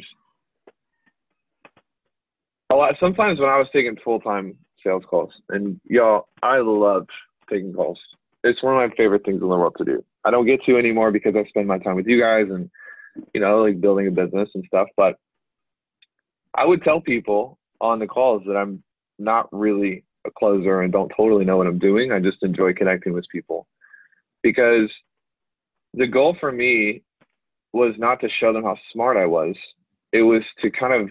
lot. 2.78 2.96
Sometimes 3.00 3.40
when 3.40 3.50
I 3.50 3.58
was 3.58 3.68
taking 3.74 3.98
full 4.04 4.20
time 4.20 4.56
sales 4.84 5.04
calls, 5.10 5.32
and 5.50 5.80
y'all, 5.86 6.28
I 6.44 6.58
loved 6.58 7.10
taking 7.50 7.74
calls. 7.74 8.00
It's 8.44 8.62
one 8.64 8.82
of 8.82 8.90
my 8.90 8.96
favorite 8.96 9.26
things 9.26 9.42
in 9.42 9.48
the 9.50 9.56
world 9.56 9.76
to 9.78 9.86
do. 9.86 10.04
I 10.24 10.32
don't 10.32 10.46
get 10.46 10.64
to 10.66 10.78
anymore 10.78 11.12
because 11.12 11.36
I 11.36 11.48
spend 11.50 11.68
my 11.68 11.80
time 11.80 11.96
with 11.96 12.08
you 12.08 12.22
guys 12.22 12.46
and 12.50 12.70
you 13.34 13.42
know, 13.42 13.64
like 13.64 13.82
building 13.82 14.08
a 14.08 14.12
business 14.12 14.50
and 14.54 14.64
stuff. 14.68 14.88
But 14.96 15.20
I 16.56 16.66
would 16.66 16.84
tell 16.84 17.02
people 17.02 17.58
on 17.82 18.00
the 18.00 18.08
calls 18.08 18.44
that 18.48 18.56
I'm 18.56 18.84
not 19.20 19.48
really 19.52 20.04
a 20.26 20.32
closer 20.32 20.82
and 20.82 20.92
don't 20.92 21.12
totally 21.16 21.46
know 21.46 21.58
what 21.58 21.68
I'm 21.68 21.80
doing. 21.80 22.12
I 22.12 22.20
just 22.20 22.44
enjoy 22.44 22.74
connecting 22.74 23.14
with 23.14 23.26
people 23.32 23.68
because 24.44 24.90
the 25.94 26.08
goal 26.08 26.36
for 26.40 26.52
me 26.52 27.02
was 27.74 27.96
not 27.98 28.20
to 28.22 28.30
show 28.40 28.54
them 28.54 28.64
how 28.64 28.78
smart 28.92 29.18
I 29.18 29.26
was. 29.26 29.56
It 30.12 30.22
was 30.22 30.42
to 30.62 30.72
kind 30.72 30.94
of 30.94 31.10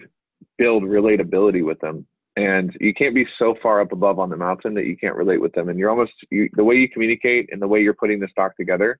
build 0.57 0.83
relatability 0.83 1.63
with 1.63 1.79
them 1.79 2.05
and 2.37 2.77
you 2.79 2.93
can't 2.93 3.15
be 3.15 3.25
so 3.39 3.55
far 3.63 3.81
up 3.81 3.91
above 3.91 4.19
on 4.19 4.29
the 4.29 4.37
mountain 4.37 4.75
that 4.75 4.85
you 4.85 4.95
can't 4.95 5.15
relate 5.15 5.41
with 5.41 5.53
them. 5.53 5.69
And 5.69 5.79
you're 5.79 5.89
almost 5.89 6.13
you, 6.29 6.47
the 6.53 6.63
way 6.63 6.75
you 6.75 6.87
communicate 6.87 7.49
and 7.51 7.59
the 7.59 7.67
way 7.67 7.81
you're 7.81 7.95
putting 7.95 8.19
the 8.19 8.27
stock 8.27 8.55
together, 8.55 8.99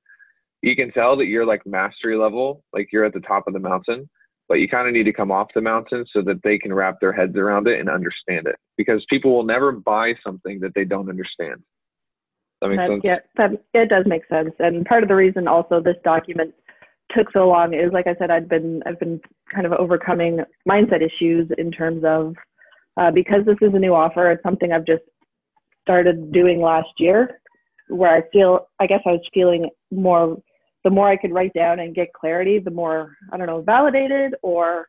you 0.64 0.76
can 0.76 0.92
tell 0.92 1.16
that 1.18 1.28
you're 1.28 1.46
like 1.46 1.62
mastery 1.64 2.18
level, 2.18 2.64
like 2.74 2.90
you're 2.92 3.06
at 3.06 3.14
the 3.14 3.20
top 3.20 3.48
of 3.48 3.54
the 3.54 3.60
mountain. 3.60 4.10
But 4.50 4.56
you 4.56 4.68
kind 4.68 4.88
of 4.88 4.94
need 4.94 5.04
to 5.04 5.14
come 5.14 5.32
off 5.32 5.50
the 5.54 5.62
mountain 5.62 6.04
so 6.12 6.24
that 6.24 6.42
they 6.44 6.58
can 6.58 6.74
wrap 6.74 6.96
their 7.00 7.14
heads 7.14 7.36
around 7.36 7.68
it 7.68 7.80
and 7.80 7.90
understand 7.90 8.48
it. 8.48 8.56
Because 8.76 9.06
people 9.08 9.36
will 9.36 9.44
never 9.44 9.72
buy 9.72 10.16
something 10.26 10.60
that 10.62 10.72
they 10.74 10.86
don't 10.86 11.10
understand. 11.10 11.62
That 12.62 12.70
makes 12.70 12.80
That- 12.80 12.90
sense. 12.90 13.02
Yeah, 13.04 13.20
that, 13.36 13.52
it 13.76 13.90
does 13.90 14.06
make 14.08 14.26
sense. 14.30 14.56
And 14.58 14.84
part 14.86 15.04
of 15.04 15.10
the 15.10 15.16
reason 15.16 15.48
also 15.48 15.80
this 15.80 15.98
document 16.04 16.56
took 17.16 17.32
so 17.32 17.48
long 17.48 17.74
is, 17.74 17.92
like 17.94 18.08
I 18.08 18.16
said, 18.20 18.32
I've 18.32 18.50
been 18.50 18.82
I've 18.86 19.00
been 19.00 19.22
kind 19.54 19.66
of 19.66 19.74
overcoming 19.74 20.40
mindset 20.68 21.02
issues 21.02 21.50
in 21.58 21.72
terms 21.72 22.04
of 22.06 22.36
uh, 22.98 23.12
because 23.12 23.46
this 23.46 23.58
is 23.62 23.74
a 23.74 23.80
new 23.80 23.94
offer. 23.94 24.32
It's 24.32 24.44
something 24.44 24.72
I've 24.72 24.86
just 24.86 25.04
started 25.84 26.32
doing 26.32 26.62
last 26.62 26.90
year, 26.98 27.40
where 27.90 28.16
I 28.16 28.22
feel 28.32 28.68
I 28.80 28.88
guess 28.88 29.02
I 29.06 29.12
was 29.12 29.22
feeling 29.34 29.70
more. 29.92 30.38
The 30.84 30.90
more 30.90 31.10
I 31.10 31.18
could 31.18 31.34
write 31.34 31.54
down 31.54 31.80
and 31.80 31.96
get 31.96 32.14
clarity, 32.14 32.60
the 32.60 32.72
more 32.72 33.14
I 33.32 33.38
don't 33.38 33.48
know 33.48 33.62
validated 33.62 34.36
or 34.42 34.88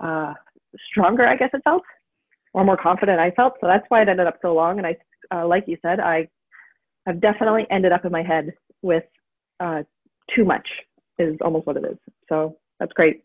uh, 0.00 0.34
stronger 0.90 1.26
I 1.26 1.36
guess 1.36 1.50
it 1.52 1.62
felt, 1.64 1.82
or 2.52 2.64
more 2.64 2.76
confident 2.76 3.20
I 3.20 3.30
felt. 3.32 3.54
So 3.60 3.66
that's 3.66 3.84
why 3.88 4.02
it 4.02 4.08
ended 4.08 4.26
up 4.26 4.38
so 4.42 4.54
long. 4.54 4.78
And 4.78 4.86
I, 4.86 4.96
uh, 5.32 5.46
like 5.46 5.64
you 5.66 5.76
said, 5.82 6.00
I 6.00 6.28
I've 7.06 7.20
definitely 7.20 7.66
ended 7.70 7.92
up 7.92 8.04
in 8.04 8.12
my 8.12 8.22
head 8.22 8.52
with 8.82 9.04
uh, 9.60 9.82
too 10.34 10.44
much 10.44 10.68
is 11.20 11.36
almost 11.42 11.66
what 11.66 11.76
it 11.76 11.84
is. 11.84 11.98
So 12.28 12.56
that's 12.78 12.92
great. 12.92 13.22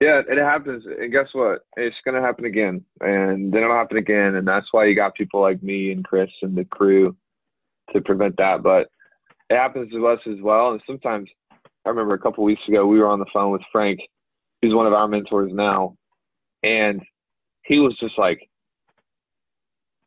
Yeah, 0.00 0.22
it 0.28 0.38
happens. 0.38 0.84
And 0.86 1.10
guess 1.10 1.26
what? 1.32 1.62
It's 1.76 1.96
going 2.04 2.14
to 2.14 2.24
happen 2.24 2.44
again. 2.44 2.84
And 3.00 3.52
then 3.52 3.62
it'll 3.62 3.74
happen 3.74 3.96
again. 3.96 4.36
And 4.36 4.46
that's 4.46 4.68
why 4.70 4.84
you 4.84 4.94
got 4.94 5.14
people 5.14 5.40
like 5.40 5.60
me 5.62 5.90
and 5.90 6.04
Chris 6.04 6.30
and 6.42 6.56
the 6.56 6.64
crew 6.64 7.16
to 7.92 8.00
prevent 8.00 8.36
that. 8.36 8.62
But 8.62 8.88
it 9.50 9.56
happens 9.56 9.90
to 9.90 10.06
us 10.06 10.20
as 10.30 10.40
well. 10.40 10.70
And 10.70 10.82
sometimes, 10.86 11.28
I 11.84 11.88
remember 11.88 12.14
a 12.14 12.18
couple 12.18 12.44
weeks 12.44 12.62
ago, 12.68 12.86
we 12.86 12.98
were 13.00 13.08
on 13.08 13.18
the 13.18 13.26
phone 13.32 13.50
with 13.50 13.62
Frank, 13.72 13.98
who's 14.62 14.74
one 14.74 14.86
of 14.86 14.92
our 14.92 15.08
mentors 15.08 15.50
now. 15.52 15.96
And 16.62 17.02
he 17.64 17.78
was 17.78 17.96
just 17.98 18.16
like, 18.18 18.48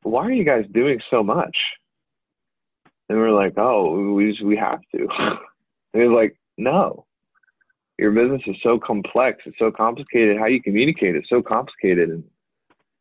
why 0.04 0.26
are 0.26 0.32
you 0.32 0.46
guys 0.46 0.66
doing 0.72 1.00
so 1.10 1.22
much? 1.22 1.56
And 3.10 3.20
we 3.20 3.26
are 3.26 3.32
like, 3.32 3.54
oh, 3.58 4.14
we, 4.14 4.32
just, 4.32 4.44
we 4.44 4.56
have 4.56 4.80
to. 4.96 5.08
and 5.94 6.02
he 6.02 6.08
was 6.08 6.16
like, 6.16 6.38
no. 6.58 7.06
Your 7.98 8.12
business 8.12 8.42
is 8.48 8.56
so 8.64 8.80
complex 8.80 9.44
it's 9.46 9.60
so 9.60 9.72
complicated 9.72 10.38
how 10.38 10.48
you 10.48 10.62
communicate 10.62 11.16
is 11.16 11.24
so 11.30 11.42
complicated 11.42 12.10
and 12.10 12.24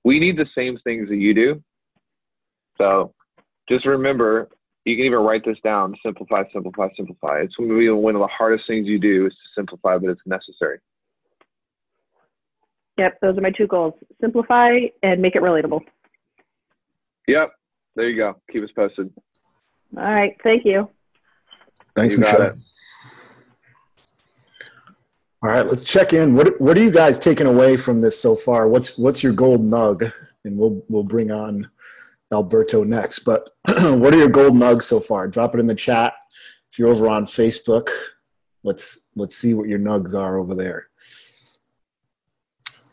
we 0.05 0.19
need 0.21 0.37
the 0.37 0.47
same 0.55 0.79
things 0.85 1.09
that 1.09 1.17
you 1.17 1.35
do. 1.35 1.63
So 2.77 3.15
just 3.69 3.87
remember 3.87 4.49
you 4.85 4.97
can 4.97 5.07
even 5.07 5.21
write 5.21 5.45
this 5.45 5.59
down 5.65 5.95
simplify 6.05 6.43
simplify 6.53 6.89
simplify. 6.97 7.41
It's 7.41 7.55
going 7.55 7.71
to 7.71 7.79
be 7.79 7.89
one 7.89 8.15
of 8.15 8.21
the 8.21 8.27
hardest 8.27 8.65
things 8.67 8.89
you 8.89 8.99
do 8.99 9.27
is 9.27 9.33
to 9.33 9.61
simplify 9.61 9.97
but 9.97 10.11
it's 10.11 10.21
necessary. 10.27 10.81
Yep, 12.99 13.21
those 13.23 13.39
are 13.39 13.41
my 13.41 13.51
two 13.51 13.67
goals: 13.67 13.95
simplify 14.21 14.81
and 15.03 15.23
make 15.23 15.35
it 15.35 15.43
relatable. 15.43 15.81
yep 17.27 17.53
there 17.97 18.09
you 18.09 18.17
go. 18.17 18.37
Keep 18.53 18.65
us 18.65 18.71
posted. 18.75 19.13
All 19.97 20.03
right, 20.03 20.37
thank 20.43 20.65
you. 20.65 20.89
Thanks, 21.97 22.15
you 22.15 22.21
got 22.23 22.33
Michelle. 22.33 22.59
All 25.43 25.49
right, 25.49 25.67
let's 25.67 25.83
check 25.83 26.13
in. 26.13 26.35
What 26.35 26.61
what 26.61 26.77
are 26.77 26.83
you 26.83 26.91
guys 26.91 27.19
taking 27.19 27.47
away 27.47 27.77
from 27.77 28.03
this 28.03 28.21
so 28.21 28.37
far? 28.37 28.69
What's 28.69 28.99
what's 28.99 29.23
your 29.23 29.33
gold 29.33 29.63
nug? 29.63 30.13
And 30.45 30.57
we'll 30.59 30.83
we'll 30.89 31.03
bring 31.03 31.31
on 31.31 31.71
Alberto 32.31 32.85
next. 32.85 33.21
But 33.21 33.49
what 33.67 34.13
are 34.15 34.19
your 34.19 34.29
gold 34.29 34.53
nugs 34.53 34.83
so 34.83 35.01
far? 35.01 35.29
Drop 35.29 35.55
it 35.55 35.61
in 35.61 35.67
the 35.67 35.75
chat. 35.75 36.13
If 36.71 36.79
you're 36.79 36.89
over 36.89 37.09
on 37.09 37.25
Facebook, 37.25 37.89
let's 38.65 38.99
let's 39.17 39.35
see 39.35 39.55
what 39.55 39.69
your 39.69 39.79
nugs 39.79 40.15
are 40.15 40.39
over 40.39 40.55
there. 40.55 40.89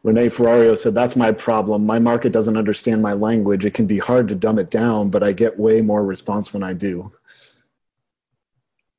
Renee 0.03 0.27
Ferrario 0.27 0.77
said, 0.77 0.93
That's 0.93 1.17
my 1.17 1.33
problem. 1.33 1.85
My 1.85 1.99
market 1.99 2.31
doesn't 2.31 2.55
understand 2.55 3.01
my 3.01 3.11
language. 3.11 3.65
It 3.65 3.73
can 3.73 3.87
be 3.87 3.97
hard 3.97 4.29
to 4.29 4.35
dumb 4.35 4.57
it 4.57 4.71
down, 4.71 5.09
but 5.09 5.21
I 5.21 5.33
get 5.33 5.59
way 5.59 5.81
more 5.81 6.05
response 6.05 6.53
when 6.53 6.63
I 6.63 6.71
do. 6.71 7.11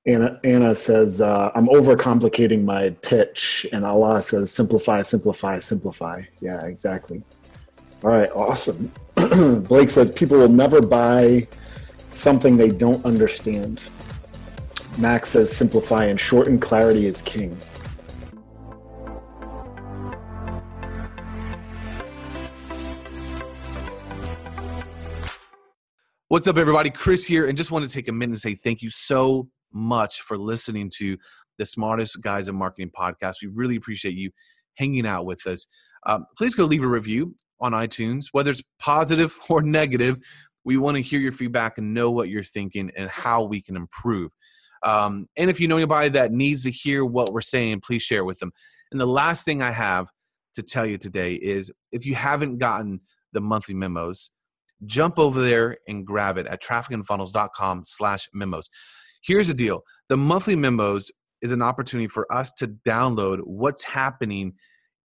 Anna, 0.07 0.41
Anna 0.45 0.75
says, 0.75 1.21
uh, 1.21 1.51
I'm 1.55 1.67
overcomplicating 1.67 2.65
my 2.65 2.91
pitch. 3.03 3.67
And 3.73 3.85
Allah 3.85 4.23
says, 4.23 4.51
simplify, 4.51 5.03
simplify, 5.03 5.59
simplify. 5.59 6.23
Yeah, 6.41 6.65
exactly. 6.65 7.23
All 8.05 8.11
right, 8.11 8.31
awesome. 8.33 8.93
Blake 9.65 9.91
says, 9.91 10.11
people 10.11 10.39
will 10.39 10.49
never 10.49 10.81
buy 10.81 11.47
something 12.13 12.57
they 12.57 12.71
don't 12.71 13.05
understand. 13.05 13.85
Max 14.99 15.31
says, 15.31 15.55
simplify 15.55 16.05
and 16.05 16.19
shorten 16.19 16.59
clarity 16.59 17.07
is 17.07 17.21
king. 17.23 17.59
What's 26.29 26.47
up, 26.47 26.57
everybody? 26.57 26.91
Chris 26.91 27.25
here, 27.25 27.47
and 27.47 27.57
just 27.57 27.71
want 27.71 27.87
to 27.87 27.91
take 27.91 28.07
a 28.07 28.13
minute 28.13 28.33
and 28.33 28.39
say 28.39 28.55
thank 28.55 28.83
you 28.83 28.91
so 28.91 29.49
much 29.73 30.21
for 30.21 30.39
listening 30.39 30.91
to 30.97 31.17
the 31.59 31.67
Smartest 31.67 32.21
Guys 32.23 32.49
in 32.49 32.57
Marketing 32.57 32.91
podcast. 32.97 33.35
We 33.43 33.49
really 33.49 33.77
appreciate 33.77 34.15
you 34.15 34.31
hanging 34.75 35.07
out 35.07 35.27
with 35.27 35.47
us. 35.47 35.67
Um, 36.07 36.27
please 36.37 36.55
go 36.55 36.65
leave 36.65 36.85
a 36.85 36.89
review 36.89 37.35
on 37.61 37.73
iTunes, 37.73 38.27
whether 38.33 38.51
it's 38.51 38.63
positive 38.79 39.37
or 39.49 39.63
negative. 39.63 40.19
We 40.65 40.77
want 40.77 40.97
to 40.97 41.03
hear 41.03 41.21
your 41.21 41.33
feedback 41.33 41.79
and 41.79 41.95
know 41.95 42.11
what 42.11 42.29
you're 42.29 42.45
thinking 42.45 42.91
and 42.97 43.09
how 43.11 43.43
we 43.45 43.63
can 43.63 43.77
improve. 43.77 44.31
Um, 44.83 45.27
and 45.37 45.51
if 45.51 45.59
you 45.59 45.67
know 45.67 45.77
anybody 45.77 46.09
that 46.11 46.33
needs 46.33 46.63
to 46.65 46.71
hear 46.71 47.05
what 47.05 47.33
we're 47.33 47.41
saying, 47.41 47.81
please 47.81 48.03
share 48.03 48.21
it 48.21 48.27
with 48.27 48.39
them. 48.39 48.53
And 48.93 49.01
the 49.01 49.07
last 49.07 49.45
thing 49.45 49.61
I 49.61 49.73
have 49.73 50.09
to 50.55 50.63
tell 50.63 50.87
you 50.87 50.99
today 50.99 51.35
is 51.35 51.73
if 51.91 52.07
you 52.07 52.15
haven't 52.15 52.59
gotten 52.59 53.01
the 53.33 53.41
monthly 53.41 53.75
memos, 53.75 54.31
jump 54.85 55.19
over 55.19 55.43
there 55.43 55.79
and 55.89 56.07
grab 56.07 56.39
it 56.39 56.47
at 56.47 56.63
trafficandfunnels.com 56.63 57.83
slash 57.85 58.29
memos. 58.33 58.71
Here's 59.23 59.49
the 59.49 59.55
deal. 59.55 59.83
The 60.09 60.17
monthly 60.17 60.57
memos 60.57 61.11
is 61.43 61.53
an 61.53 61.63
opportunity 61.63 62.09
for 62.09 62.31
us 62.33 62.53
to 62.55 62.69
download 62.87 63.41
what's 63.45 63.85
happening 63.85 64.55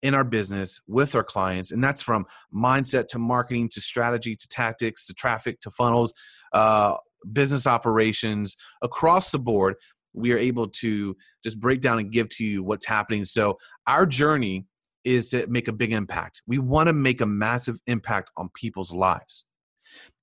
in 0.01 0.13
our 0.13 0.23
business 0.25 0.79
with 0.87 1.15
our 1.15 1.23
clients. 1.23 1.71
And 1.71 1.83
that's 1.83 2.01
from 2.01 2.25
mindset 2.53 3.07
to 3.07 3.19
marketing 3.19 3.69
to 3.69 3.81
strategy 3.81 4.35
to 4.35 4.47
tactics 4.49 5.07
to 5.07 5.13
traffic 5.13 5.61
to 5.61 5.71
funnels, 5.71 6.13
uh, 6.51 6.95
business 7.31 7.65
operations 7.65 8.55
across 8.81 9.31
the 9.31 9.39
board. 9.39 9.75
We 10.13 10.31
are 10.33 10.37
able 10.37 10.67
to 10.67 11.15
just 11.43 11.59
break 11.59 11.81
down 11.81 11.99
and 11.99 12.11
give 12.11 12.29
to 12.29 12.45
you 12.45 12.63
what's 12.63 12.85
happening. 12.85 13.23
So 13.25 13.57
our 13.87 14.05
journey 14.05 14.65
is 15.05 15.29
to 15.29 15.47
make 15.47 15.67
a 15.67 15.73
big 15.73 15.91
impact. 15.91 16.41
We 16.47 16.59
want 16.59 16.87
to 16.87 16.93
make 16.93 17.21
a 17.21 17.25
massive 17.25 17.79
impact 17.87 18.29
on 18.37 18.49
people's 18.53 18.93
lives. 18.93 19.45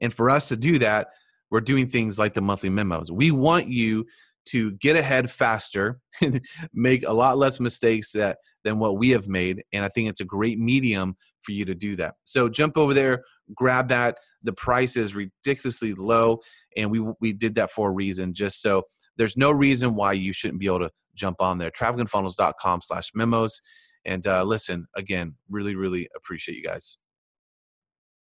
And 0.01 0.12
for 0.12 0.30
us 0.30 0.49
to 0.49 0.57
do 0.57 0.78
that, 0.78 1.09
we're 1.51 1.61
doing 1.61 1.88
things 1.88 2.18
like 2.18 2.34
the 2.34 2.40
monthly 2.40 2.70
memos. 2.70 3.11
We 3.11 3.30
want 3.30 3.68
you 3.68 4.07
to 4.46 4.72
get 4.72 4.96
ahead 4.96 5.30
faster 5.30 6.01
and 6.20 6.40
make 6.72 7.07
a 7.07 7.12
lot 7.12 7.38
less 7.38 7.61
mistakes 7.61 8.12
that 8.12 8.38
than 8.64 8.78
what 8.78 8.98
we 8.98 9.11
have 9.11 9.28
made. 9.28 9.62
And 9.72 9.84
I 9.84 9.88
think 9.88 10.09
it's 10.09 10.20
a 10.20 10.24
great 10.24 10.59
medium 10.59 11.16
for 11.42 11.53
you 11.53 11.64
to 11.64 11.74
do 11.74 11.96
that. 11.96 12.14
So 12.24 12.48
jump 12.48 12.76
over 12.76 12.92
there, 12.94 13.22
grab 13.55 13.88
that. 13.88 14.18
The 14.42 14.53
price 14.53 14.96
is 14.96 15.14
ridiculously 15.14 15.94
low, 15.94 16.38
and 16.76 16.90
we 16.90 17.01
we 17.20 17.32
did 17.32 17.57
that 17.57 17.70
for 17.70 17.90
a 17.90 17.92
reason. 17.92 18.32
Just 18.32 18.62
so 18.62 18.84
there's 19.16 19.36
no 19.36 19.51
reason 19.51 19.94
why 19.94 20.12
you 20.12 20.32
shouldn't 20.32 20.61
be 20.61 20.66
able 20.66 20.80
to 20.80 20.90
jump 21.14 21.40
on 21.40 21.59
there. 21.59 21.70
Trafficandfunnels.com 21.70 22.80
slash 22.82 23.11
memos. 23.14 23.61
And 24.07 24.26
uh, 24.26 24.44
listen, 24.44 24.86
again, 24.96 25.34
really, 25.51 25.74
really 25.74 26.09
appreciate 26.16 26.57
you 26.57 26.64
guys. 26.64 26.96